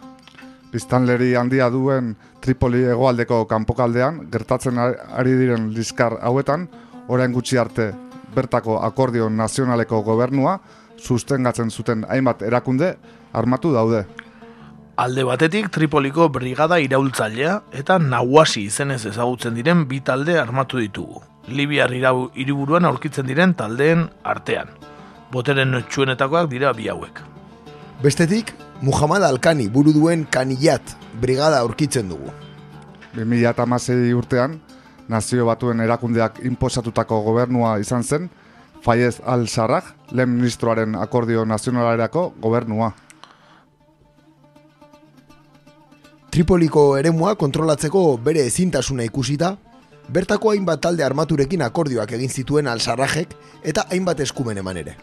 Biztanleri 0.71 1.33
handia 1.35 1.67
duen 1.75 2.13
Tripoli 2.39 2.85
hegoaldeko 2.93 3.41
kanpokaldean, 3.51 4.21
gertatzen 4.31 4.79
ari- 4.79 5.35
diren 5.41 5.73
liskar 5.75 6.15
hauetan, 6.23 6.69
orain 7.09 7.35
gutxi 7.35 7.59
arte 7.59 7.89
bertako 8.37 8.77
akordio 8.87 9.27
nazionaleko 9.31 10.05
gobernua 10.07 10.61
sustengatzen 10.97 11.71
zuten 11.75 12.05
hainbat 12.09 12.43
erakunde 12.47 12.93
armatu 13.33 13.73
daude. 13.73 14.05
Alde 14.95 15.25
batetik 15.25 15.73
Tripoliko 15.75 16.29
brigada 16.29 16.79
iraultzailea 16.79 17.63
eta 17.73 17.99
Nawasi 17.99 18.63
izenez 18.71 19.05
ezagutzen 19.11 19.59
diren 19.59 19.89
bi 19.89 19.99
talde 20.01 20.39
armatu 20.39 20.79
ditugu. 20.79 21.19
Libiar 21.49 21.93
irau, 21.97 22.31
hiriburuan 22.37 22.85
aurkitzen 22.85 23.27
diren 23.27 23.55
taldeen 23.57 24.09
artean. 24.25 24.69
Boteren 25.33 25.77
txuenetakoak 25.89 26.49
dira 26.51 26.73
bi 26.77 26.89
hauek. 26.89 27.23
Bestetik, 28.03 28.53
Muhammad 28.83 29.25
Alkani 29.27 29.69
buru 29.69 29.93
duen 29.93 30.27
Kanillat 30.31 30.95
brigada 31.21 31.61
aurkitzen 31.65 32.09
dugu. 32.09 32.31
2016 33.17 34.13
urtean, 34.15 34.61
nazio 35.09 35.47
batuen 35.49 35.81
erakundeak 35.81 36.39
inposatutako 36.45 37.23
gobernua 37.27 37.79
izan 37.81 38.05
zen, 38.05 38.29
Fayez 38.79 39.19
al-Sarraj, 39.27 39.85
lehen 40.15 40.37
ministroaren 40.37 40.95
akordio 40.95 41.45
nazionalerako 41.45 42.33
gobernua. 42.41 42.93
Tripoliko 46.31 46.93
eremua 46.99 47.35
kontrolatzeko 47.35 48.03
bere 48.23 48.45
ezintasuna 48.47 49.03
ikusita, 49.09 49.57
bertako 50.09 50.53
hainbat 50.55 50.81
talde 50.81 51.05
armaturekin 51.05 51.63
akordioak 51.63 52.13
egin 52.17 52.31
zituen 52.33 52.69
alsarrajek 52.69 53.35
eta 53.63 53.85
hainbat 53.91 54.21
eskumen 54.25 54.59
eman 54.59 54.81
ere. 54.81 54.97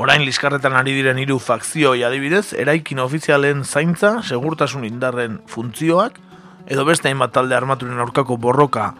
Orain 0.00 0.22
liskarretan 0.24 0.72
ari 0.78 0.94
diren 0.96 1.18
hiru 1.18 1.38
fakzioi 1.38 2.04
adibidez, 2.06 2.54
eraikin 2.54 3.02
ofizialen 3.02 3.64
zaintza, 3.64 4.20
segurtasun 4.22 4.86
indarren 4.88 5.40
funtzioak, 5.50 6.16
edo 6.70 6.84
beste 6.88 7.10
hainbat 7.10 7.34
talde 7.34 7.56
armaturen 7.56 7.98
aurkako 7.98 8.38
borroka 8.38 8.94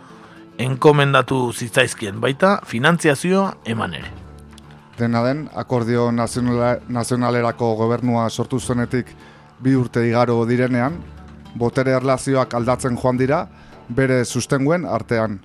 enkomendatu 0.60 1.52
zitzaizkien 1.54 2.20
baita 2.20 2.58
finantziazioa 2.66 3.54
eman 3.72 3.94
ere. 3.96 4.10
Dena 4.98 5.22
den, 5.24 5.46
akordio 5.56 6.10
nazionala, 6.12 6.74
nazionalerako 6.88 7.72
gobernua 7.78 8.28
sortu 8.28 8.60
zenetik 8.60 9.14
bi 9.62 9.72
urte 9.76 10.02
igaro 10.08 10.42
direnean, 10.44 10.98
botere 11.56 11.94
erlazioak 11.96 12.52
aldatzen 12.54 12.98
joan 13.00 13.16
dira, 13.16 13.46
bere 13.96 14.24
sustenguen 14.24 14.84
artean. 14.86 15.40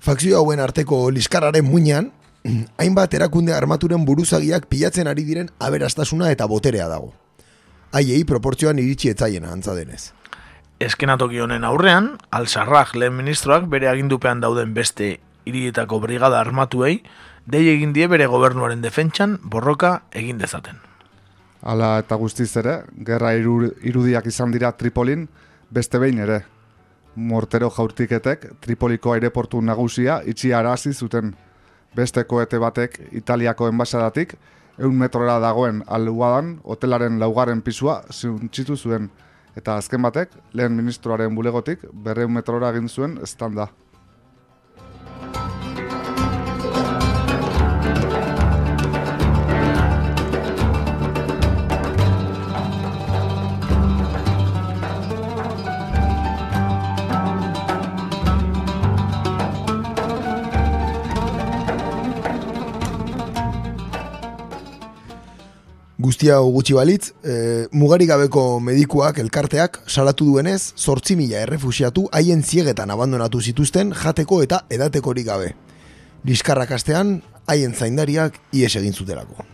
Fakzio 0.00 0.38
hauen 0.38 0.60
arteko 0.60 1.10
liskarraren 1.10 1.64
muinean, 1.64 2.10
hainbat 2.80 3.14
erakunde 3.14 3.52
armaturen 3.54 4.04
buruzagiak 4.08 4.66
pilatzen 4.68 5.08
ari 5.10 5.24
diren 5.24 5.50
aberastasuna 5.60 6.30
eta 6.32 6.46
boterea 6.48 6.88
dago. 6.88 7.12
Haiei 7.92 8.22
proportzioan 8.24 8.78
iritsi 8.78 9.10
etzaiena 9.10 9.50
antza 9.52 9.74
denez. 9.74 10.12
Eskenatoki 10.80 11.40
honen 11.42 11.64
aurrean, 11.68 12.14
Al-Sarraj 12.32 12.94
lehen 12.96 13.16
ministroak 13.18 13.66
bere 13.68 13.88
agindupean 13.90 14.40
dauden 14.40 14.72
beste 14.74 15.18
hirietako 15.44 15.98
brigada 16.00 16.38
armatuei, 16.40 17.02
dei 17.50 17.66
egin 17.74 17.92
die 17.92 18.06
bere 18.08 18.26
gobernuaren 18.30 18.80
defentsan 18.80 19.38
borroka 19.42 20.02
egin 20.16 20.38
dezaten. 20.38 20.78
Hala 21.60 21.98
eta 22.00 22.16
guztiz 22.16 22.48
ere, 22.56 22.78
gerra 23.04 23.34
iru- 23.36 23.74
irudiak 23.84 24.26
izan 24.30 24.54
dira 24.54 24.70
Tripolin, 24.72 25.26
beste 25.70 25.98
behin 26.00 26.22
ere. 26.24 26.44
Mortero 27.16 27.70
jaurtiketek 27.70 28.46
Tripoliko 28.60 29.12
aireportu 29.12 29.60
nagusia 29.60 30.20
itxi 30.26 30.52
arazi 30.54 30.92
zuten. 30.92 31.34
Beste 31.96 32.24
koete 32.24 32.58
batek 32.58 33.00
Italiako 33.12 33.68
enbasadatik 33.68 34.36
eun 34.78 34.94
metrora 34.96 35.38
dagoen 35.42 35.82
aluadan 35.86 36.60
hotelaren 36.64 37.18
laugarren 37.20 37.62
pisua 37.62 38.02
zuntxitu 38.12 38.76
zuen. 38.76 39.10
Eta 39.56 39.76
azken 39.76 40.02
batek, 40.02 40.30
lehen 40.54 40.76
ministroaren 40.76 41.34
bulegotik 41.34 41.82
berreun 41.92 42.32
metrora 42.32 42.70
egin 42.70 42.88
zuen 42.88 43.18
estanda. 43.22 43.66
Guztia 66.00 66.38
gutxi 66.40 66.72
balitz, 66.72 67.10
e, 67.20 67.66
mugarik 67.76 68.08
gabeko 68.08 68.42
medikuak 68.64 69.18
elkarteak 69.20 69.82
salatu 69.84 70.24
duenez, 70.30 70.72
zortzi 70.78 71.16
mila 71.18 71.42
errefusiatu 71.44 72.06
haien 72.16 72.40
ziegetan 72.40 72.88
abandonatu 72.94 73.40
zituzten 73.40 73.92
jateko 73.92 74.38
eta 74.40 74.62
edatekorik 74.72 75.26
gabe. 75.26 75.50
Liskarrak 76.24 76.72
astean, 76.78 77.18
haien 77.52 77.74
zaindariak 77.74 78.40
ies 78.56 78.72
egin 78.80 78.96
zutelako. 78.96 79.44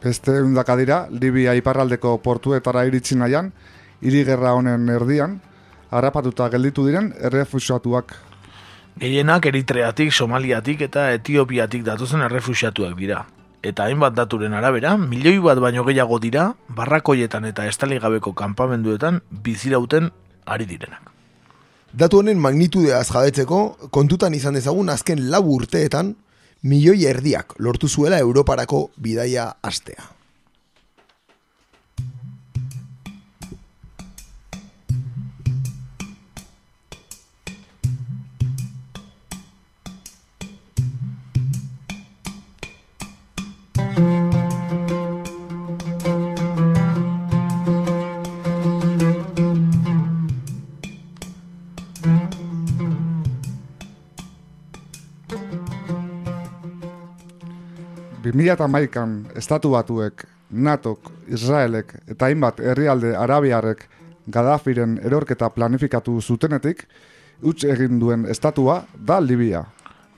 Beste 0.00 0.38
eundaka 0.40 0.78
dira, 0.80 1.02
Libia 1.10 1.52
iparraldeko 1.60 2.16
portuetara 2.24 2.86
iritsi 2.88 3.20
nahian, 3.20 3.52
hiri 4.00 4.24
gerra 4.24 4.56
honen 4.56 4.88
erdian, 4.96 5.40
harrapatuta 5.90 6.48
gelditu 6.56 6.88
diren 6.88 7.12
errefusiatuak. 7.20 8.16
Gehienak 8.96 9.52
Eritreatik, 9.52 10.12
Somaliatik 10.12 10.88
eta 10.88 11.10
Etiopiatik 11.18 11.84
datozen 11.84 12.24
errefusiatuak 12.24 12.96
dira. 12.96 13.26
Eta 13.62 13.86
hainbat 13.86 14.14
daturen 14.14 14.54
arabera, 14.54 14.96
milioi 14.96 15.38
bat 15.42 15.58
baino 15.62 15.84
gehiago 15.84 16.18
dira, 16.22 16.54
barrakoietan 16.68 17.44
eta 17.48 17.66
estaligabeko 17.66 18.32
kanpamenduetan 18.34 19.22
bizirauten 19.30 20.10
ari 20.46 20.66
direnak. 20.66 21.12
Datu 21.96 22.20
honen 22.20 22.38
magnitudeaz 22.42 23.06
jabetzeko, 23.08 23.88
kontutan 23.90 24.34
izan 24.34 24.58
dezagun 24.58 24.90
azken 24.92 25.30
lau 25.30 25.42
urteetan, 25.56 26.14
milioi 26.62 27.06
erdiak 27.06 27.56
lortu 27.58 27.88
zuela 27.88 28.18
Europarako 28.18 28.90
bidaia 28.96 29.54
astea. 29.62 30.15
2008an 58.46 59.36
estatu 59.36 59.72
batuek, 59.74 60.24
NATOk, 60.50 61.10
Israelek 61.28 61.94
eta 62.06 62.28
hainbat 62.28 62.60
herrialde 62.60 63.16
arabiarrek 63.18 63.86
Gaddafiren 64.30 64.98
erorketa 65.06 65.50
planifikatu 65.54 66.20
zutenetik, 66.20 66.84
utz 67.42 67.64
egin 67.64 68.00
duen 68.00 68.26
estatua 68.30 68.80
da 68.94 69.20
Libia. 69.20 69.64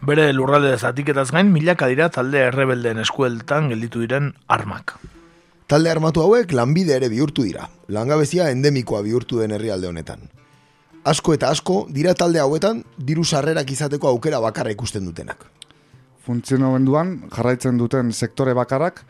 Bere 0.07 0.31
lurralde 0.33 0.77
zatiketaz 0.79 1.31
gain, 1.35 1.51
milaka 1.53 1.89
dira 1.91 2.09
talde 2.09 2.45
errebeldeen 2.49 3.01
eskueltan 3.03 3.69
gelditu 3.73 4.05
diren 4.05 4.33
armak. 4.47 4.95
Talde 5.69 5.91
armatu 5.91 6.23
hauek 6.25 6.53
lanbide 6.53 6.95
ere 6.97 7.11
bihurtu 7.13 7.45
dira. 7.45 7.69
Langabezia 7.89 8.49
endemikoa 8.51 9.03
bihurtu 9.05 9.43
den 9.43 9.53
herrialde 9.53 9.89
honetan. 9.89 10.29
Asko 11.05 11.35
eta 11.35 11.51
asko 11.51 11.87
dira 11.93 12.15
talde 12.15 12.41
hauetan 12.41 12.85
diru 12.99 13.25
sarrerak 13.25 13.71
izateko 13.71 14.09
aukera 14.09 14.41
bakarra 14.41 14.73
ikusten 14.73 15.05
dutenak. 15.05 15.45
Funtzionamenduan 16.27 17.15
jarraitzen 17.35 17.79
duten 17.79 18.13
sektore 18.13 18.55
bakarrak 18.55 19.05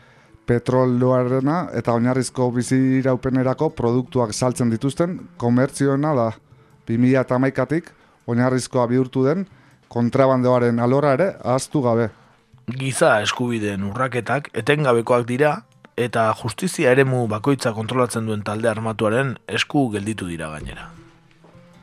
petroloarena 0.48 1.68
eta 1.76 1.94
oinarrizko 1.98 2.50
biziraupenerako 2.56 3.70
produktuak 3.76 4.32
saltzen 4.32 4.70
dituzten 4.72 5.18
komertzioena 5.36 6.14
da. 6.16 6.28
2008tik 6.88 7.90
oinarrizkoa 8.28 8.86
bihurtu 8.88 9.24
den 9.26 9.46
kontrabandoaren 9.92 10.80
alora 10.80 11.14
ere 11.18 11.28
ahaztu 11.44 11.82
gabe. 11.84 12.08
Giza 12.68 13.18
eskubideen 13.24 13.84
urraketak 13.88 14.50
etengabekoak 14.62 15.26
dira 15.28 15.54
eta 15.96 16.28
justizia 16.42 16.92
eremu 16.94 17.26
bakoitza 17.28 17.72
kontrolatzen 17.76 18.28
duen 18.28 18.44
talde 18.46 18.70
armatuaren 18.70 19.36
esku 19.60 19.88
gelditu 19.96 20.28
dira 20.30 20.52
gainera. 20.54 20.97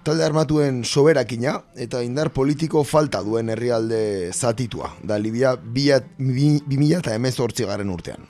Talde 0.05 0.21
armatuen 0.21 0.83
soberakina 0.85 1.55
eta 1.81 2.03
indar 2.05 2.29
politiko 2.29 2.83
falta 2.85 3.23
duen 3.25 3.49
herrialde 3.49 4.29
zatitua, 4.33 4.91
da 5.01 5.17
Libia 5.17 5.55
2000 5.57 6.99
eta 6.99 7.15
emezortzi 7.17 7.65
garen 7.65 7.89
urtean. 7.89 8.27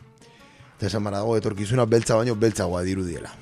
Eta 0.77 0.87
esan 0.87 1.03
barago, 1.03 1.35
etorkizuna 1.35 1.83
beltza 1.83 2.15
baino 2.15 2.37
beltzagoa 2.39 2.85
dirudiela. 2.87 3.35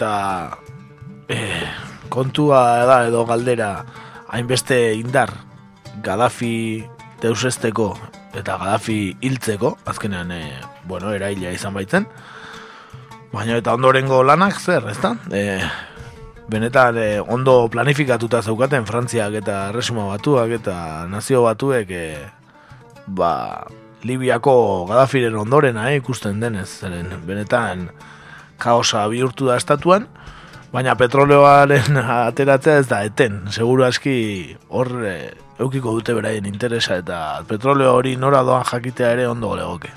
Eta 0.00 0.56
eh, 1.28 1.68
kontua 2.08 2.86
da 2.88 3.02
edo 3.04 3.26
galdera 3.28 3.84
hainbeste 4.32 4.94
indar 4.96 5.28
Gaddafi 6.00 6.80
deusesteko 7.20 7.92
eta 8.32 8.56
Gaddafi 8.56 9.18
hiltzeko, 9.20 9.74
azkenean, 9.84 10.32
eh, 10.32 10.56
bueno, 10.88 11.12
eraila 11.12 11.52
izan 11.52 11.74
baitzen. 11.76 12.06
Baina 13.34 13.58
eta 13.60 13.74
ondorengo 13.76 14.22
lanak 14.24 14.56
zer, 14.56 14.86
ezta? 14.88 15.12
Eh, 15.36 15.60
benetan 16.48 16.96
eh, 16.96 17.20
ondo 17.20 17.68
planifikatuta 17.68 18.40
zeukaten 18.40 18.88
Frantziak 18.88 19.36
eta 19.42 19.66
Erresuma 19.68 20.06
Batuak 20.14 20.56
eta 20.62 20.76
Nazio 21.12 21.42
Batuek 21.44 21.92
eh, 21.92 22.30
ba, 23.06 23.66
Libiako 24.08 24.86
Gaddafiren 24.88 25.36
ondorena 25.36 25.90
eh, 25.90 26.00
ikusten 26.00 26.40
denez, 26.40 26.70
zeren 26.80 27.12
benetan 27.28 27.90
kaosa 28.60 29.06
bihurtu 29.10 29.48
da 29.50 29.56
estatuan, 29.60 30.06
baina 30.72 30.94
petroleoaren 30.98 31.98
ateratzea 32.30 32.82
ez 32.82 32.88
da 32.90 33.02
eten. 33.06 33.42
Seguru 33.50 33.86
aski 33.88 34.16
hor 34.68 34.92
e, 35.06 35.16
eukiko 35.60 35.96
dute 35.98 36.14
beraien 36.16 36.46
interesa 36.48 37.00
eta 37.00 37.40
petroleo 37.48 37.96
hori 37.98 38.16
nora 38.16 38.44
doan 38.46 38.64
jakitea 38.68 39.16
ere 39.16 39.26
ondo 39.28 39.54
legoke. 39.58 39.92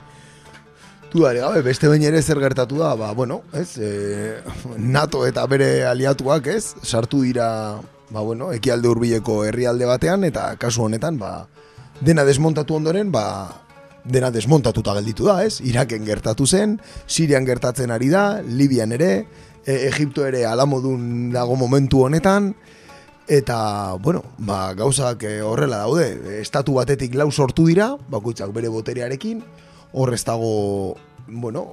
Dudare 1.14 1.44
gabe, 1.44 1.62
beste 1.62 1.90
bain 1.92 2.02
ere 2.02 2.24
zer 2.24 2.40
gertatu 2.42 2.80
da, 2.80 2.96
ba, 2.98 3.12
bueno, 3.14 3.44
ez, 3.54 3.78
e, 3.78 4.40
NATO 4.78 5.28
eta 5.28 5.44
bere 5.46 5.86
aliatuak, 5.86 6.48
ez, 6.50 6.74
sartu 6.82 7.22
dira, 7.22 7.78
ba, 8.10 8.24
bueno, 8.26 8.50
ekialde 8.56 8.90
hurbileko 8.90 9.44
herrialde 9.46 9.86
batean, 9.86 10.26
eta 10.26 10.48
kasu 10.58 10.88
honetan, 10.88 11.20
ba, 11.22 11.46
dena 12.02 12.26
desmontatu 12.26 12.80
ondoren, 12.80 13.12
ba, 13.14 13.28
dena 14.04 14.32
desmontatuta 14.32 14.96
gelditu 14.98 15.28
da, 15.30 15.40
ez? 15.46 15.60
Iraken 15.64 16.06
gertatu 16.06 16.48
zen, 16.48 16.80
Sirian 17.08 17.46
gertatzen 17.48 17.92
ari 17.92 18.10
da, 18.12 18.42
Libian 18.42 18.92
ere, 18.92 19.26
e, 19.66 19.88
Egipto 19.88 20.26
ere 20.28 20.46
alamodun 20.46 21.32
dago 21.34 21.56
momentu 21.56 22.04
honetan, 22.04 22.54
eta, 23.28 23.96
bueno, 24.04 24.24
ba, 24.38 24.74
gauzak 24.76 25.24
eh, 25.24 25.40
horrela 25.42 25.86
daude, 25.86 26.42
estatu 26.42 26.76
batetik 26.76 27.16
lau 27.16 27.32
sortu 27.32 27.66
dira, 27.70 27.94
bakoitzak 28.12 28.52
bere 28.52 28.68
boterearekin, 28.68 29.42
hor 29.94 30.14
ez 30.14 30.24
dago, 30.28 30.98
bueno, 31.28 31.72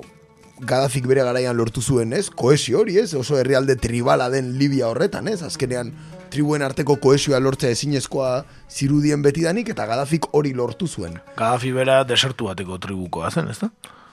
Gaddafik 0.60 1.06
bere 1.08 1.22
garaian 1.24 1.56
lortu 1.56 1.80
zuen, 1.80 2.12
ez? 2.12 2.26
Koesio 2.28 2.82
hori, 2.82 2.98
ez? 3.00 3.14
Oso 3.16 3.38
herrialde 3.40 3.78
tribala 3.80 4.26
den 4.28 4.58
Libia 4.58 4.90
horretan, 4.90 5.30
ez? 5.32 5.40
Azkenean 5.40 5.94
tribuen 6.30 6.62
arteko 6.62 6.96
koesioa 7.02 7.40
lortzea 7.42 7.74
ezinezkoa 7.74 8.30
zirudien 8.70 9.22
betidanik 9.22 9.70
eta 9.74 9.86
Gaddafik 9.90 10.30
hori 10.36 10.52
lortu 10.56 10.88
zuen. 10.88 11.18
Gaddafi 11.36 11.72
bera 11.76 12.02
desertu 12.04 12.50
bateko 12.50 12.78
tribukoa 12.78 13.30
zen, 13.30 13.50
ezta? 13.50 13.70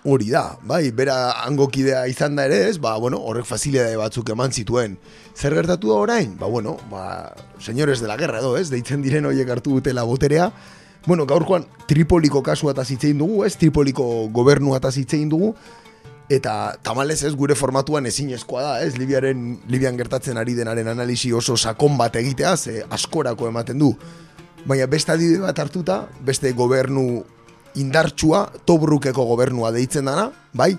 Hori 0.07 0.29
da, 0.31 0.43
bai, 0.63 0.91
bera 0.95 1.17
angokidea 1.43 2.05
izan 2.07 2.37
da 2.37 2.45
ere 2.47 2.61
ez, 2.69 2.77
ba, 2.79 2.93
bueno, 3.01 3.19
horrek 3.27 3.47
facilidade 3.49 3.97
batzuk 3.99 4.29
eman 4.31 4.53
zituen. 4.53 4.95
Zer 5.35 5.55
gertatu 5.57 5.91
da 5.91 5.97
orain? 6.05 6.37
Ba, 6.39 6.47
bueno, 6.47 6.77
ba, 6.91 7.33
señores 7.59 7.99
de 7.99 8.07
la 8.07 8.17
guerra 8.17 8.39
edo, 8.39 8.55
ez, 8.57 8.69
deitzen 8.69 9.01
diren 9.03 9.25
horiek 9.25 9.49
hartu 9.49 9.73
dutela 9.79 10.05
boterea. 10.07 10.51
Bueno, 11.07 11.25
gaurkoan 11.25 11.65
Tripoliko 11.87 12.43
kasua 12.43 12.73
eta 12.75 12.85
zitzein 12.85 13.17
dugu, 13.19 13.43
ez, 13.45 13.57
Tripoliko 13.57 14.05
gobernua 14.31 14.79
eta 14.79 14.91
zitzein 14.91 15.29
dugu, 15.29 15.53
eta 16.29 16.75
tamalez 16.83 17.21
ez 17.23 17.33
gure 17.35 17.55
formatuan 17.55 18.05
ezinezkoa 18.09 18.61
da, 18.63 18.73
ez, 18.83 18.97
Libiaren, 18.99 19.57
Libian 19.71 19.97
gertatzen 19.99 20.37
ari 20.37 20.57
denaren 20.57 20.89
analisi 20.91 21.31
oso 21.33 21.55
sakon 21.57 21.97
bat 21.97 22.15
egitea, 22.19 22.55
ze 22.57 22.83
askorako 22.89 23.47
ematen 23.47 23.79
du. 23.79 23.93
Baina 24.67 24.87
beste 24.91 25.13
adibide 25.13 25.39
bat 25.45 25.59
hartuta, 25.59 26.01
beste 26.27 26.51
gobernu 26.51 27.23
indartsua, 27.79 28.47
Tobrukeko 28.67 29.23
gobernua 29.29 29.71
deitzen 29.71 30.09
dana, 30.09 30.31
bai, 30.53 30.73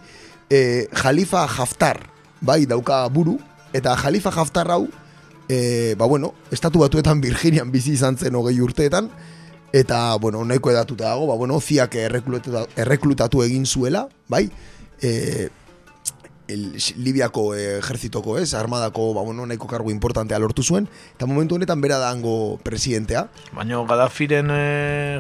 e, 0.51 0.89
Jalifa 0.93 1.47
Haftar, 1.47 2.03
bai, 2.41 2.67
dauka 2.67 3.07
buru, 3.09 3.39
eta 3.73 3.97
Jalifa 3.97 4.35
Haftar 4.35 4.71
hau, 4.75 4.85
e, 5.49 5.95
ba 5.97 6.07
bueno, 6.07 6.35
estatu 6.53 6.85
batuetan 6.85 7.23
Virginian 7.25 7.73
bizi 7.73 7.95
izan 7.97 8.19
zen 8.19 8.37
hogei 8.37 8.61
urteetan, 8.61 9.09
eta, 9.73 10.17
bueno, 10.21 10.45
nahiko 10.45 10.73
edatuta 10.73 11.09
dago, 11.09 11.27
ba 11.31 11.37
bueno, 11.41 11.61
ziak 11.61 11.95
erreklutatu, 11.97 12.67
erreklutatu 12.77 13.45
egin 13.47 13.65
zuela, 13.65 14.09
bai, 14.29 14.51
e, 15.03 15.49
el, 16.49 16.79
Libiako 16.97 17.55
ejertzitoko, 17.55 18.39
ez, 18.39 18.55
armadako, 18.55 19.13
ba, 19.15 19.23
bueno, 19.23 19.47
nahiko 19.47 19.69
kargu 19.69 19.93
importantea 19.93 20.39
lortu 20.39 20.65
zuen, 20.65 20.89
eta 21.15 21.29
momentu 21.29 21.59
honetan 21.59 21.81
bera 21.85 21.99
da 22.01 22.11
hango 22.11 22.59
presidentea. 22.65 23.27
Baina 23.55 23.83
Gaddafiren 23.89 24.51
e, 24.55 24.65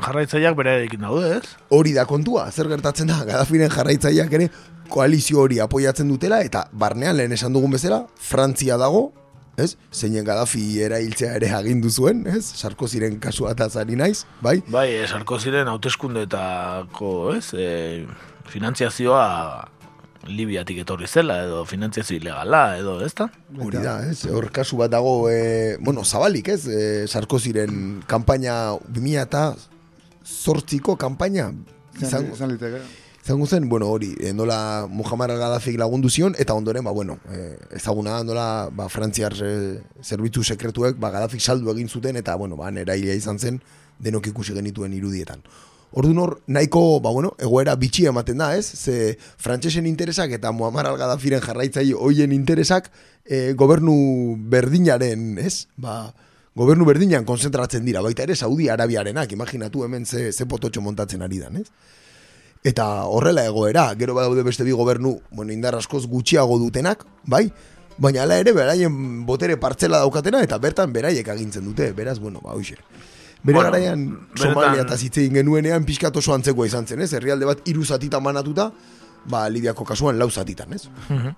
jarraitzaileak 0.04 0.56
bere 0.58 0.78
ekin 0.86 1.04
daude, 1.06 1.36
ez? 1.38 1.54
Hori 1.68 1.92
da 1.96 2.08
kontua, 2.08 2.48
zer 2.50 2.72
gertatzen 2.72 3.12
da, 3.12 3.20
Gaddafiren 3.28 3.70
jarraitzaileak 3.74 4.34
ere 4.40 4.50
koalizio 4.88 5.44
hori 5.44 5.60
apoiatzen 5.60 6.08
dutela, 6.08 6.40
eta 6.42 6.66
barnean 6.72 7.18
lehen 7.20 7.36
esan 7.36 7.52
dugun 7.52 7.76
bezala, 7.76 8.06
Frantzia 8.16 8.80
dago, 8.80 9.10
ez? 9.58 9.74
Zeinen 9.92 10.24
Gaddafi 10.24 10.62
erailtzea 10.86 11.34
ere 11.36 11.50
agindu 11.56 11.90
zuen, 11.90 12.24
ez? 12.30 12.44
Sarkoziren 12.56 13.18
kasua 13.20 13.52
eta 13.56 13.68
zari 13.68 13.98
naiz, 13.98 14.22
bai? 14.40 14.58
Bai, 14.70 14.88
e, 14.96 15.06
Sarkoziren 15.10 15.68
hauteskundetako, 15.68 17.12
ez? 17.36 17.52
E, 17.52 18.06
finanziazioa 18.48 19.24
Libiatik 20.28 20.82
etorri 20.82 21.06
zela, 21.06 21.38
edo 21.46 21.62
finantziazio 21.64 22.18
ilegala, 22.18 22.76
edo, 22.78 22.98
ez 23.04 23.14
da? 23.16 23.28
Hori 23.64 23.80
da, 23.80 23.94
ez? 24.10 24.26
Hor 24.26 24.50
kasu 24.52 24.76
bat 24.80 24.90
dago, 24.92 25.30
e, 25.30 25.76
bueno, 25.80 26.04
zabalik, 26.04 26.50
ez? 26.52 26.66
E, 26.66 27.06
Sarkoziren 27.06 28.02
kampaina 28.10 28.74
2000 28.88 29.22
eta 29.22 29.42
zortziko 30.26 30.96
kampaina 31.00 31.52
izango, 32.02 32.34
izango 33.24 33.46
zen, 33.46 33.68
bueno, 33.68 33.88
hori, 33.88 34.14
e, 34.20 34.32
nola 34.34 34.86
Muhammad 34.90 35.30
al-Gaddafik 35.36 35.78
lagundu 35.78 36.10
zion, 36.10 36.34
eta 36.38 36.54
ondoren, 36.54 36.84
ba, 36.84 36.92
bueno, 36.92 37.18
e, 37.30 37.56
ezaguna 37.76 38.22
nola, 38.24 38.68
ba, 38.72 38.88
frantziar 38.88 39.36
e, 39.40 39.52
zerbitzu 40.02 40.44
sekretuek, 40.44 40.98
ba, 40.98 41.12
Gaddafik 41.14 41.40
saldu 41.40 41.72
egin 41.72 41.88
zuten, 41.88 42.16
eta, 42.16 42.36
bueno, 42.36 42.56
ba, 42.56 42.72
erailea 42.74 43.14
izan 43.14 43.38
zen, 43.38 43.62
denok 43.98 44.30
ikusi 44.32 44.54
genituen 44.54 44.92
irudietan. 44.94 45.42
Orduan 45.90 46.18
hor, 46.20 46.32
nahiko, 46.46 47.00
ba 47.00 47.10
bueno, 47.10 47.32
egoera 47.40 47.74
bitxi 47.80 48.04
ematen 48.10 48.38
da, 48.42 48.50
ez? 48.56 48.66
Ze 48.76 49.16
frantsesen 49.40 49.86
interesak 49.88 50.34
eta 50.36 50.52
Muammar 50.52 50.86
al-Gaddafiren 50.90 51.40
jarraitzaile 51.40 51.96
hoien 51.96 52.34
interesak 52.36 52.90
e, 53.24 53.54
gobernu 53.56 54.36
berdinaren, 54.52 55.38
ez? 55.40 55.66
Ba, 55.80 56.12
gobernu 56.58 56.84
berdinean 56.84 57.24
konzentratzen 57.24 57.88
dira, 57.88 58.02
baita 58.04 58.26
ere 58.26 58.36
Saudi 58.36 58.68
Arabiarenak, 58.68 59.32
imaginatu 59.32 59.86
hemen 59.86 60.04
ze, 60.04 60.32
ze 60.32 60.46
pototxo 60.46 60.84
montatzen 60.84 61.24
ari 61.24 61.40
dan, 61.40 61.56
ez? 61.56 61.70
Eta 62.68 62.84
horrela 63.08 63.46
egoera, 63.48 63.88
gero 63.96 64.16
badaude 64.18 64.44
beste 64.44 64.66
bi 64.66 64.76
gobernu, 64.76 65.16
bueno, 65.30 65.52
indar 65.54 65.78
askoz 65.78 66.04
gutxiago 66.06 66.58
dutenak, 66.58 67.06
bai? 67.24 67.46
Baina 67.98 68.26
hala 68.26 68.36
ere, 68.42 68.52
beraien 68.52 69.24
botere 69.26 69.56
partzela 69.56 70.02
daukatena, 70.04 70.42
eta 70.44 70.58
bertan 70.58 70.92
beraiek 70.92 71.28
agintzen 71.28 71.64
dute, 71.64 71.94
beraz, 71.96 72.18
bueno, 72.20 72.42
ba, 72.44 72.52
hoxe. 72.58 72.76
Bere 73.42 73.54
Bueno, 73.54 73.70
garaian 73.70 74.00
Somalia 74.34 74.82
eta 74.82 74.96
zitzein 74.98 75.36
genuenean 75.38 75.84
pixkat 75.86 76.16
oso 76.18 76.34
antzekoa 76.34 76.66
izan 76.66 76.86
zen, 76.86 77.02
ez? 77.04 77.12
Herrialde 77.14 77.46
bat 77.46 77.62
hiru 77.70 77.84
zatitan 77.84 78.24
banatuta, 78.24 78.72
ba, 79.30 79.46
Libiako 79.48 79.86
kasuan 79.86 80.18
lau 80.18 80.30
zatitan, 80.30 80.72
ez? 80.74 80.88
Mhm. 81.08 81.34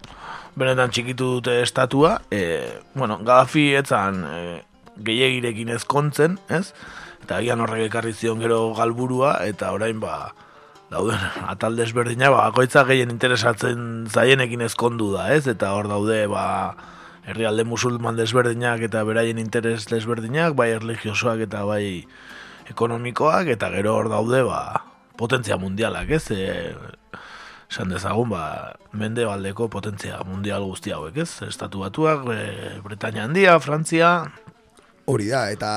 Benetan 0.56 0.90
txikitu 0.90 1.36
dute 1.36 1.60
estatua, 1.62 2.20
e, 2.30 2.80
bueno, 2.94 3.18
Gaddafi 3.18 3.74
etzan 3.78 4.24
e, 4.24 4.62
gehiagirekin 4.96 5.74
ezkontzen, 5.76 6.38
ez? 6.48 6.72
Eta 7.22 7.36
agian 7.36 7.60
horrek 7.60 7.90
ekarri 7.90 8.14
zion 8.16 8.40
gero 8.40 8.72
galburua, 8.74 9.36
eta 9.46 9.70
orain 9.76 10.00
ba, 10.00 10.32
dauden 10.90 11.20
atal 11.52 11.76
desberdina, 11.76 12.30
ba, 12.32 12.48
bakoitza 12.48 12.86
gehien 12.88 13.12
interesatzen 13.12 14.08
zaienekin 14.10 14.64
ezkondu 14.66 15.12
da, 15.14 15.28
ez? 15.36 15.46
Eta 15.52 15.74
hor 15.76 15.90
daude, 15.92 16.24
ba, 16.32 16.74
herrialde 17.26 17.64
musulman 17.64 18.16
desberdinak 18.16 18.82
eta 18.86 19.02
beraien 19.04 19.38
interes 19.38 19.86
desberdinak, 19.90 20.54
bai 20.56 20.70
erligiosoak 20.76 21.44
eta 21.46 21.64
bai 21.68 22.06
ekonomikoak, 22.70 23.50
eta 23.56 23.70
gero 23.74 23.96
hor 23.98 24.10
daude, 24.12 24.42
ba, 24.46 24.84
potentzia 25.20 25.58
mundialak, 25.60 26.10
ez? 26.16 26.24
E, 26.32 26.74
esan 27.70 27.90
dezagun, 27.92 28.30
ba, 28.32 28.76
mende 28.96 29.26
baldeko 29.28 29.68
potentzia 29.70 30.20
mundial 30.26 30.64
guzti 30.66 30.94
hauek, 30.94 31.18
ez? 31.24 31.30
Estatu 31.48 31.82
batuak, 31.84 32.24
e, 32.34 32.78
Bretania 32.84 33.26
handia, 33.26 33.58
Frantzia, 33.60 34.14
Hori 35.10 35.26
da, 35.26 35.48
eta 35.50 35.70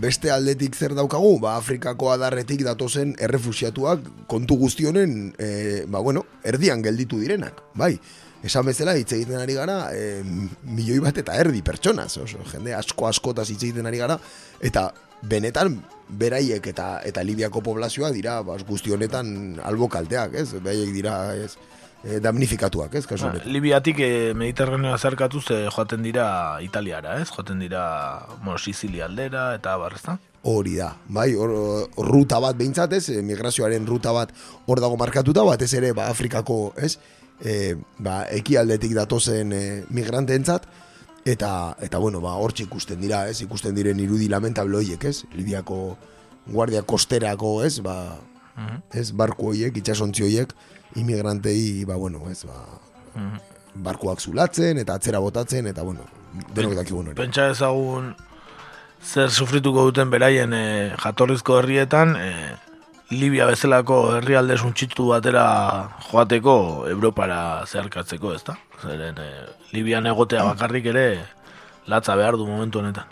beste 0.00 0.30
aldetik 0.32 0.76
zer 0.78 0.94
daukagu, 0.96 1.34
ba, 1.42 1.58
Afrikako 1.58 2.12
adarretik 2.14 2.62
datozen 2.64 3.10
errefusiatuak 3.20 4.06
kontu 4.30 4.56
guztionen, 4.56 5.34
e, 5.36 5.84
ba, 5.90 6.00
bueno, 6.00 6.22
erdian 6.46 6.80
gelditu 6.80 7.18
direnak, 7.20 7.60
bai. 7.76 7.98
Esan 8.46 8.66
bezala 8.68 8.94
hitz 8.94 9.10
egiten 9.16 9.40
ari 9.40 9.56
gara, 9.58 9.88
e, 9.90 10.22
milioi 10.62 11.00
bat 11.02 11.16
eta 11.18 11.34
erdi 11.34 11.62
pertsonaz, 11.66 12.12
oso, 12.22 12.44
jende 12.52 12.74
asko 12.76 13.08
askotaz 13.08 13.48
hitz 13.50 13.62
egiten 13.64 13.88
ari 13.90 13.98
gara, 13.98 14.18
eta 14.62 14.92
benetan 15.22 15.80
beraiek 16.08 16.66
eta 16.70 17.00
eta 17.04 17.24
Libiako 17.26 17.62
poblazioa 17.66 18.12
dira 18.14 18.38
bas, 18.46 18.62
guzti 18.68 18.94
honetan 18.94 19.58
albo 19.66 19.88
kalteak, 19.90 20.38
ez? 20.38 20.52
Beraiek 20.54 20.94
dira, 20.94 21.18
ez? 21.34 21.56
E, 22.04 22.20
damnifikatuak, 22.22 22.94
ez? 22.94 23.06
Kasu 23.10 23.26
Ba. 23.26 23.42
Libiatik 23.50 23.98
e, 23.98 24.10
Mediterraneo 24.38 24.94
zerkatuz 24.98 25.48
e, 25.50 25.64
joaten 25.66 26.06
dira 26.06 26.28
Italiara, 26.62 27.18
ez? 27.18 27.26
Joaten 27.34 27.58
dira, 27.58 27.82
bueno, 28.44 28.58
Sicilia 28.58 29.10
aldera 29.10 29.50
eta 29.58 29.74
barrezta. 29.82 30.20
Hori 30.46 30.76
da, 30.78 30.92
bai, 31.10 31.32
hor, 31.34 31.50
hor 31.98 32.06
ruta 32.06 32.38
bat 32.38 32.56
behintzat, 32.56 32.92
ez, 32.94 33.08
eh, 33.10 33.22
migrazioaren 33.26 33.86
ruta 33.86 34.12
bat 34.14 34.30
hor 34.70 34.78
dago 34.78 34.96
markatuta, 34.96 35.42
batez 35.42 35.72
ere, 35.74 35.90
ba, 35.92 36.06
Afrikako, 36.12 36.74
ez, 36.78 36.94
e, 37.44 37.76
ba, 37.98 38.22
ekialdetik 38.34 38.94
datozen 38.96 39.52
e, 39.52 39.62
migranteentzat, 39.94 40.66
eta, 41.28 41.50
eta, 41.84 41.98
bueno, 41.98 42.22
ba, 42.24 42.36
hortxe 42.40 42.66
ikusten 42.66 43.00
dira, 43.00 43.26
ez, 43.28 43.40
ikusten 43.44 43.76
diren 43.76 44.00
irudi 44.00 44.28
lamentable 44.28 44.80
horiek, 44.80 45.04
ez, 45.04 45.24
Libiako 45.36 45.96
guardia 46.48 46.82
kosterako, 46.82 47.58
ez, 47.66 47.78
ba, 47.84 48.16
ez, 48.92 49.10
barku 49.12 49.52
horiek, 49.52 49.76
itxasontzi 49.78 50.26
horiek, 50.26 50.54
imigrantei, 50.98 51.84
ba, 51.88 51.98
bueno, 52.00 52.24
ez, 52.30 52.42
ba, 52.48 52.62
barkuak 53.78 54.20
zulatzen, 54.20 54.80
eta 54.82 54.96
atzera 54.98 55.20
botatzen, 55.22 55.68
eta, 55.70 55.84
bueno, 55.86 56.06
denok 56.54 56.74
dakigun 56.78 57.10
hori. 57.10 57.18
Pentsa 57.18 57.50
ezagun 57.52 58.14
zer 59.02 59.30
sufrituko 59.30 59.84
duten 59.88 60.10
beraien 60.10 60.52
e, 60.54 60.64
jatorrizko 60.98 61.60
herrietan, 61.60 62.16
e, 62.18 62.32
Libia 63.08 63.46
bezalako 63.48 64.18
herrialde 64.18 64.58
suntxitu 64.60 65.06
batera 65.08 65.44
joateko 66.10 66.56
Europara 66.90 67.64
zeharkatzeko, 67.64 68.34
ezta? 68.36 68.58
Zeren 68.82 69.16
e, 69.16 69.28
Libian 69.72 70.06
egotea 70.10 70.44
bakarrik 70.44 70.90
ere 70.92 71.04
latza 71.88 72.16
behar 72.20 72.36
du 72.36 72.44
momentu 72.46 72.82
honetan. 72.82 73.08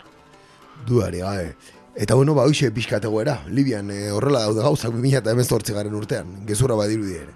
Duari, 0.85 1.23
gabe. 1.25 1.55
Eta 1.97 2.13
bueno, 2.13 2.35
ba, 2.37 2.45
hoxe 2.45 2.69
pixkat 2.75 3.09
egoera. 3.09 3.39
Libian 3.49 3.89
eh, 3.89 4.11
horrela 4.13 4.43
daude 4.45 4.61
gauzak 4.61 4.93
2018 4.93 5.73
garen 5.73 5.97
urtean. 5.97 6.29
Gezurra 6.45 6.77
badirudi 6.77 7.17
ere. 7.17 7.33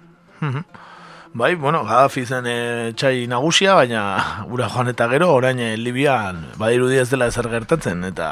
Bai, 1.34 1.54
bueno, 1.54 1.80
Gaddafi 1.88 2.26
zen 2.28 2.44
e, 2.44 2.56
txai 2.92 3.24
nagusia, 3.30 3.72
baina 3.78 4.02
ura 4.52 4.66
joan 4.68 4.90
eta 4.92 5.06
gero, 5.08 5.30
orain 5.32 5.58
e, 5.64 5.70
Libian 5.80 6.42
badirudi 6.60 6.98
ez 7.00 7.06
dela 7.08 7.30
ezer 7.32 7.48
gertatzen, 7.48 8.04
eta 8.04 8.28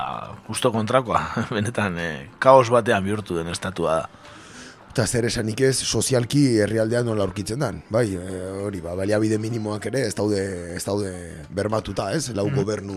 justo 0.51 0.69
kontrakoa, 0.75 1.23
benetan 1.55 1.97
e, 1.97 2.09
kaos 2.39 2.69
batean 2.73 3.07
bihurtu 3.07 3.39
den 3.39 3.49
estatua 3.49 4.03
da. 4.03 4.27
Eta 4.91 5.07
zer 5.07 5.25
esanik 5.31 5.61
ez, 5.65 5.77
sozialki 5.87 6.43
herrialdean 6.61 7.07
nola 7.07 7.23
aurkitzen 7.25 7.63
dan. 7.63 7.77
Bai, 7.95 8.09
eh, 8.19 8.41
hori, 8.67 8.81
ba, 8.83 8.97
baliabide 8.99 9.39
minimoak 9.39 9.87
ere 9.87 10.01
ez 10.09 10.17
daude, 10.19 10.41
ez 10.75 10.83
daude 10.83 11.13
bermatuta, 11.55 12.09
ez? 12.13 12.33
Lau 12.35 12.49
Mhm. 12.51 12.57
gobernu 12.59 12.97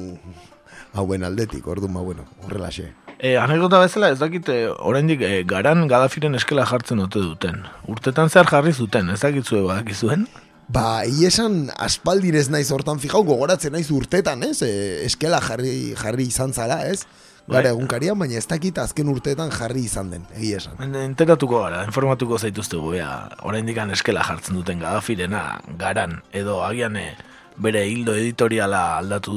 hauen 0.93 1.23
aldetik, 1.23 1.67
orduan, 1.67 1.93
ba, 1.93 2.01
bueno, 2.01 2.27
horrelaxe. 2.45 2.91
E, 3.23 3.37
anekdota 3.39 3.79
bezala 3.79 4.09
ez 4.11 4.19
dakit 4.19 4.49
e, 4.51 4.57
oraindik 4.83 5.21
e, 5.23 5.43
garan 5.47 5.85
Gaddafiren 5.87 6.35
eskela 6.35 6.65
jartzen 6.67 6.99
ote 6.99 7.21
duten. 7.23 7.61
Urtetan 7.87 8.27
zehar 8.29 8.49
jarri 8.51 8.73
zuten, 8.73 9.13
ez 9.13 9.21
dakitzue 9.21 9.61
badakizuen? 9.63 10.25
Ba, 10.73 11.03
esan 11.05 11.69
aspaldirez 11.75 12.49
naiz 12.51 12.69
hortan 12.71 12.99
fijau, 12.99 13.23
gogoratzen 13.27 13.75
naiz 13.75 13.89
urtetan, 13.95 14.43
ez? 14.47 14.57
E, 14.65 14.71
eskela 15.07 15.39
jarri, 15.43 15.93
jarri 15.99 16.27
izan 16.31 16.51
zala, 16.51 16.81
ez? 16.87 17.03
Gara 17.43 17.67
Bai. 17.67 17.73
egunkarian, 17.73 18.15
baina 18.19 18.37
ez 18.39 18.47
dakit 18.47 18.77
azken 18.79 19.09
urteetan 19.11 19.51
jarri 19.51 19.83
izan 19.83 20.13
den, 20.13 20.23
egia 20.37 20.61
esan. 20.61 20.79
Enteratuko 21.01 21.59
gara, 21.65 21.81
informatuko 21.83 22.39
zaituztegu, 22.39 22.93
ea, 22.95 23.09
oraindik 23.43 23.79
eskela 23.91 24.23
jartzen 24.23 24.55
duten 24.55 24.79
Gaddafirena 24.79 25.59
garan, 25.77 26.21
edo 26.31 26.61
agian 26.63 26.95
e, 26.95 27.09
bere 27.57 27.83
hildo 27.87 28.15
editoriala 28.17 28.97
aldatu 28.97 29.33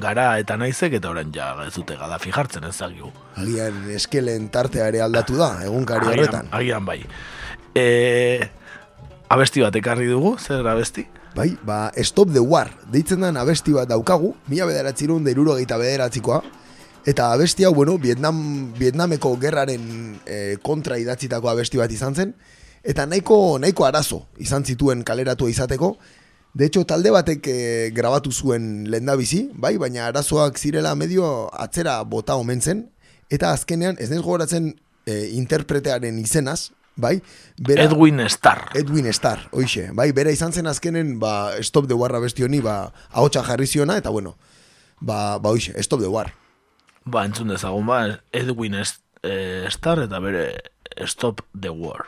gara 0.00 0.38
eta 0.40 0.56
naizek, 0.56 0.94
eta 1.00 1.10
orain 1.10 1.32
ja 1.34 1.52
ez 1.66 1.74
dute 1.74 1.96
Gaddafi 1.98 2.32
jartzen 2.32 2.64
ez 2.64 2.76
dakigu. 2.78 3.10
Agian 3.36 3.82
eskelen 3.94 4.48
tartea 4.52 4.88
ere 4.88 5.02
aldatu 5.04 5.36
da, 5.36 5.52
egunkari 5.64 6.06
Agian- 6.06 6.12
horretan. 6.18 6.48
Agian 6.56 6.86
bai. 6.86 7.00
E, 7.74 8.48
abesti 9.28 9.60
bat 9.62 9.76
ekarri 9.76 10.08
dugu, 10.10 10.36
zer 10.38 10.66
abesti? 10.66 11.06
Bai, 11.34 11.56
ba, 11.62 11.92
Stop 12.02 12.32
the 12.32 12.40
War, 12.40 12.70
deitzen 12.90 13.20
den 13.22 13.36
abesti 13.36 13.72
bat 13.72 13.88
daukagu, 13.88 14.34
mila 14.48 14.66
bederatzirun 14.66 15.22
da 15.24 15.30
irurogeita 15.30 15.76
bederatzikoa, 15.78 16.40
eta 17.06 17.30
abesti 17.32 17.64
hau, 17.64 17.74
bueno, 17.74 17.98
Vietnam, 17.98 18.72
Vietnameko 18.78 19.36
gerraren 19.38 20.18
e, 20.26 20.56
kontra 20.62 20.98
idatzitako 20.98 21.52
abesti 21.52 21.78
bat 21.78 21.92
izan 21.92 22.16
zen, 22.16 22.34
eta 22.82 23.06
nahiko, 23.06 23.58
nahiko 23.62 23.86
arazo 23.86 24.24
izan 24.42 24.64
zituen 24.64 25.04
kaleratu 25.04 25.46
izateko, 25.48 25.94
De 26.52 26.66
hecho, 26.66 26.84
talde 26.84 27.10
batek 27.14 27.46
e, 27.46 27.90
grabatu 27.94 28.32
zuen 28.32 28.90
lehendabizi, 28.90 29.50
bai, 29.54 29.76
baina 29.78 30.06
arazoak 30.08 30.58
zirela 30.58 30.94
medio 30.98 31.48
atzera 31.54 32.00
bota 32.02 32.34
omen 32.34 32.60
zen, 32.60 32.88
eta 33.30 33.52
azkenean, 33.54 33.96
ez 34.02 34.10
nez 34.10 34.18
gogoratzen 34.18 34.72
e, 35.06 35.28
interpretearen 35.38 36.18
izenaz, 36.18 36.72
bai, 36.96 37.20
bera, 37.56 37.84
Edwin 37.86 38.18
Starr. 38.28 38.64
Edwin 38.74 39.06
Starr, 39.14 39.46
oixe, 39.52 39.90
bai, 39.94 40.10
bera 40.12 40.34
izan 40.34 40.52
zen 40.52 40.66
azkenen, 40.66 41.18
ba, 41.22 41.52
Stop 41.62 41.86
the 41.86 41.94
War 41.94 42.14
abesti 42.18 42.42
honi, 42.42 42.58
ba, 42.60 42.92
ahotsa 43.12 43.44
jarri 43.46 43.70
ziona, 43.70 43.96
eta 44.02 44.10
bueno, 44.10 44.34
ba, 45.00 45.38
ba, 45.38 45.50
oixe, 45.54 45.76
Stop 45.86 46.02
the 46.02 46.10
War. 46.10 46.32
Ba, 47.06 47.24
entzun 47.30 47.48
dezagun, 47.54 47.86
ba, 47.86 48.02
Edwin 48.32 48.74
Est- 48.74 49.04
eh, 49.22 49.66
Starr 49.70 50.02
eta 50.08 50.18
bere 50.18 50.48
Stop 51.06 51.46
the 51.54 51.70
War. 51.70 52.04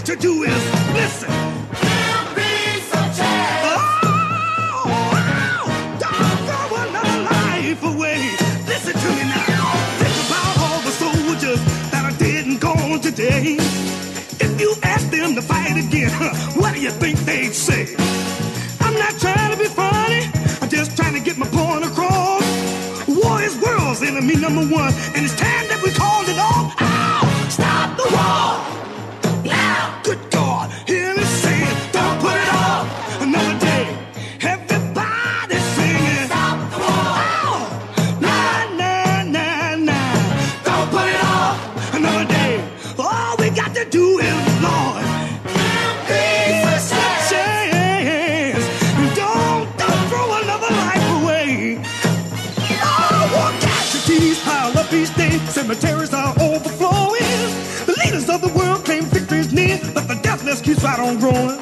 got 0.00 0.06
to 0.06 0.16
do 0.16 0.44
is 0.44 0.64
listen. 0.94 1.28
Oh, 1.30 1.36
don't 6.00 6.38
throw 6.48 6.76
another 6.88 7.18
life 7.28 7.82
away. 7.82 8.18
Listen 8.66 8.94
to 8.94 9.08
me 9.08 9.24
now. 9.28 9.72
Think 10.00 10.16
about 10.26 10.58
all 10.64 10.80
the 10.80 10.90
soldiers 10.90 11.60
that 11.90 12.16
today. 13.02 13.56
If 14.40 14.60
you 14.60 14.74
ask 14.82 15.10
them 15.10 15.34
to 15.34 15.42
fight 15.42 15.76
again, 15.76 16.10
huh, 16.12 16.34
what 16.58 16.74
do 16.74 16.80
you 16.80 16.90
think 16.92 17.18
they'd 17.20 17.52
say? 17.52 17.94
I'm 18.80 18.94
not 18.94 19.18
trying 19.20 19.50
to 19.52 19.58
be 19.58 19.68
funny. 19.68 20.30
I'm 20.62 20.70
just 20.70 20.96
trying 20.96 21.12
to 21.12 21.20
get 21.20 21.36
my 21.36 21.46
point 21.48 21.84
across. 21.84 22.42
War 23.06 23.42
is 23.42 23.54
world's 23.60 24.02
enemy 24.02 24.36
number 24.36 24.64
one, 24.74 24.94
and 25.14 25.24
it's 25.26 25.36
time. 25.36 25.69
I 60.90 60.96
don't 60.96 61.20
grow. 61.20 61.59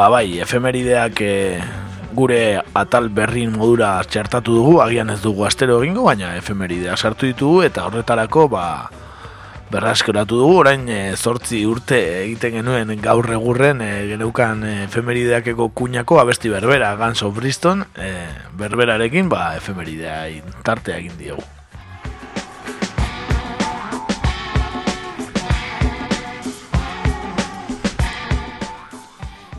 Ba 0.00 0.06
bai, 0.08 0.38
efemerideak 0.40 1.18
eh, 1.20 1.60
gure 2.16 2.62
atal 2.72 3.10
berrin 3.12 3.52
modura 3.52 3.90
txertatu 4.08 4.54
dugu, 4.56 4.78
agian 4.80 5.12
ez 5.12 5.18
dugu 5.20 5.44
astero 5.44 5.76
egingo, 5.82 6.06
baina 6.06 6.30
efemerideak 6.38 6.96
sartu 6.96 7.28
ditugu 7.28 7.66
eta 7.66 7.84
horretarako 7.84 8.46
ba 8.48 8.64
berraskeratu 9.68 10.40
dugu, 10.40 10.56
orain 10.62 10.88
e, 10.88 10.98
zortzi 11.20 11.66
urte 11.68 12.00
egiten 12.24 12.56
genuen 12.62 12.96
gaur 13.04 13.28
egurren 13.36 13.84
e, 13.84 13.92
geneukan 14.14 14.64
e, 14.64 14.74
efemerideakeko 14.88 15.68
kuñako 15.76 16.24
abesti 16.24 16.48
berbera, 16.48 16.94
Guns 16.96 17.20
of 17.28 17.36
Bristol, 17.36 17.84
e, 18.00 18.10
berberarekin 18.56 19.28
ba 19.28 19.50
efemeridea 19.60 20.22
tartea 20.64 20.96
egin 21.04 21.20
diogu. 21.20 21.44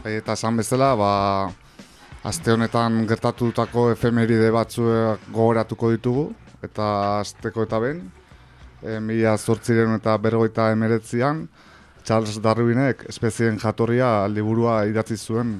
Eta 0.01 0.33
esan 0.33 0.57
bezala, 0.57 0.95
ba, 0.97 1.09
aste 2.25 2.55
honetan 2.55 3.03
gertatutako 3.09 3.91
efemeride 3.93 4.47
batzuek 4.53 5.27
gogoratuko 5.29 5.91
ditugu, 5.93 6.23
eta 6.65 6.87
asteko 7.19 7.67
eta 7.67 7.79
ben, 7.83 8.01
e, 8.81 8.97
mila 8.97 9.35
zortziren 9.37 9.93
eta 9.99 10.17
bergoita 10.17 10.71
emeretzian, 10.73 11.45
Charles 12.01 12.41
Darwinek 12.41 13.05
espezien 13.13 13.59
jatorria 13.61 14.25
liburua 14.27 14.81
idatzi 14.89 15.19
zuen. 15.21 15.59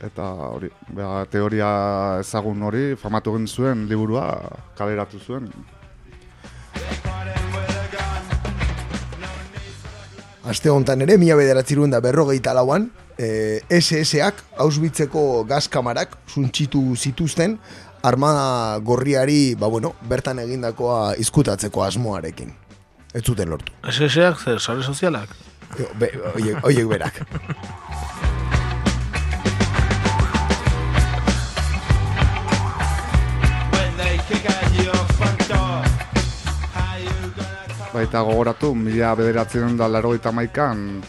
Eta 0.00 0.30
hori, 0.54 0.70
ba, 0.94 1.24
teoria 1.26 1.72
ezagun 2.22 2.62
hori, 2.62 2.86
famatu 2.94 3.34
egin 3.34 3.50
zuen 3.50 3.86
liburua 3.90 4.30
kaleratu 4.78 5.18
zuen. 5.18 5.50
Aste 10.50 10.66
honetan 10.72 11.04
ere, 11.04 11.14
mila 11.14 11.36
bederatziruen 11.38 11.92
da 11.94 12.00
berrogeita 12.02 12.50
lauan, 12.56 12.88
e, 13.14 13.60
SS-ak, 13.76 14.40
Auschwitzeko 14.64 15.44
gazkamarak, 15.46 16.16
suntxitu 16.26 16.82
zituzten, 16.96 17.54
armada 18.02 18.80
gorriari, 18.82 19.54
ba 19.60 19.70
bueno, 19.70 19.92
bertan 20.10 20.42
egindakoa 20.42 21.14
izkutatzeko 21.22 21.84
asmoarekin. 21.86 22.50
Ez 23.14 23.22
zuten 23.22 23.54
lortu. 23.54 23.76
SS-ak 23.86 24.42
zer, 24.42 24.58
sare 24.58 24.82
sozialak? 24.82 25.38
Oiek, 26.34 26.58
oiek 26.66 26.90
berak. 26.90 27.22
Baita 37.90 38.20
gogoratu, 38.22 38.70
mila 38.78 39.16
bederatzen 39.18 39.74
da 39.78 39.88
laro 39.90 40.12
eta 40.14 40.30
maikan, 40.30 41.00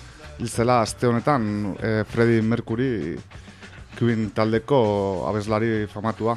hilzela 0.41 0.79
aste 0.81 1.05
honetan 1.05 1.75
e, 1.77 1.91
Freddie 2.09 2.41
Mercury 2.41 3.19
Queen 3.99 4.31
taldeko 4.33 4.79
abeslari 5.29 5.85
famatua. 5.91 6.33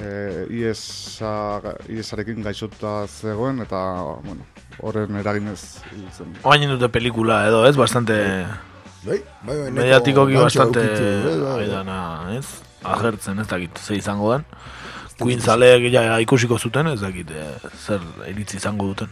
E, 0.00 0.10
IESa, 0.52 1.32
IESarekin 1.88 2.44
gaixota 2.44 3.06
zegoen 3.08 3.64
eta, 3.64 3.80
bueno, 4.24 4.44
horren 4.84 5.16
eraginez 5.20 5.60
hil 5.94 6.04
zen. 6.12 6.36
Oain 6.44 6.68
dute 6.74 6.92
pelikula 6.92 7.46
edo, 7.48 7.64
ez? 7.68 7.76
Bastante... 7.80 8.18
Bai, 9.00 9.16
bai, 9.16 9.54
bai, 9.56 9.70
neko 9.72 9.80
mediatikoki 9.80 10.36
bastante 10.36 10.84
bai, 10.84 11.24
bai, 11.24 11.36
bai. 11.40 11.56
aidana, 11.64 11.98
ez? 12.36 12.44
Agertzen 12.84 13.40
ez 13.40 13.48
dakit 13.48 13.80
ze 13.80 13.96
izango 13.96 14.34
den. 14.34 14.44
Queen 15.20 15.40
zaleek 15.40 15.88
ja 15.92 16.18
ikusiko 16.20 16.58
zuten 16.58 16.92
ez 16.92 17.00
dakit 17.00 17.32
eh, 17.32 17.70
zer 17.80 18.04
iritzi 18.28 18.60
izango 18.60 18.92
duten. 18.92 19.08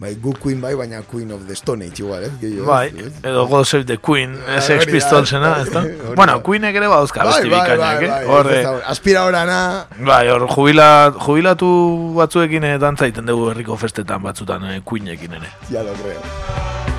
Bai, 0.00 0.14
gu 0.16 0.32
Queen 0.40 0.60
bai, 0.62 0.72
baina 0.74 1.02
Queen 1.02 1.30
of 1.30 1.42
the 1.46 1.54
Stone 1.54 1.84
Age 1.84 2.00
igual, 2.02 2.22
ez? 2.24 2.30
Gehiago, 2.40 2.64
Bai, 2.70 2.86
ez? 2.88 3.12
edo 3.22 3.46
God 3.46 3.64
Save 3.68 3.84
the 3.84 3.98
Queen, 3.98 4.32
Ah, 4.48 4.60
Sex 4.64 4.86
Pistolsena, 4.86 5.50
ez 5.60 5.68
da? 5.74 5.82
Bueno. 6.16 6.38
Queenek 6.42 6.74
ere 6.80 6.88
badauzka 6.88 7.20
Bai, 7.22 7.32
beste 7.34 7.50
bai, 7.50 7.60
bikainak, 7.60 7.98
bai, 8.00 8.04
eh? 8.06 8.08
bai, 8.08 8.24
Horre, 8.36 8.62
Aspira 8.88 9.26
orana, 9.28 9.58
bai, 9.98 10.22
hor 10.32 10.46
jubila, 10.48 10.88
jubilatu 11.20 11.68
batzuekin 12.16 12.64
eh, 12.64 12.78
dantza 12.80 13.10
egiten 13.10 13.28
dugu 13.28 13.50
herriko 13.52 13.76
festetan 13.76 14.22
batzutan 14.24 14.64
eh, 14.72 14.80
Queenekin 14.82 15.36
ere. 15.36 15.52
ya 15.68 15.82
lo 15.84 15.92
creo. 16.00 16.89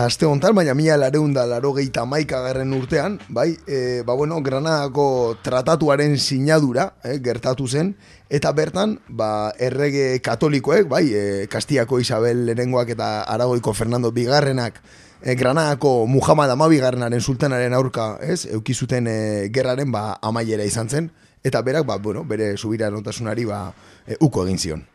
Eta 0.00 0.06
aste 0.08 0.24
honetan, 0.24 0.54
baina 0.56 0.72
mila 0.72 0.94
lareun 0.96 1.34
da 1.36 1.42
laro 1.44 1.74
gehieta 1.76 2.06
maikagarren 2.08 2.70
urtean, 2.72 3.18
bai, 3.28 3.50
e, 3.68 4.00
ba 4.00 4.14
bueno, 4.16 4.38
Granadako 4.40 5.36
tratatuaren 5.44 6.14
sinadura, 6.16 6.94
eh, 7.04 7.18
gertatu 7.20 7.66
zen, 7.68 7.90
eta 8.30 8.48
bertan, 8.56 8.94
ba, 9.08 9.52
errege 9.60 10.22
katolikoek, 10.24 10.88
bai, 10.88 11.02
e, 11.12 11.24
Kastiako 11.52 11.98
Isabel 12.00 12.46
lehenengoak 12.46 12.94
eta 12.94 13.08
Aragoiko 13.28 13.74
Fernando 13.74 14.10
Bigarrenak, 14.10 14.80
e, 15.20 15.34
Granadako 15.34 16.06
Muhammad 16.06 16.54
Amabigarrenaren 16.56 17.20
sultanaren 17.20 17.76
aurka, 17.76 18.14
ez, 18.22 18.46
eukizuten 18.46 19.04
e, 19.06 19.18
gerraren, 19.52 19.92
ba, 19.92 20.14
amaiera 20.22 20.64
izan 20.64 20.88
zen, 20.88 21.10
eta 21.44 21.60
berak, 21.60 21.84
ba, 21.84 21.98
bueno, 21.98 22.24
bere 22.24 22.54
subira 22.56 22.88
notasunari, 22.88 23.44
ba, 23.44 23.66
e, 24.06 24.16
uko 24.18 24.46
egin 24.48 24.64
zion. 24.64 24.88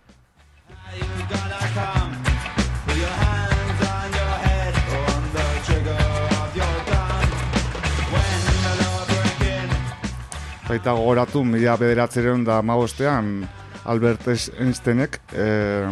Baita 10.65 10.95
gogoratu, 10.97 11.43
mila 11.45 11.75
bederatzeren 11.77 12.41
da 12.45 12.61
magostean, 12.65 13.47
Albert 13.85 14.27
Einsteinek, 14.33 15.19
e, 15.37 15.85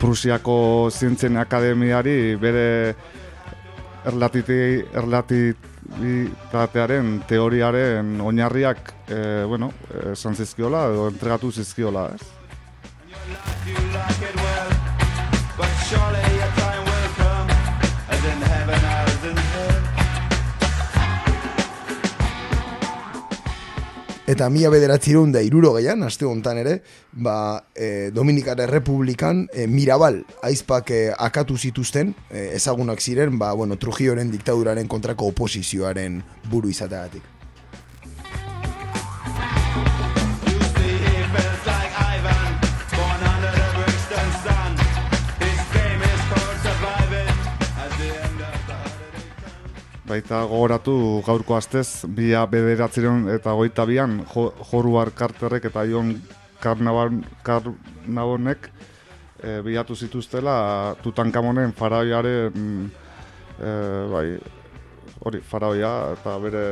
Prusiako 0.00 0.88
Zientzien 0.90 1.36
Akademiari 1.36 2.36
bere 2.40 2.96
erlatiti, 4.08 4.80
erlatitatearen 4.96 7.20
teoriaren 7.28 8.20
oinarriak, 8.24 8.92
e, 9.12 9.44
bueno, 9.44 9.68
esan 10.14 10.32
zizkiola, 10.34 10.88
edo 10.88 11.08
entregatu 11.12 11.52
zizkiola, 11.52 12.08
ez? 12.16 12.24
Eta 24.32 24.46
mila 24.48 24.70
bederatzireun 24.72 25.32
da 25.34 25.42
iruro 25.44 25.74
gehian, 25.74 26.06
aste 26.06 26.24
honetan 26.24 26.56
ere, 26.62 26.78
ba, 27.12 27.34
e, 27.76 28.08
Dominikar 28.16 28.62
Errepublikan 28.64 29.42
e, 29.52 29.66
Mirabal 29.68 30.22
aizpak 30.48 30.92
e, 30.94 31.02
akatu 31.12 31.58
zituzten, 31.58 32.14
e, 32.30 32.46
ezagunak 32.56 33.04
ziren, 33.04 33.36
ba, 33.42 33.52
bueno, 33.58 33.76
Trujilloren 33.76 34.32
diktaduraren 34.32 34.88
kontrako 34.88 35.28
oposizioaren 35.34 36.22
buru 36.48 36.72
izateagatik. 36.72 37.31
Baita 50.02 50.40
gogoratu 50.50 51.22
gaurko 51.22 51.54
astez, 51.54 52.02
bia 52.10 52.42
bederatziron 52.50 53.28
eta 53.30 53.52
goita 53.54 53.84
bian, 53.86 54.16
jo, 54.32 54.48
Joruar 54.70 55.12
Carterrek 55.14 55.68
eta 55.70 55.84
Ion 55.86 56.10
Karnabonek 56.62 58.66
e, 59.38 59.60
bilatu 59.62 59.94
zituztela 59.94 60.96
Tutankamonen 61.02 61.72
faraoiaren 61.78 62.90
e, 63.60 63.70
bai, 64.10 64.26
hori, 65.26 65.40
faraoia 65.46 65.90
eta 66.16 66.34
bere... 66.42 66.62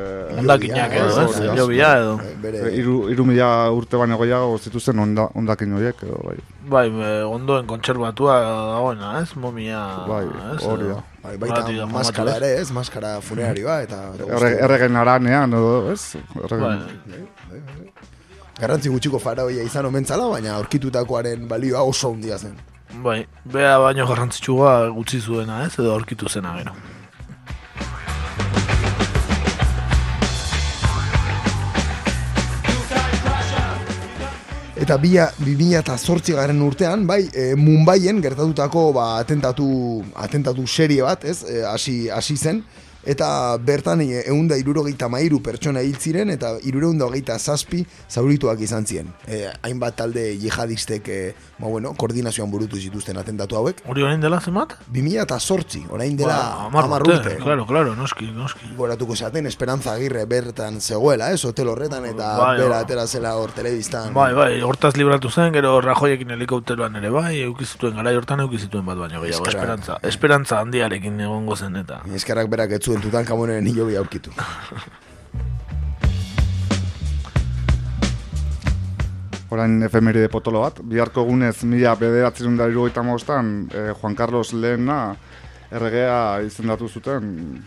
Hondakinak 0.41 0.95
edo, 0.99 1.11
ez? 1.11 1.27
Hori 1.29 1.47
da. 1.47 1.53
Hilobia 1.55 1.91
edo. 2.01 2.15
Bere... 2.43 2.63
Iru, 2.81 2.97
iru 3.13 3.27
mila 3.29 3.51
urte 3.75 4.01
baino 4.01 4.19
gehiago 4.21 4.59
zituzten 4.59 4.99
onda, 5.03 5.29
ondakin 5.39 5.77
horiek, 5.79 6.03
edo, 6.07 6.19
bai. 6.27 6.37
Bai, 6.75 6.85
ondoen 7.29 7.69
kontserbatua 7.71 8.39
dagoena, 8.45 9.13
ez? 9.23 9.29
Momia, 9.41 9.83
Bai, 10.09 10.25
ez? 10.55 10.61
hori 10.67 10.91
da. 10.91 10.99
Bai, 11.23 11.37
baita 11.41 11.87
maskara 11.91 12.37
ere, 12.41 12.55
ez? 12.61 12.71
Maskara 12.75 13.17
funerarioa 13.25 13.81
eta... 13.87 14.03
Erre, 14.27 14.55
erregen 14.67 14.99
aranean, 14.99 15.57
edo, 15.61 15.75
ez? 15.93 16.17
Erregen, 16.45 16.87
Garrantzi 18.61 18.91
gutxiko 18.93 19.19
faraoia 19.23 19.63
izan 19.65 19.87
omentzala, 19.89 20.27
baina 20.29 20.59
aurkitutakoaren 20.59 21.47
balioa 21.49 21.81
oso 21.89 22.11
handia 22.13 22.37
zen. 22.37 22.59
Bai, 23.05 23.23
bea 23.49 23.79
baino 23.81 24.05
garrantzitsua 24.09 24.73
gutxi 24.97 25.21
zuena, 25.21 25.63
ez? 25.65 25.79
Edo 25.79 25.95
aurkitu 25.95 26.29
zena 26.29 26.57
gero. 26.59 26.75
Eta 34.81 34.97
bia, 34.97 35.27
2000 35.37 35.77
eta 35.83 35.95
zortzi 36.01 36.33
garen 36.33 36.61
urtean, 36.65 37.03
bai, 37.05 37.27
e, 37.37 37.51
Mumbaien 37.53 38.23
gertatutako 38.25 38.87
ba, 38.97 39.19
atentatu, 39.21 39.67
atentatu 40.17 40.65
serie 40.65 41.05
bat, 41.05 41.27
ez, 41.29 41.43
e, 41.45 41.59
hasi, 41.69 41.97
hasi 42.09 42.37
zen, 42.41 42.63
eta 43.05 43.57
bertan 43.59 44.01
eunda 44.03 44.57
irurogeita 44.61 45.09
mairu 45.09 45.41
pertsona 45.43 45.83
hil 45.83 45.97
ziren, 45.97 46.31
eta 46.31 46.55
irureunda 46.67 47.07
hogeita 47.07 47.39
zazpi 47.39 47.85
zaurituak 48.09 48.61
izan 48.61 48.87
ziren. 48.87 49.13
E, 49.27 49.47
hainbat 49.63 49.97
talde 49.97 50.25
jihadistek, 50.41 51.09
e, 51.09 51.35
ba, 51.59 51.69
bueno, 51.69 51.95
koordinazioan 51.99 52.51
burutu 52.51 52.77
zituzten 52.77 53.17
atentatu 53.21 53.57
hauek. 53.57 53.83
Hori 53.89 54.03
orain 54.03 54.21
dela 54.21 54.41
zemat? 54.41 54.77
2000 54.93 55.23
eta 55.25 55.39
zortzi, 55.41 55.85
orain 55.91 56.17
dela 56.17 56.37
Ba, 56.71 56.83
hamar 56.85 57.03
urte. 57.07 57.37
Claro, 57.41 57.67
claro, 57.67 57.95
noski, 57.97 58.31
noski. 58.33 58.73
Goratuko 58.77 59.17
zaten 59.17 59.47
Esperanza 59.47 59.93
Agirre 59.95 60.25
bertan 60.27 60.81
zegoela, 60.81 61.31
ez, 61.33 61.45
hotel 61.45 61.69
horretan, 61.69 62.05
eta 62.07 62.37
Bai, 62.39 62.57
bera 62.59 62.77
ba. 62.77 62.81
atera 62.81 63.07
zela 63.07 63.35
hor 63.37 63.53
telebistan. 63.53 64.13
Bai, 64.15 64.33
bai, 64.35 64.61
hortaz 64.63 64.97
libratu 64.97 65.31
zen, 65.31 65.53
gero 65.53 65.81
Rajoyekin 65.81 66.31
helikopteroan 66.37 66.97
ere 67.01 67.11
bai, 67.11 67.41
eukizituen 67.47 67.97
gara 67.97 68.13
hortan 68.17 68.45
eukizituen 68.47 68.87
bat 68.87 68.99
baino 68.99 69.21
gehiago, 69.23 69.47
esperantza. 69.49 69.99
Esperantza 70.03 70.61
handiarekin 70.61 71.21
egongo 71.21 71.57
zen 71.57 71.77
eta. 71.81 72.01
Eskerrak 72.15 72.51
berak 72.53 72.77
ez 72.79 72.90
zuen 72.91 73.03
Tutankamonen 73.03 73.67
hilobi 73.71 73.97
aurkitu. 73.97 74.33
Orain 79.51 79.83
efemeride 79.87 80.31
potolo 80.31 80.63
bat, 80.65 80.81
biharko 80.87 81.23
egunez 81.27 81.57
mila 81.71 81.95
bederatzen 81.99 82.57
da 82.59 82.67
irugaita 82.71 83.03
mostan, 83.07 83.69
eh, 83.75 83.93
Juan 84.01 84.17
Carlos 84.19 84.53
lehena 84.53 85.17
erregea 85.71 86.41
izendatu 86.47 86.89
zuten, 86.89 87.63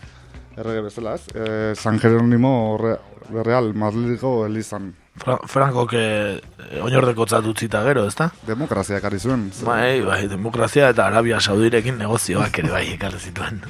errege 0.57 0.81
bezala 0.89 1.15
ez, 1.15 1.27
eh, 1.35 1.73
San 1.75 1.99
de 1.99 3.43
Real 3.43 3.73
Madridgo 3.73 4.45
Elizan. 4.45 5.02
Fra 5.15 5.37
Franco 5.45 5.85
que 5.85 6.41
oinordeko 6.81 7.25
utzita 7.45 7.83
gero, 7.85 8.07
ezta? 8.07 8.31
Demokrazia 8.47 8.97
ekarri 8.97 9.19
zuen. 9.19 9.51
Bai, 9.63 10.01
bai, 10.01 10.27
demokrazia 10.27 10.89
eta 10.89 11.05
Arabia 11.05 11.39
Saudirekin 11.39 11.97
negozioak 11.97 12.59
ere 12.59 12.71
bai 12.71 12.87
ekarri 12.95 13.19
zituen. 13.19 13.61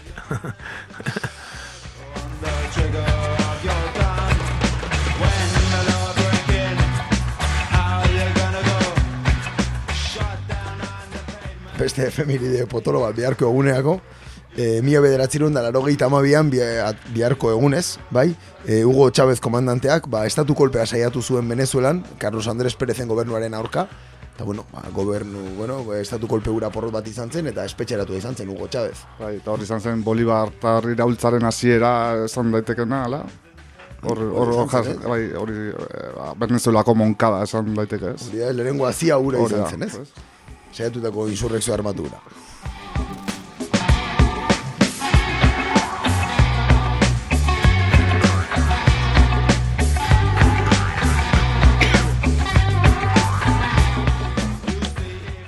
Beste 11.77 12.07
efemeride 12.07 12.65
potolo 12.71 13.01
bat 13.03 13.15
biharko 13.17 13.49
eguneako, 13.49 13.99
e, 14.57 14.81
mila 14.81 15.01
bederatziron 15.01 15.53
da 15.53 15.61
laro 15.61 15.83
amabian 16.05 16.49
biharko 16.49 17.51
egunez, 17.51 17.97
bai, 18.11 18.35
e, 18.65 18.83
Hugo 18.83 19.09
Chávez 19.09 19.39
komandanteak, 19.39 20.07
ba, 20.07 20.25
estatu 20.25 20.55
kolpea 20.55 20.85
saiatu 20.85 21.21
zuen 21.21 21.47
Venezuelan, 21.47 22.03
Carlos 22.17 22.47
Andrés 22.47 22.75
Perezen 22.75 23.07
gobernuaren 23.07 23.53
aurka, 23.53 23.87
eta 24.35 24.43
bueno, 24.43 24.65
ba, 24.71 24.83
gobernu, 24.93 25.55
bueno, 25.57 25.93
estatu 25.93 26.27
kolpe 26.27 26.49
ura 26.49 26.69
porrot 26.69 26.91
bat 26.93 27.07
izan 27.07 27.31
zen, 27.31 27.47
eta 27.47 27.65
espetxeratu 27.65 28.15
izan 28.17 28.35
zen 28.35 28.49
Hugo 28.49 28.67
Chávez. 28.67 29.05
Bai, 29.19 29.37
eta 29.37 29.51
hori 29.51 29.63
izan 29.63 29.81
zen 29.81 30.03
Bolivar 30.03 30.51
iraultzaren 30.89 31.43
hasiera 31.45 32.25
esan 32.25 32.51
daitekena, 32.51 33.05
ala? 33.05 33.23
Hor, 34.03 34.19
hor, 34.19 34.49
hor, 34.65 34.87
bai, 35.07 35.21
hori, 35.39 35.69
eh, 35.71 36.07
ba, 36.17 36.33
Venezuelako 36.39 36.95
monkada 36.95 37.43
esan 37.45 37.73
daiteke 37.75 38.15
ez. 38.17 38.27
Hori 38.27 38.41
da, 38.41 38.51
lehenengo 38.51 38.87
hazia 38.89 39.17
ura 39.17 39.39
Hori 39.39 39.55
izan 39.55 39.69
zen, 39.69 39.83
ez? 39.87 40.25
Saiatutako 40.73 41.29
insurrekzio 41.29 41.73
armatura. 41.73 42.19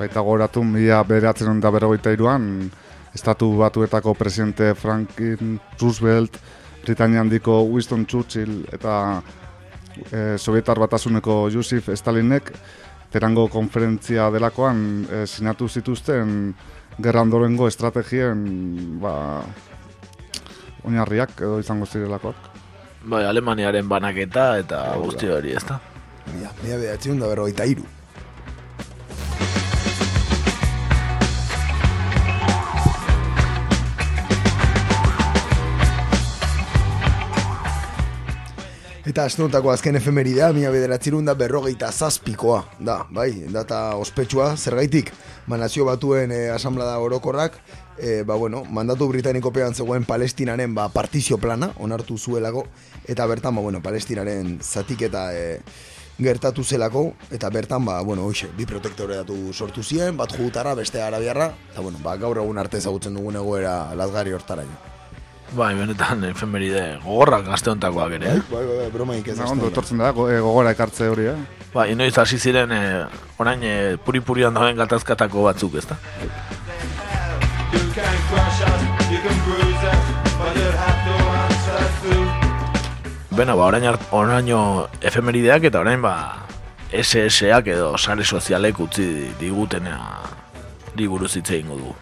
Baita 0.06 0.22
goratu, 0.22 0.62
mila 0.62 1.00
beratzen 1.02 1.58
da 1.58 1.72
berrogeita 1.74 2.12
iruan, 2.14 2.44
estatu 3.18 3.48
batuetako 3.58 4.14
presidente 4.14 4.68
Franklin 4.78 5.56
Roosevelt, 5.82 6.38
Britania 6.84 7.24
handiko 7.24 7.64
Winston 7.66 8.06
Churchill 8.06 8.68
eta 8.70 9.24
e, 10.12 10.38
Sovietar 10.38 10.78
batasuneko 10.78 11.50
Joseph 11.50 11.90
Stalinek 11.98 12.54
terango 13.10 13.48
konferentzia 13.50 14.30
delakoan 14.30 14.86
e, 15.10 15.24
sinatu 15.26 15.66
zituzten 15.66 16.54
gerra 17.02 17.26
ondorengo 17.26 17.66
estrategien 17.66 18.46
ba, 19.02 19.42
oinarriak 20.86 21.34
edo 21.42 21.58
izango 21.66 21.90
zirelakoak. 21.90 22.54
Bai, 23.10 23.26
Alemaniaren 23.26 23.90
banaketa 23.90 24.52
eta 24.62 24.86
guzti 25.02 25.34
hori, 25.34 25.58
ezta? 25.58 25.82
Mila, 26.30 26.54
mila 26.62 26.78
bederatzion 26.78 27.26
da 27.26 27.34
berrogeita 27.34 27.66
iru. 27.74 27.95
Eta 39.06 39.22
asteontako 39.30 39.70
azken 39.70 40.00
efemeridea, 40.00 40.48
mila 40.50 40.72
bederatzerun 40.74 41.28
da 41.28 41.36
berrogeita 41.38 41.92
zazpikoa, 41.94 42.64
da, 42.82 42.96
bai, 43.14 43.28
data 43.54 43.94
ospetsua, 44.02 44.48
zergaitik, 44.58 45.12
ba, 45.46 45.60
nazio 45.62 45.86
batuen 45.86 46.32
e, 46.34 46.40
asamblada 46.50 46.96
orokorrak, 46.98 47.60
e, 48.00 48.24
ba, 48.26 48.34
bueno, 48.34 48.64
mandatu 48.66 49.06
britanikopean 49.12 49.78
zegoen 49.78 50.08
palestinaren 50.10 50.74
ba, 50.74 50.88
partizio 50.90 51.38
plana, 51.38 51.70
onartu 51.78 52.18
zuelako, 52.18 52.66
eta 53.06 53.30
bertan, 53.30 53.54
ba, 53.54 53.62
bueno, 53.68 53.84
palestinaren 53.86 54.58
zatiketa 54.64 55.28
e, 55.38 55.46
gertatu 56.18 56.66
zelako, 56.66 57.12
eta 57.30 57.54
bertan, 57.54 57.86
ba, 57.86 58.00
bueno, 58.02 58.26
hoxe, 58.26 58.50
bi 58.58 58.66
protektore 58.66 59.22
datu 59.22 59.38
sortu 59.54 59.86
ziren, 59.86 60.18
bat 60.18 60.34
jugutarra, 60.34 60.74
beste 60.74 61.06
arabiarra, 61.06 61.52
eta, 61.70 61.86
bueno, 61.86 62.02
ba, 62.02 62.18
gaur 62.18 62.42
egun 62.42 62.58
arte 62.58 62.82
ezagutzen 62.82 63.22
dugun 63.22 63.38
egoera 63.38 63.94
lazgari 63.94 64.34
hortaraino. 64.34 64.95
Bai, 65.56 65.72
benetan, 65.78 66.24
efemeride 66.28 66.82
gogorrak 67.04 67.46
gazte 67.48 67.70
hontakoak 67.72 68.16
ere, 68.18 68.32
eh? 68.34 68.42
Bai, 68.50 68.64
bai, 68.68 68.78
bai, 68.82 68.88
bromaik 68.92 69.28
ez 69.32 69.38
Na, 69.40 69.48
ondo 69.54 69.70
etortzen 69.72 70.02
da, 70.04 70.10
go- 70.18 70.28
eh, 70.32 70.40
gogora 70.44 70.74
ekartze 70.76 71.08
hori, 71.14 71.30
eh? 71.32 71.38
Ba, 71.74 71.86
inoiz 71.92 72.18
hasi 72.20 72.40
ziren, 72.40 72.72
eh, 72.76 73.06
orain 73.40 73.64
eh, 73.64 73.96
puri-purian 74.04 74.54
dagoen 74.58 74.76
gatazkatako 74.84 75.46
batzuk, 75.48 75.78
ezta? 75.80 75.96
Beno, 83.36 83.58
ba, 83.58 83.66
orain, 83.68 83.84
oraino 84.16 84.60
efemerideak 85.04 85.66
eta 85.70 85.82
orain, 85.84 86.02
ba, 86.02 86.14
SSak 86.96 87.68
edo 87.74 87.90
sare 88.00 88.24
sozialek 88.24 88.80
utzi 88.80 89.08
digutena 89.40 89.98
di 90.96 91.08
buruz 91.12 91.34
hitz 91.36 91.50
egingo 91.52 91.76
dugu. 91.82 91.96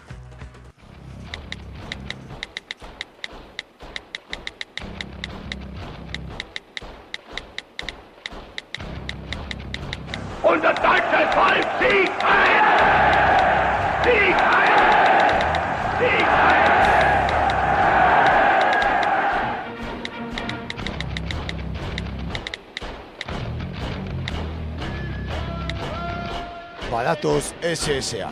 SSA. 27.84 28.30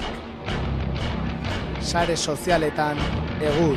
Sare 1.84 2.16
sozialetan 2.16 2.96
egur. 3.36 3.76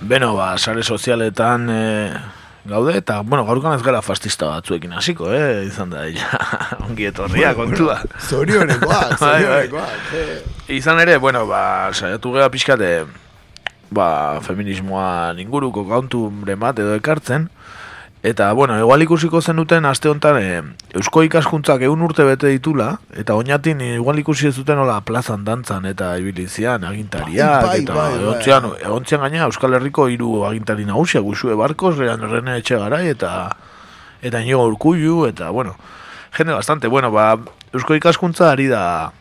Beno, 0.00 0.34
ba, 0.36 0.58
sare 0.58 0.82
sozialetan 0.82 1.70
e, 1.70 2.35
gaude, 2.68 2.96
eta, 2.98 3.20
bueno, 3.22 3.44
gaurkan 3.48 3.74
ez 3.76 3.82
gara 3.84 4.00
fastista 4.02 4.48
batzuekin 4.50 4.92
hasiko, 4.98 5.28
eh? 5.32 5.64
Izan 5.68 5.90
da, 5.94 6.04
ja, 6.10 6.40
ongi 6.86 7.06
etorria 7.10 7.54
kontua. 7.58 8.00
Zorionekoak, 8.28 9.16
Bai, 9.22 9.42
bai. 9.44 9.68
zorionekoak. 9.68 10.12
eh. 10.14 10.74
Izan 10.76 11.00
ere, 11.04 11.16
bueno, 11.22 11.44
ba, 11.46 11.62
saiatu 11.94 12.32
gea 12.36 12.48
pixkate, 12.50 12.90
ba, 13.90 14.08
feminismoa 14.42 15.34
inguruko 15.38 15.86
kaunturen 15.88 16.58
bat 16.60 16.78
edo 16.82 16.96
ekartzen, 16.98 17.48
eta, 18.22 18.52
bueno, 18.52 18.78
igual 18.78 19.02
ikusiko 19.02 19.40
zenuten 19.40 19.84
aste 19.84 20.08
honetan 20.08 20.38
e, 20.40 20.62
Eusko 20.98 21.22
ikaskuntzak 21.26 21.82
egun 21.86 22.02
urte 22.02 22.24
bete 22.26 22.50
ditula, 22.50 22.96
eta 23.14 23.36
oinatin 23.38 23.80
igual 23.80 24.18
ikusi 24.18 24.48
ez 24.48 24.54
duten 24.56 24.78
hola 24.82 25.00
plazan 25.06 25.44
dantzan 25.44 25.86
eta 25.86 26.16
ibilizian 26.18 26.84
agintariak, 26.84 27.66
Bai, 27.66 27.68
bai, 27.68 27.82
eta 27.84 27.94
bai, 27.94 28.08
egontzean, 28.22 28.70
egontzean 28.80 29.22
gaina 29.26 29.44
Euskal 29.46 29.76
Herriko 29.78 30.08
hiru 30.08 30.44
agintari 30.48 30.84
nagusia, 30.88 31.20
Gusue 31.20 31.54
Barkos, 31.54 31.96
Rene 31.98 32.58
Etxegarai, 32.58 33.06
eta 33.12 33.50
eta 34.22 34.40
Inigo 34.40 34.64
Urkullu, 34.66 35.26
eta, 35.28 35.50
bueno, 35.50 35.76
jende 36.32 36.52
bastante, 36.52 36.88
bueno, 36.88 37.12
ba, 37.12 37.36
Eusko 37.72 37.94
ikaskuntza 37.94 38.50
ari 38.50 38.66
da 38.72 39.12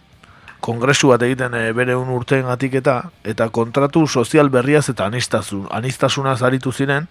kongresu 0.66 1.12
bat 1.12 1.22
egiten 1.26 1.54
e, 1.54 1.72
bere 1.78 1.96
un 1.96 2.10
urteen 2.10 2.46
eta 2.48 2.96
eta 3.24 3.50
kontratu 3.50 4.08
sozial 4.08 4.50
berriaz 4.50 4.90
eta 4.90 5.06
anistasun, 5.06 5.68
anistasunaz 5.70 6.42
aritu 6.42 6.72
ziren 6.72 7.08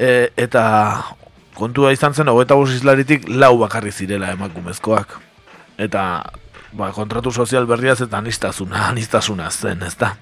e, 0.00 0.30
eta 0.40 0.64
kontua 1.54 1.92
izan 1.92 2.16
zen 2.16 2.30
hogeita 2.32 2.56
bost 2.56 2.74
izlaritik 2.78 3.28
lau 3.28 3.56
bakarri 3.60 3.92
zirela 3.92 4.32
emakumezkoak 4.32 5.18
eta 5.80 6.04
ba, 6.72 6.90
kontratu 6.96 7.32
sozial 7.32 7.66
berriaz 7.66 8.00
eta 8.00 8.18
anistasuna, 8.18 8.86
anistasuna 8.88 9.50
zen, 9.50 9.82
ezta. 9.82 10.14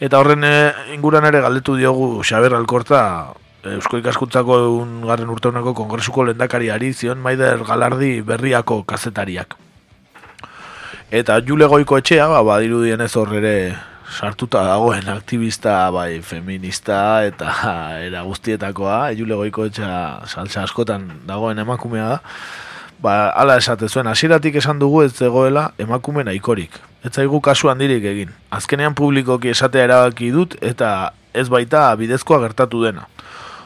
Eta 0.00 0.18
horren 0.18 0.44
e, 0.44 0.54
inguran 0.94 1.26
ere 1.28 1.42
galdetu 1.44 1.76
diogu 1.78 2.22
Xaber 2.26 2.56
Alkorta 2.58 3.02
Eusko 3.62 4.00
ikaskuntzako 4.00 4.56
garren 5.06 5.30
urteunako 5.30 5.70
kongresuko 5.78 6.24
lendakariari 6.26 6.90
zion 6.92 7.20
Maider 7.22 7.62
Galardi 7.62 8.16
berriako 8.26 8.80
kazetariak. 8.82 9.54
Eta 11.12 11.36
Jule 11.46 11.68
Goiko 11.70 12.00
etxea, 12.00 12.26
ba, 12.32 12.40
badirudien 12.42 13.04
ez 13.04 13.12
hor 13.20 13.36
ere 13.38 13.54
sartuta 14.12 14.62
dagoen 14.66 15.08
aktivista, 15.08 15.90
bai, 15.90 16.20
feminista 16.20 17.24
eta 17.24 17.54
era 18.08 18.22
guztietakoa, 18.26 19.12
Jule 19.18 19.38
Goiko 19.40 19.66
etxea 19.70 20.28
saltza 20.28 20.62
askotan 20.66 21.08
dagoen 21.26 21.58
emakumea 21.62 22.08
da, 22.14 22.18
ba, 23.02 23.14
ala 23.30 23.56
esate 23.60 23.88
zuen, 23.88 24.10
hasieratik 24.10 24.60
esan 24.60 24.82
dugu 24.82 25.02
ez 25.06 25.12
zegoela 25.16 25.70
emakume 25.80 26.24
nahikorik. 26.28 26.76
Ez 27.02 27.14
zaigu 27.16 27.40
kasu 27.42 27.72
handirik 27.72 28.04
egin. 28.06 28.30
Azkenean 28.54 28.94
publikoki 28.94 29.50
esatea 29.50 29.88
erabaki 29.88 30.30
dut 30.30 30.54
eta 30.62 31.12
ez 31.34 31.48
baita 31.50 31.88
bidezkoa 31.98 32.38
gertatu 32.44 32.84
dena. 32.84 33.08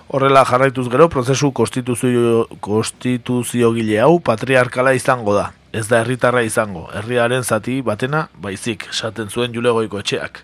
Horrela 0.07 0.45
jarraituz 0.47 0.87
gero, 0.89 1.09
prozesu 1.11 1.51
konstituzio, 1.53 2.47
konstituzio 2.63 3.73
gile 3.75 3.99
hau 4.01 4.21
patriarkala 4.23 4.95
izango 4.95 5.35
da. 5.35 5.51
Ez 5.77 5.85
da 5.91 6.01
herritarra 6.01 6.41
izango, 6.47 6.87
herriaren 6.97 7.45
zati 7.45 7.83
batena 7.85 8.27
baizik, 8.41 8.87
esaten 8.95 9.29
zuen 9.29 9.53
julegoiko 9.53 10.01
etxeak. 10.01 10.41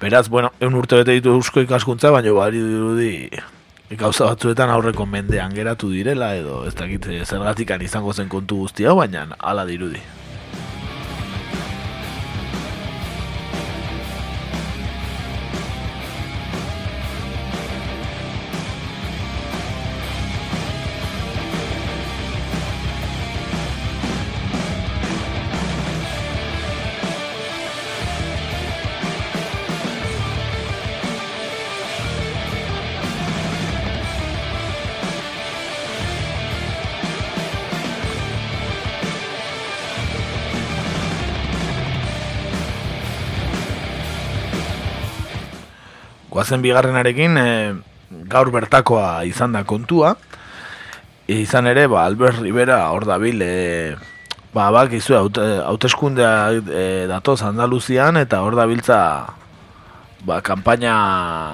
Beraz, 0.00 0.26
bueno, 0.28 0.50
eun 0.60 0.76
urte 0.76 0.98
bete 1.00 1.14
ditu 1.16 1.32
eusko 1.38 1.62
ikaskuntza, 1.64 2.10
baina 2.12 2.34
bari 2.36 2.60
dirudi 2.60 3.12
gauza 3.94 4.26
batzuetan 4.26 4.68
aurreko 4.74 5.06
mendean 5.06 5.54
geratu 5.56 5.88
direla, 5.94 6.34
edo 6.36 6.64
ez 6.68 6.74
dakit 6.76 7.08
zergatikan 7.24 7.82
izango 7.86 8.12
zen 8.12 8.28
kontu 8.28 8.60
guztia, 8.66 8.92
baina 8.98 9.28
hala 9.38 9.64
dirudi. 9.64 10.02
Goazen 46.46 46.62
bigarrenarekin 46.62 47.38
e, 47.42 47.74
gaur 48.30 48.52
bertakoa 48.54 49.24
izan 49.26 49.56
da 49.56 49.64
kontua. 49.66 50.12
E, 51.26 51.40
izan 51.42 51.66
ere, 51.66 51.88
ba, 51.90 52.04
Albert 52.06 52.38
Rivera 52.38 52.84
hor 52.94 53.02
dabil, 53.02 53.40
e, 53.42 53.96
ba, 54.54 54.68
bak 54.70 54.92
izu, 54.94 55.16
haute, 55.18 55.42
hauteskundea 55.66 56.36
e, 56.54 56.84
datoz 57.10 57.40
Andaluzian, 57.42 58.14
eta 58.20 58.44
hor 58.46 58.54
dabiltza 58.54 58.98
ba, 60.22 60.36
kampaina... 60.46 60.92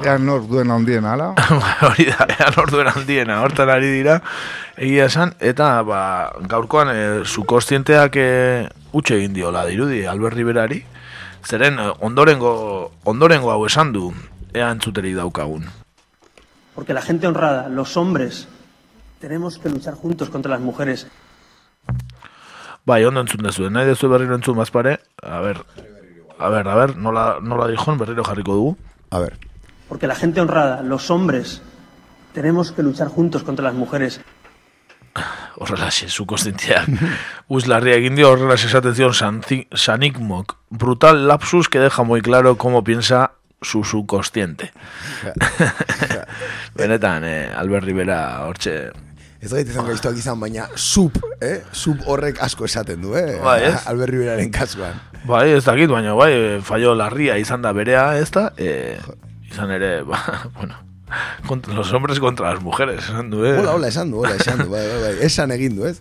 Ea 0.05 0.19
nor 0.21 0.45
duen 0.51 0.69
handien, 0.75 1.09
ala? 1.09 1.31
hori 1.89 2.11
da, 2.11 2.27
ean 2.37 2.59
orduen 2.61 2.91
handiena, 2.93 3.39
hortan 3.47 3.73
ari 3.73 3.89
dira, 3.95 4.19
egia 4.77 5.07
esan, 5.09 5.33
eta 5.41 5.71
ba, 5.89 6.03
gaurkoan 6.53 6.93
e, 6.93 6.99
zu 7.25 7.47
kostienteak 7.49 8.21
e, 8.21 8.29
utxe 8.93 9.17
egin 9.23 9.41
diola 9.41 9.65
dirudi, 9.71 10.05
Albert 10.05 10.37
Riberari, 10.37 10.83
zeren 11.49 11.81
ondorengo, 11.81 12.53
ondorengo 13.09 13.55
hau 13.57 13.65
esan 13.65 13.97
du, 13.97 14.11
ea 14.55 14.71
entzuteri 14.71 15.13
daukagun. 15.15 15.65
Porque 16.75 16.95
la 16.95 17.03
gente 17.03 17.27
honrada, 17.27 17.69
los 17.69 17.97
hombres, 17.97 18.49
tenemos 19.21 19.59
que 19.59 19.69
luchar 19.69 19.95
juntos 19.95 20.31
contra 20.31 20.51
las 20.51 20.61
mujeres. 20.61 21.07
Bai, 22.85 23.05
ondo 23.05 23.21
entzun 23.21 23.45
dezu, 23.45 23.69
nahi 23.71 23.87
dezu 23.87 24.09
berriro 24.09 24.35
entzun 24.35 24.57
bazpare, 24.57 24.99
a 25.23 25.41
ver, 25.41 25.65
a 26.39 26.49
ver, 26.49 26.67
a 26.67 26.75
ver, 26.75 26.97
nola, 26.97 27.39
nola 27.41 27.69
dijon, 27.69 27.99
berriro 27.99 28.25
jarriko 28.25 28.55
dugu. 28.55 28.77
A 29.11 29.21
ver. 29.21 29.39
Porque 29.89 30.07
la 30.07 30.15
gente 30.15 30.41
honrada, 30.41 30.83
los 30.83 31.11
hombres, 31.11 31.63
tenemos 32.33 32.73
que 32.73 32.83
luchar 32.83 33.09
juntos 33.09 33.45
contra 33.45 33.65
las 33.65 33.75
mujeres. 33.75 34.21
horrela 35.57 35.91
xe, 35.91 36.09
zu 36.09 36.27
konstientia. 36.27 36.85
Uz 37.49 37.67
larria 37.71 37.97
egin 37.97 38.17
dio 38.17 38.31
horrela 38.31 38.55
esaten 38.55 38.95
zion 38.95 39.15
Sanikmok. 39.73 40.57
Brutal 40.71 41.29
lapsus 41.29 41.69
que 41.69 41.79
deja 41.79 42.03
muy 42.03 42.23
claro 42.23 42.57
cómo 42.57 42.83
piensa 42.83 43.33
su 43.63 43.85
subconsciente. 43.85 44.73
Benetan, 46.75 47.25
eh, 47.25 47.53
Albert 47.55 47.85
Rivera, 47.85 48.45
hortxe, 48.47 48.91
Ez 49.43 49.51
gaite 49.51 49.73
izan 49.73 49.89
gaiztuak 49.89 50.19
izan, 50.21 50.39
baina 50.39 50.69
sub, 50.79 51.17
eh? 51.43 51.65
Sub 51.75 52.05
horrek 52.07 52.39
asko 52.47 52.69
esaten 52.69 53.01
du, 53.03 53.17
eh? 53.19 53.41
Bai, 53.43 53.57
ez? 53.73 53.75
Albert 53.91 54.15
Riberaren 54.15 54.53
kasuan. 54.55 55.01
Bai, 55.27 55.49
ez 55.57 55.65
dakit, 55.67 55.91
baina 55.91 56.15
bai, 56.15 56.31
eh, 56.37 56.61
fallo 56.63 56.95
larria 56.95 57.35
izan 57.43 57.65
da 57.65 57.73
berea, 57.75 58.05
ez 58.23 58.29
da? 58.31 58.53
E, 58.55 59.01
izan 59.51 59.75
ere, 59.75 59.91
ba, 60.07 60.21
bueno, 60.61 60.79
contra, 61.49 61.75
los 61.75 61.91
hombres 61.93 62.21
contra 62.23 62.53
las 62.53 62.63
mujeres, 62.63 63.03
esan 63.03 63.35
du, 63.35 63.43
eh? 63.45 63.57
Hola, 63.59 63.75
hola, 63.75 63.91
esan 63.91 64.15
du, 64.15 64.23
hola, 64.23 64.37
esan 64.39 64.63
du, 64.63 64.69
bai, 64.71 64.85
bai, 64.87 65.01
bai, 65.09 65.13
esan 65.27 65.51
egin 65.59 65.75
du, 65.75 65.91
ez? 65.91 65.97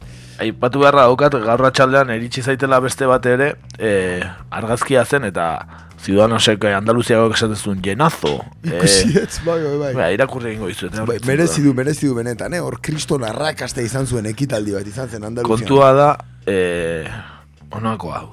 Aipatu 0.45 0.85
beharra 0.85 1.09
daukat, 1.09 1.41
gaur 1.41 1.65
atxaldean 1.65 2.13
eritsi 2.13 2.45
zaitela 2.45 2.77
beste 2.85 3.09
bat 3.09 3.25
ere, 3.25 3.55
e, 3.81 4.21
argazkia 4.53 5.01
zen, 5.01 5.25
eta 5.33 5.47
Ciudadanosek 6.01 6.63
eh, 6.65 6.73
Andaluziago 6.75 7.29
esaten 7.33 7.55
zuen 7.55 7.81
jenazo. 7.83 8.39
Ikusi 8.63 9.17
ez, 9.21 9.39
bai, 9.45 9.59
bai, 9.63 9.77
bai. 9.77 9.93
Bai, 9.93 10.13
irakurri 10.15 10.49
egingo 10.55 10.67
dizuet. 10.71 10.95
eh, 10.97 11.05
Bai, 11.05 11.19
merezi 11.27 11.61
du, 11.61 11.73
merezi 11.77 12.07
du 12.07 12.15
benetan, 12.17 12.53
eh? 12.53 12.59
Hor 12.61 12.79
kriston 12.81 13.23
arrakasta 13.23 13.81
izan 13.85 14.07
zuen 14.07 14.25
ekitaldi 14.25 14.73
bat 14.73 14.87
izan 14.87 15.09
zen 15.09 15.23
Andaluzian. 15.29 15.59
Kontua 15.67 15.91
da, 15.93 16.11
eh, 16.49 17.05
honako 17.69 18.13
hau. 18.13 18.29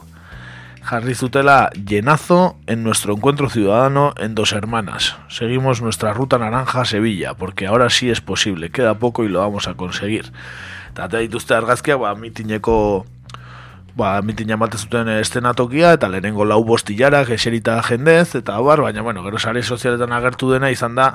Jarri 0.89 1.15
zutela 1.15 1.69
llenazo 1.77 2.57
en 2.67 2.83
nuestro 2.83 3.13
encuentro 3.13 3.51
ciudadano 3.51 4.15
en 4.17 4.35
Dos 4.35 4.53
Hermanas. 4.53 5.17
Seguimos 5.29 5.83
nuestra 5.83 6.15
ruta 6.15 6.39
naranja 6.39 6.81
a 6.81 6.85
Sevilla, 6.87 7.35
porque 7.35 7.67
ahora 7.67 7.91
sí 7.91 8.09
es 8.09 8.23
posible. 8.23 8.71
Queda 8.71 8.95
poco 8.99 9.23
y 9.25 9.29
lo 9.29 9.41
vamos 9.41 9.69
a 9.69 9.75
conseguir. 9.75 10.33
Eta 10.97 11.19
dituzte 11.19 11.53
argazkiak, 11.55 12.01
ba, 12.01 12.15
mitineko 12.15 13.05
ba, 13.99 14.15
mitina 14.23 14.55
emate 14.55 14.79
zuten 14.79 15.11
estenatokia, 15.19 15.93
eta 15.99 16.09
lehenengo 16.09 16.47
lau 16.47 16.63
bostilarak 16.65 17.33
eserita 17.35 17.81
jendez, 17.83 18.37
eta 18.39 18.57
bar, 18.65 18.85
baina, 18.87 19.03
bueno, 19.03 19.25
gero 19.27 19.43
sare 19.43 19.63
sozialetan 19.63 20.15
agertu 20.15 20.53
dena 20.55 20.71
izan 20.71 20.95
da, 20.95 21.09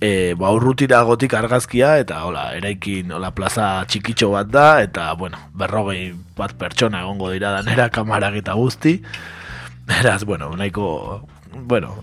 e, 0.00 0.34
ba, 0.40 0.50
urrutira 0.56 1.02
gotik 1.04 1.36
argazkia, 1.36 1.98
eta, 2.00 2.22
hola, 2.24 2.48
eraikin, 2.56 3.12
hola, 3.12 3.34
plaza 3.36 3.70
txikitxo 3.86 4.32
bat 4.32 4.48
da, 4.50 4.68
eta, 4.82 5.10
bueno, 5.20 5.40
berrogei 5.52 6.14
bat 6.38 6.56
pertsona 6.58 7.04
egongo 7.04 7.30
dira 7.34 7.52
danera, 7.60 7.90
kamarak 7.98 8.40
eta 8.40 8.56
guzti, 8.56 8.98
Beraz, 9.88 10.24
bueno, 10.24 10.50
nahiko, 10.52 11.26
bueno, 11.66 11.94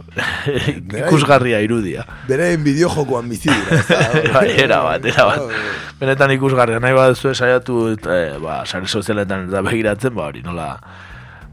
ikusgarria 1.05 1.61
irudia. 1.61 2.05
Beraien 2.27 2.63
bideo 2.63 2.89
jokoan 2.89 3.29
bizi 3.29 3.49
dira. 3.49 3.81
bai, 4.35 4.49
era 4.59 4.81
bat, 4.85 5.05
era 5.05 5.25
bat. 5.29 5.57
Benetan 5.99 6.35
ikusgarria, 6.35 6.79
nahi 6.83 6.95
bat 6.97 7.17
zuen 7.17 7.35
saiatu, 7.35 7.95
eh, 7.95 8.37
ba, 8.41 8.63
sare 8.65 8.87
sozialetan 8.87 9.49
eta 9.49 9.63
begiratzen, 9.65 10.15
ba, 10.15 10.29
hori, 10.31 10.43
nola, 10.45 10.69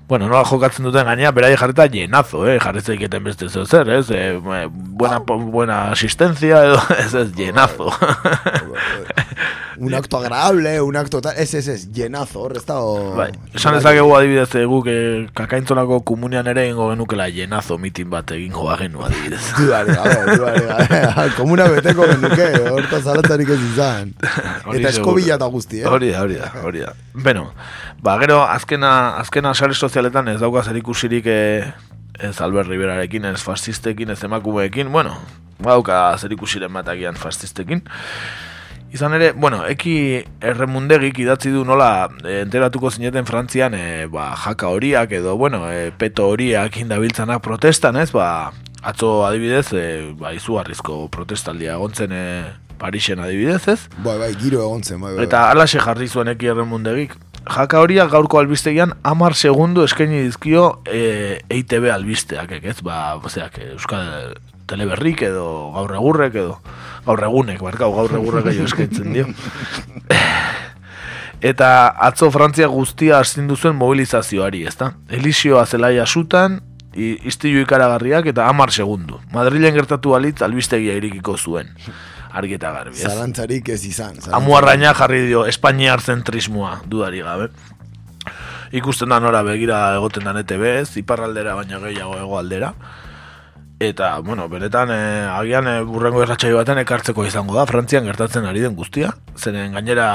bueno, 0.08 0.28
nola 0.28 0.44
jokatzen 0.44 0.84
duten 0.88 1.06
gaina, 1.08 1.30
berai 1.32 1.54
jarrita 1.56 1.86
llenazo, 1.86 2.46
eh, 2.48 2.58
jarritzen 2.60 2.98
iketen 2.98 3.24
beste 3.24 3.48
zeu 3.48 3.64
zer, 3.66 3.88
ez, 3.88 4.10
eh, 4.10 4.38
buena, 4.38 5.20
buena 5.24 5.82
asistencia, 5.92 6.64
edo, 6.68 6.80
ez 6.98 7.14
ez, 7.14 7.30
llenazo. 7.36 7.92
Un 9.82 9.94
acto 9.94 10.18
agradable, 10.18 10.80
un 10.80 10.96
acto 10.96 11.20
tal, 11.20 11.34
ez, 11.36 11.54
ez, 11.54 11.66
ez, 11.66 11.88
llenazo, 11.90 12.38
hor, 12.40 12.52
ez 12.56 12.62
da, 12.64 12.76
o... 12.78 13.16
Bai, 13.16 13.32
esan 13.50 13.74
ezakegu 13.74 14.12
adibidez 14.14 14.52
eh, 14.54 14.62
guk 14.70 14.86
eh, 14.86 15.24
kakaintzonako 15.34 15.98
komunian 16.06 16.46
ere 16.46 16.68
egingo 16.68 16.86
genukela 16.92 17.26
llenazo 17.26 17.80
mitin 17.82 18.06
bat 18.12 18.30
egingo 18.36 18.68
bagenu 18.68 19.02
adibidez. 19.02 19.40
Dudari 19.59 19.96
gabe, 19.98 20.36
dudari 20.36 20.62
gabe. 20.68 21.00
Komuna 21.38 21.66
beteko 21.72 22.06
genuke, 22.12 22.46
horta 22.70 23.00
zalatzarik 23.00 23.50
ez 23.56 23.59
izan. 23.72 24.14
Eta 24.22 24.92
eskobila 24.92 25.34
eta 25.40 25.50
guzti, 25.50 25.82
eh? 25.82 25.90
Hori 25.90 26.12
da, 26.14 26.22
hori 26.22 26.38
da, 26.38 26.52
hori 26.62 26.86
da. 26.86 26.94
Beno, 27.26 27.48
ba, 28.06 28.14
gero 28.22 28.38
azkena, 28.46 28.92
azkena 29.24 29.50
sare 29.59 29.74
sozialetan 29.74 30.30
ez 30.30 30.38
dauka 30.44 30.62
zer 30.62 30.78
ikusirik 30.78 31.26
eh, 31.26 31.72
ez 32.22 32.36
Albert 32.38 32.70
Riverarekin, 32.70 33.26
ez 33.34 33.42
fascistekin, 33.42 34.14
ez 34.14 34.22
emakumeekin, 34.30 34.94
bueno, 34.94 35.18
badauka 35.59 36.04
zer 36.22 36.38
ikusiren 36.38 36.70
bat 36.70 36.94
agian 36.94 37.18
fascistekin. 37.18 37.82
Izan 38.93 39.14
ere, 39.16 39.31
bueno, 39.32 39.62
eki 39.64 39.94
erremundegik 40.44 41.23
idatzi 41.23 41.48
du 41.55 41.62
nola 41.64 42.10
eh, 42.27 42.43
enteratuko 42.43 42.90
zineten 42.93 43.24
Frantzian 43.24 43.73
eh, 43.73 44.05
ba, 44.12 44.35
jaka 44.36 44.69
horiak 44.69 45.14
edo, 45.16 45.39
bueno, 45.40 45.64
eh, 45.73 45.89
peto 45.97 46.28
horiak 46.28 46.77
indabiltzanak 46.82 47.40
protestan, 47.40 47.97
ez, 47.97 48.10
ba, 48.12 48.52
atzo 48.82 49.23
adibidez, 49.24 49.73
eh, 49.73 50.12
ba, 50.19 50.35
izugarrizko 50.36 51.06
protestaldia 51.14 51.78
egontzen 51.78 52.12
eh, 52.12 52.52
Parisen 52.82 53.23
adibidez, 53.23 53.62
ez? 53.70 53.81
Bai, 54.02 54.19
bai, 54.19 54.32
giro 54.36 54.64
egon 54.66 54.82
zen, 54.82 55.01
bai, 55.01 55.14
bai. 55.14 55.24
Eta 55.24 55.47
alaxe 55.52 55.81
jarri 55.81 56.09
zuen 56.10 56.32
eki 56.32 56.51
erremundegik. 56.51 57.14
Jaka 57.47 57.81
horiak 57.82 58.10
gaurko 58.10 58.40
albistegian 58.43 58.93
amar 59.06 59.36
segundu 59.39 59.86
eskaini 59.86 60.24
dizkio 60.27 60.82
e, 60.85 61.40
EITB 61.48 61.89
albisteak, 61.94 62.59
ez? 62.59 62.81
Ba, 62.82 63.14
ozeak, 63.23 63.60
Euskal 63.73 64.35
Teleberrik 64.70 65.22
edo 65.26 65.47
gaur 65.74 65.94
egurrek 65.98 66.34
edo 66.34 66.59
gaur 67.06 67.22
egunek, 67.26 67.62
barkau, 67.62 67.90
gaur 67.97 68.12
egurrek 68.18 68.47
gehiago 68.51 68.70
eskaintzen 68.70 69.12
dio. 69.12 69.26
Eta 71.43 71.68
atzo 72.06 72.30
Frantzia 72.30 72.68
guztia 72.70 73.18
astindu 73.18 73.56
zuen 73.59 73.74
mobilizazioari, 73.74 74.62
ezta? 74.70 74.93
Elizioa 75.10 75.64
zelaia 75.66 76.06
sutan, 76.06 76.60
istilu 76.94 77.64
ikaragarriak 77.64 78.28
eta 78.30 78.47
amar 78.48 78.70
segundu. 78.70 79.18
Madrilen 79.32 79.74
gertatu 79.74 80.14
alitz 80.14 80.43
albistegia 80.43 80.94
irikiko 81.01 81.36
zuen. 81.36 81.72
Argi 82.32 82.56
eta 82.56 82.70
garbi, 82.72 82.97
ez? 82.97 83.09
Zalantzarik 83.10 83.68
ez 83.68 83.82
izan. 83.84 84.16
Amuarraina 84.32 84.94
jarri 84.97 85.26
dio 85.26 85.44
Espainiar 85.47 86.01
zentrismoa 86.01 86.80
dudari 86.89 87.20
gabe. 87.24 87.51
Ikusten 88.72 89.10
da 89.12 89.18
nora 89.20 89.43
begira 89.44 89.97
egoten 89.98 90.24
dan 90.24 90.39
ETB 90.40 90.97
iparraldera 91.02 91.55
baina 91.59 91.80
gehiago 91.82 92.16
hegoaldera. 92.16 92.72
Eta, 93.82 94.20
bueno, 94.20 94.48
benetan, 94.48 94.90
eh, 94.94 95.26
agian 95.26 95.66
eh, 95.66 95.80
burrengo 95.82 96.20
erratxai 96.22 96.52
baten 96.54 96.78
ekartzeko 96.84 97.24
izango 97.26 97.56
da, 97.56 97.64
Frantzian 97.66 98.04
gertatzen 98.06 98.44
ari 98.46 98.62
den 98.62 98.76
guztia. 98.78 99.09
Zeren 99.34 99.74
gainera 99.74 100.06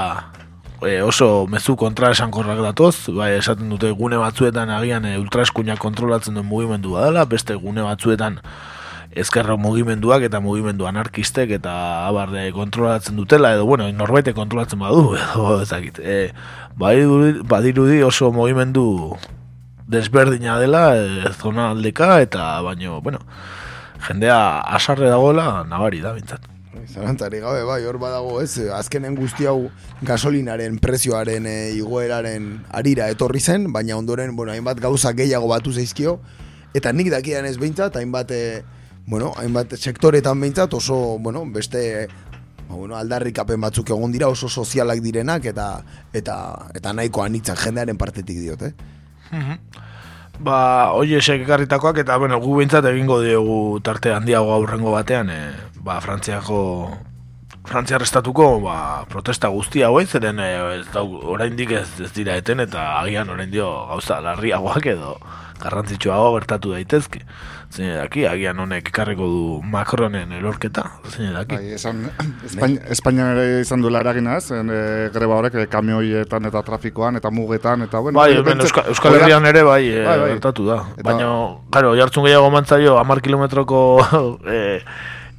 eh, 0.87 1.01
oso 1.03 1.47
mezu 1.51 1.75
kontra 1.75 2.13
esankorrak 2.15 2.61
datoz, 2.63 3.09
bai, 3.11 3.33
esaten 3.41 3.67
dute 3.73 3.91
gune 3.91 4.21
batzuetan 4.21 4.71
agian 4.71 5.03
eh, 5.09 5.17
ultraeskuinak 5.19 5.83
kontrolatzen 5.83 6.39
duen 6.39 6.47
mugimendu 6.47 6.95
badala, 6.95 7.25
beste 7.27 7.59
gune 7.59 7.83
batzuetan 7.83 8.39
ezkerra 9.17 9.57
mugimenduak 9.59 10.23
eta 10.23 10.39
mugimendu 10.39 10.87
anarkistek 10.87 11.51
eta 11.59 11.73
abarde 12.07 12.45
kontrolatzen 12.55 13.19
dutela 13.19 13.51
edo 13.57 13.65
bueno, 13.67 13.91
norbete 13.91 14.31
kontrolatzen 14.37 14.79
badu 14.79 15.09
edo 15.19 15.57
ezakit. 15.65 15.99
E, 15.99 16.31
badirudi, 16.79 17.41
badirudi 17.43 17.99
oso 18.07 18.31
mugimendu 18.31 19.17
desberdina 19.87 20.59
dela 20.59 20.83
e, 20.97 21.31
zona 21.33 21.71
aldeka 21.71 22.21
eta 22.21 22.59
baino, 22.61 23.01
bueno, 23.01 23.19
jendea 24.07 24.59
asarre 24.59 25.09
dagoela 25.09 25.63
nabari 25.67 26.01
da 26.03 26.13
bintzat. 26.13 26.45
Zalantzarik 26.87 27.41
gabe, 27.41 27.63
bai, 27.67 27.81
hor 27.89 27.97
badago, 27.99 28.37
ez, 28.41 28.59
azkenen 28.71 29.15
guzti 29.17 29.47
hau 29.49 29.69
gasolinaren, 30.07 30.77
prezioaren, 30.79 31.47
e, 31.49 31.55
igoeraren 31.79 32.51
arira 32.71 33.09
etorri 33.11 33.41
zen, 33.41 33.71
baina 33.73 33.97
ondoren, 33.97 34.35
bueno, 34.35 34.53
hainbat 34.53 34.79
gauza 34.83 35.11
gehiago 35.17 35.49
batu 35.51 35.73
zaizkio, 35.73 36.19
eta 36.77 36.93
nik 36.93 37.09
dakidan 37.11 37.47
ez 37.49 37.57
behintzat, 37.57 37.97
hainbat, 37.97 38.31
e, 38.31 38.63
bueno, 39.07 39.33
hainbat 39.41 39.75
sektoretan 39.79 40.39
behintzat 40.39 40.73
oso, 40.77 41.17
bueno, 41.19 41.45
beste 41.51 42.07
ba, 42.67 42.75
bueno, 42.75 42.95
aldarrikapen 42.99 43.61
batzuk 43.63 43.89
egon 43.95 44.11
dira 44.11 44.27
oso 44.27 44.49
sozialak 44.49 44.99
direnak 45.03 45.45
eta 45.47 45.67
eta 46.13 46.35
eta 46.75 46.93
nahiko 46.93 47.23
anitzak 47.23 47.61
jendearen 47.63 47.97
partetik 47.97 48.39
diot, 48.43 48.67
eh? 48.67 48.96
Ba, 50.37 50.57
oie 50.93 51.17
esek 51.17 51.41
ekarritakoak 51.47 51.97
eta, 52.03 52.17
bueno, 52.21 52.37
gu 52.39 52.59
behintzat 52.59 52.85
egingo 52.91 53.19
diogu 53.23 53.79
tarte 53.81 54.13
handiago 54.13 54.53
aurrengo 54.53 54.93
batean, 54.93 55.31
e, 55.33 55.39
ba, 55.81 55.97
Frantziako 56.03 56.59
Frantziar 57.67 58.01
estatuko 58.05 58.61
ba, 58.63 59.03
protesta 59.11 59.49
guzti 59.51 59.81
hauei, 59.83 60.05
zeren 60.07 60.39
e, 60.39 60.45
ez 60.79 60.85
dau, 60.93 61.03
oraindik 61.33 61.73
ez, 61.75 61.87
ez 61.99 62.13
dira 62.15 62.37
eten 62.39 62.61
eta 62.63 62.93
agian 63.01 63.27
orain 63.33 63.51
dio 63.51 63.67
gauza 63.89 64.21
larriagoak 64.23 64.85
edo 64.93 65.17
garrantzitsuago 65.59 66.29
gertatu 66.37 66.71
daitezke. 66.71 67.23
Zein 67.73 67.89
daki, 67.97 68.23
agian 68.29 68.61
honek 68.63 68.87
ekarriko 68.93 69.25
du 69.27 69.39
Macronen 69.67 70.31
elorketa, 70.37 70.85
zein 71.11 71.33
daki. 71.35 71.57
Bai, 71.57 71.73
esan, 71.75 72.05
Espain, 72.47 72.77
Espainian 72.95 73.33
ere 73.33 73.59
izan 73.65 73.83
duela 73.83 73.99
eragina 74.05 74.37
ez, 74.39 74.47
e, 74.53 75.09
greba 75.17 75.41
horrek 75.41 75.59
e, 75.59 75.67
kamioietan 75.73 76.47
eta 76.47 76.61
trafikoan 76.69 77.19
eta 77.19 77.33
mugetan 77.35 77.83
eta 77.89 77.99
bueno. 77.99 78.15
Bai, 78.21 78.29
hemen 78.37 78.61
bentse- 78.61 78.85
Euskal, 78.93 79.19
Herrian 79.19 79.43
ere 79.51 79.65
bai, 79.67 79.81
Bai, 80.05 80.17
bai. 80.23 80.31
gertatu 80.37 80.69
da. 80.71 80.79
Eta- 80.95 81.09
Baina, 81.11 81.33
claro, 81.73 81.91
jartzun 81.99 82.29
gehiago 82.29 82.47
mantzaio, 82.53 82.95
amar 83.01 83.19
kilometroko 83.25 83.81
e, 84.47 84.61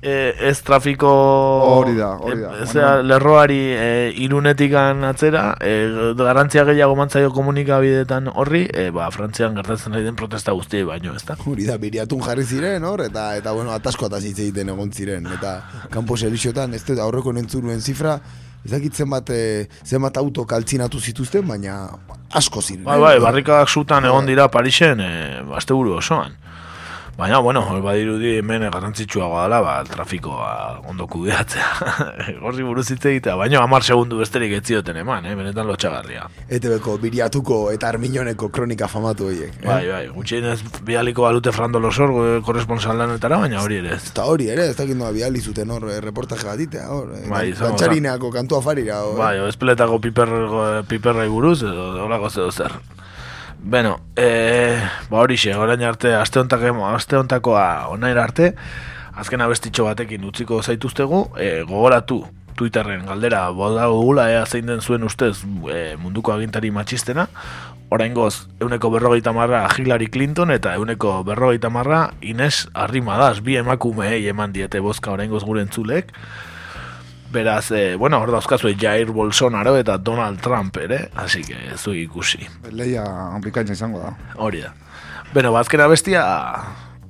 e, 0.03 0.35
ez 0.49 0.61
trafiko... 0.63 1.09
Hori 1.09 1.97
da, 1.97 2.11
hori 2.21 2.41
da. 2.41 2.53
E, 2.63 2.67
zera, 2.67 3.03
lerroari 3.03 3.59
e, 3.75 3.89
irunetikan 4.25 5.05
atzera, 5.09 5.57
e, 5.61 6.15
garantzia 6.19 6.65
gehiago 6.69 6.97
mantzaio 6.99 7.33
komunikabideetan 7.35 8.31
horri, 8.35 8.65
e, 8.73 8.89
ba, 8.95 9.11
Frantzian 9.15 9.57
gertatzen 9.59 9.97
ari 9.97 10.07
den 10.07 10.19
protesta 10.19 10.55
guztiei 10.57 10.85
baino, 10.89 11.15
ez 11.19 11.25
da? 11.27 11.39
Hori 11.45 11.67
da, 11.69 11.79
biriatun 11.83 12.23
jarri 12.25 12.47
ziren, 12.47 12.85
hor, 12.87 13.05
eta, 13.09 13.31
eta 13.41 13.55
bueno, 13.57 13.75
atasko 13.75 14.11
eta 14.11 14.23
hitz 14.23 14.39
egiten 14.39 14.75
egon 14.75 14.93
ziren, 14.93 15.31
eta 15.39 15.59
kanpo 15.95 16.17
selixotan, 16.17 16.75
ez 16.79 16.85
dut 16.87 17.03
aurreko 17.03 17.35
nentzuruen 17.35 17.83
zifra, 17.83 18.19
zenbat, 18.69 19.31
eh, 19.31 19.69
zenbat 19.85 20.17
auto 20.17 20.45
kaltzinatu 20.45 21.01
zituzten, 21.01 21.47
baina 21.47 21.89
asko 22.33 22.61
ziren. 22.61 22.85
Bai, 22.85 22.99
bai, 23.01 23.19
barrikadak 23.19 23.69
zutan 23.69 24.05
egon 24.05 24.27
dira 24.27 24.49
Parisen, 24.49 25.01
e, 25.01 25.43
asteburu 25.57 25.97
osoan. 25.97 26.37
Baina, 27.19 27.41
bueno, 27.43 27.65
badirudi 27.83 28.37
hemen 28.39 28.63
garrantzitsuagoa 28.71 29.49
dela, 29.49 29.59
ba, 29.61 29.73
trafikoa 29.83 30.51
ondo 30.87 31.09
kudeatzea. 31.11 31.67
Gorri 32.45 32.63
buruz 32.63 32.85
hitz 32.93 33.01
egitea, 33.11 33.35
baina 33.41 33.59
hamar 33.65 33.83
segundu 33.83 34.21
besterik 34.21 34.53
ez 34.55 34.61
zioten 34.69 35.01
eman, 35.01 35.27
eh? 35.27 35.33
benetan 35.35 35.67
lotxagarria. 35.67 36.29
ETB-ko 36.47 36.95
biriatuko 37.03 37.59
eta 37.75 37.89
arminoneko 37.91 38.53
kronika 38.55 38.87
famatu 38.87 39.27
horiek. 39.33 39.51
eh? 39.59 39.67
Bai, 39.67 39.81
bai, 39.91 40.05
gutxienez 40.15 40.61
bialiko 40.87 41.25
balute 41.27 41.51
Frando 41.51 41.81
Losor, 41.83 42.13
eh, 42.23 42.37
korresponsal 42.47 42.95
lanetara, 43.03 43.41
baina 43.43 43.65
hori 43.67 43.81
ere. 43.83 43.97
Eta 43.99 44.29
hori 44.31 44.47
ere, 44.55 44.69
ez 44.71 44.77
dakit 44.79 44.95
noa 44.97 45.11
biali 45.11 45.43
zuten 45.43 45.75
hor 45.75 45.89
eh, 45.91 45.99
reportaje 46.05 46.47
bat 46.47 46.63
itea, 46.69 46.87
hor. 46.95 47.17
eh, 47.19 47.25
Bai, 47.35 47.49
Gantxarineako 47.59 48.31
kantua 48.39 48.63
farira, 48.63 49.01
hor. 49.03 49.19
Bai, 49.19 49.35
o 49.43 49.51
espeletako 49.51 49.99
piper, 50.07 50.31
piperrai 50.87 51.27
buruz, 51.35 51.65
edo 51.67 51.91
holako 52.07 52.31
zeo 52.31 52.53
zer. 52.55 52.79
Beno, 53.59 54.01
e, 54.17 54.79
ba 55.11 55.19
horixe, 55.19 55.55
orain 55.59 55.83
arte, 55.83 56.15
aste 56.15 56.39
hontako, 56.39 56.87
aste 56.87 57.19
hontakoa 57.19 57.89
onaira 57.91 58.23
arte, 58.25 58.53
azken 59.19 59.43
abestitxo 59.43 59.89
batekin 59.89 60.25
utziko 60.25 60.63
zaituztegu, 60.63 61.25
e, 61.37 61.65
gogoratu 61.67 62.23
Twitterren 62.59 63.05
galdera 63.07 63.45
boda 63.55 63.87
dugula 63.87 64.29
ea 64.33 64.45
zein 64.47 64.67
den 64.67 64.81
zuen 64.81 65.05
ustez 65.07 65.45
e, 65.71 65.97
munduko 65.99 66.33
agintari 66.35 66.71
matxistena, 66.75 67.29
oraingoz 67.95 68.49
euneko 68.61 68.91
berrogeita 68.95 69.33
marra 69.33 69.63
Hillary 69.71 70.09
Clinton 70.13 70.51
eta 70.55 70.75
euneko 70.77 71.23
berrogeita 71.25 71.71
marra 71.71 72.13
Ines 72.21 72.67
Arrimadas, 72.75 73.43
bi 73.43 73.57
emakumeei 73.59 74.27
eman 74.29 74.53
diete 74.53 74.83
bozka 74.85 75.15
oraingoz 75.15 75.45
gure 75.47 75.63
entzulek, 75.67 76.11
Beraz, 77.33 77.71
eh, 77.73 77.97
bueno, 77.97 78.21
hor 78.23 78.33
dauzkazue 78.33 78.75
Jair 78.81 79.11
Bolsonaro 79.13 79.77
eta 79.77 79.99
Donald 79.99 80.41
Trump 80.41 80.77
ere, 80.81 81.11
así 81.15 81.43
que 81.45 81.57
zu 81.77 81.93
ikusi. 81.93 82.47
Leia 82.73 83.05
bikaina 83.45 83.77
izango 83.77 84.01
da. 84.01 84.15
Hori 84.37 84.63
da. 84.65 84.73
Beno, 85.35 85.53
bazken 85.53 85.83
abestia 85.85 86.25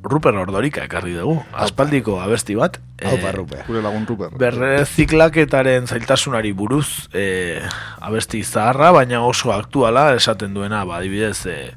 Ruper 0.02 0.34
Ordorika 0.38 0.84
ekarri 0.86 1.14
dugu. 1.14 1.38
Aspaldiko 1.52 2.18
abesti 2.22 2.54
bat. 2.58 2.78
Haupa, 3.02 3.32
Ruper. 3.34 3.64
Gure 3.66 3.82
lagun 3.82 4.06
Ruper. 4.08 4.34
Berreziklaketaren 4.38 5.86
zailtasunari 5.86 6.52
buruz 6.52 7.08
eh, 7.14 7.62
abesti 8.00 8.42
zaharra, 8.42 8.90
baina 8.94 9.22
oso 9.26 9.52
aktuala 9.54 10.12
esaten 10.18 10.54
duena, 10.54 10.84
ba, 10.88 10.98
adibidez, 10.98 11.46
eh, 11.46 11.72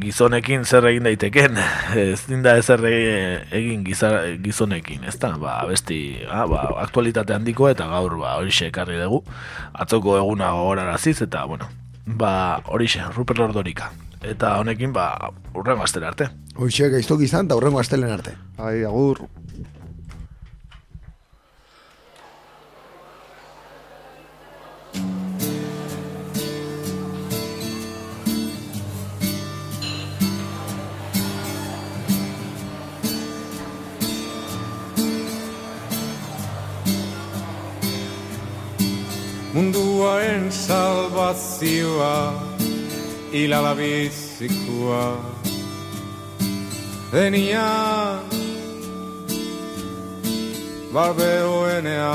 gizonekin 0.00 0.64
zer 0.64 0.86
egin 0.90 1.06
daiteken, 1.08 1.58
ez 2.02 2.22
da 2.44 2.56
ezer 2.60 2.84
e- 2.88 3.44
egin 3.58 3.84
gizar, 3.86 4.20
gizonekin, 4.44 5.04
ez 5.08 5.16
da, 5.20 5.34
ba, 5.40 5.58
abesti, 5.64 6.00
ah, 6.30 6.46
ba, 6.50 6.64
aktualitate 6.84 7.36
handiko 7.36 7.68
eta 7.70 7.88
gaur, 7.90 8.18
ba, 8.20 8.36
horixe 8.40 8.70
ekarri 8.72 8.98
dugu, 9.00 9.22
atzoko 9.72 10.18
eguna 10.20 10.52
gogoraraziz, 10.56 11.20
eta, 11.26 11.44
bueno, 11.50 11.70
ba, 12.06 12.32
horixe, 12.66 13.02
Ruper 13.16 13.42
Ordorika. 13.48 13.92
Eta 14.22 14.56
honekin, 14.58 14.92
ba, 14.92 15.12
urrengo 15.54 15.84
astera 15.86 16.10
arte. 16.10 16.26
Hoxe 16.58 16.88
gaiztok 16.90 17.22
izan, 17.22 17.46
eta 17.46 17.58
hurrengo 17.58 17.78
astelen 17.78 18.10
arte. 18.10 18.34
Ai, 18.58 18.82
agur. 18.88 19.22
Munduaren 39.58 40.52
salvazioa 40.52 42.32
Ilala 43.32 43.74
bizikoa 43.74 45.18
Denia 47.12 47.66
Barberoenea 50.94 52.14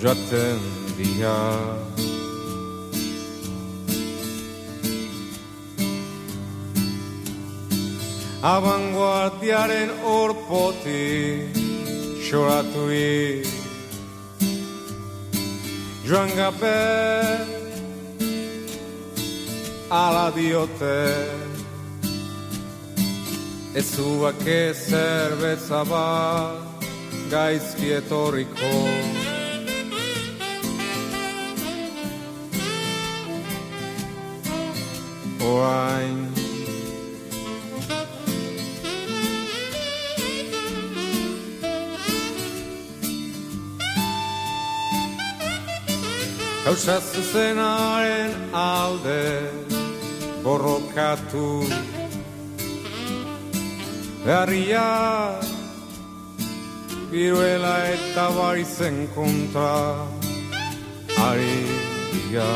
Joaten 0.00 0.60
dira. 0.96 1.36
Abanguardiaren 8.56 9.90
orpoti 10.16 11.04
Xoratuik 12.24 13.59
joan 16.10 16.30
gabe 16.34 16.78
ala 19.90 20.30
diote. 20.34 20.98
Ez 23.74 23.86
zuak 23.94 24.42
zerbeza 24.74 25.84
bat 25.84 26.82
gaizki 27.30 27.92
etorriko 28.00 28.74
orain 35.46 36.29
Gauza 46.70 47.00
zuzenaren 47.02 48.30
alde 48.54 49.42
borrokatu. 50.44 51.66
Beharria 54.22 54.84
Biruela 57.10 57.74
eta 57.90 58.26
barizen 58.36 59.10
kontra 59.16 60.06
Ari 61.26 61.58
dira. 62.12 62.54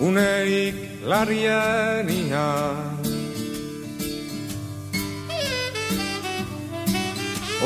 Unerik 0.00 1.04
larrienian 1.04 3.01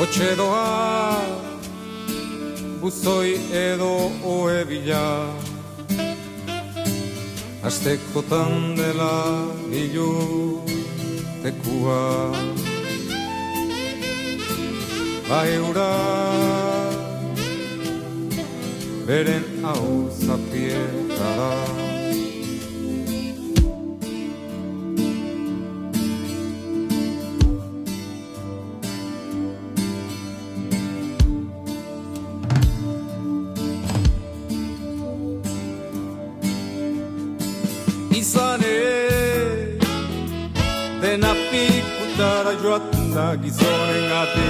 Otxe 0.01 0.35
doa 0.37 1.25
Buzoi 2.81 3.33
edo 3.51 4.11
oe 4.23 4.65
bila 4.69 5.33
Aztekotan 7.67 8.77
dela 8.77 9.15
ilu 9.73 10.11
tekua. 11.43 12.31
Bai 15.29 15.57
ura 15.69 15.93
Beren 19.07 19.45
hau 19.63 20.07
zapietara 20.13 21.86
pikutara 42.47 42.63
joaten 42.63 43.15
da 43.15 43.35
gizonen 43.35 44.09
gati 44.09 44.49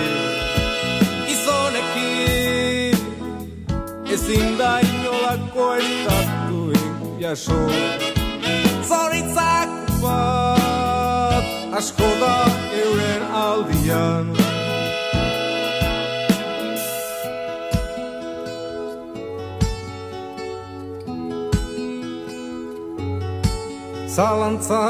Gizonekin. 1.28 2.98
Ezin 4.14 4.58
da 4.58 4.80
inolako 4.80 5.76
estatu 5.76 6.74
jaso. 7.20 7.54
Zoritzak 8.88 9.70
bat 10.02 11.46
asko 11.78 12.10
da 12.22 12.46
euren 12.84 13.24
aldian. 13.34 14.36
Zalantza 24.16 24.82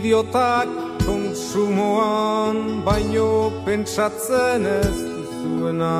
Idiotak 0.00 0.68
konsumoan 1.04 2.80
baino 2.86 3.52
pentsatzen 3.66 4.64
ez 4.64 4.96
duzuena. 5.12 5.96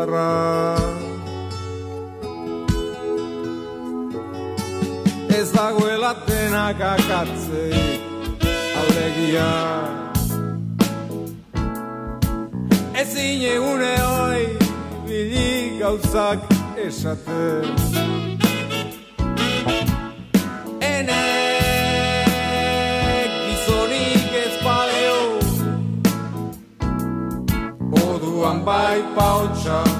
Beharra 0.00 0.76
Ez 5.38 5.52
dagoela 5.52 6.14
denak 6.26 6.80
akatzei 6.80 8.00
alegia 8.80 9.50
Ezin 13.00 13.42
egune 13.54 13.94
hoi 14.00 14.19
bilik 15.20 15.80
gauzak 15.80 16.38
esaten. 16.76 17.64
Enek 20.80 21.20
gizonik 23.46 24.32
ez 24.44 24.54
paleo 24.64 25.20
Moduan 27.90 28.58
bai 28.66 28.98
pautxa 29.16 29.99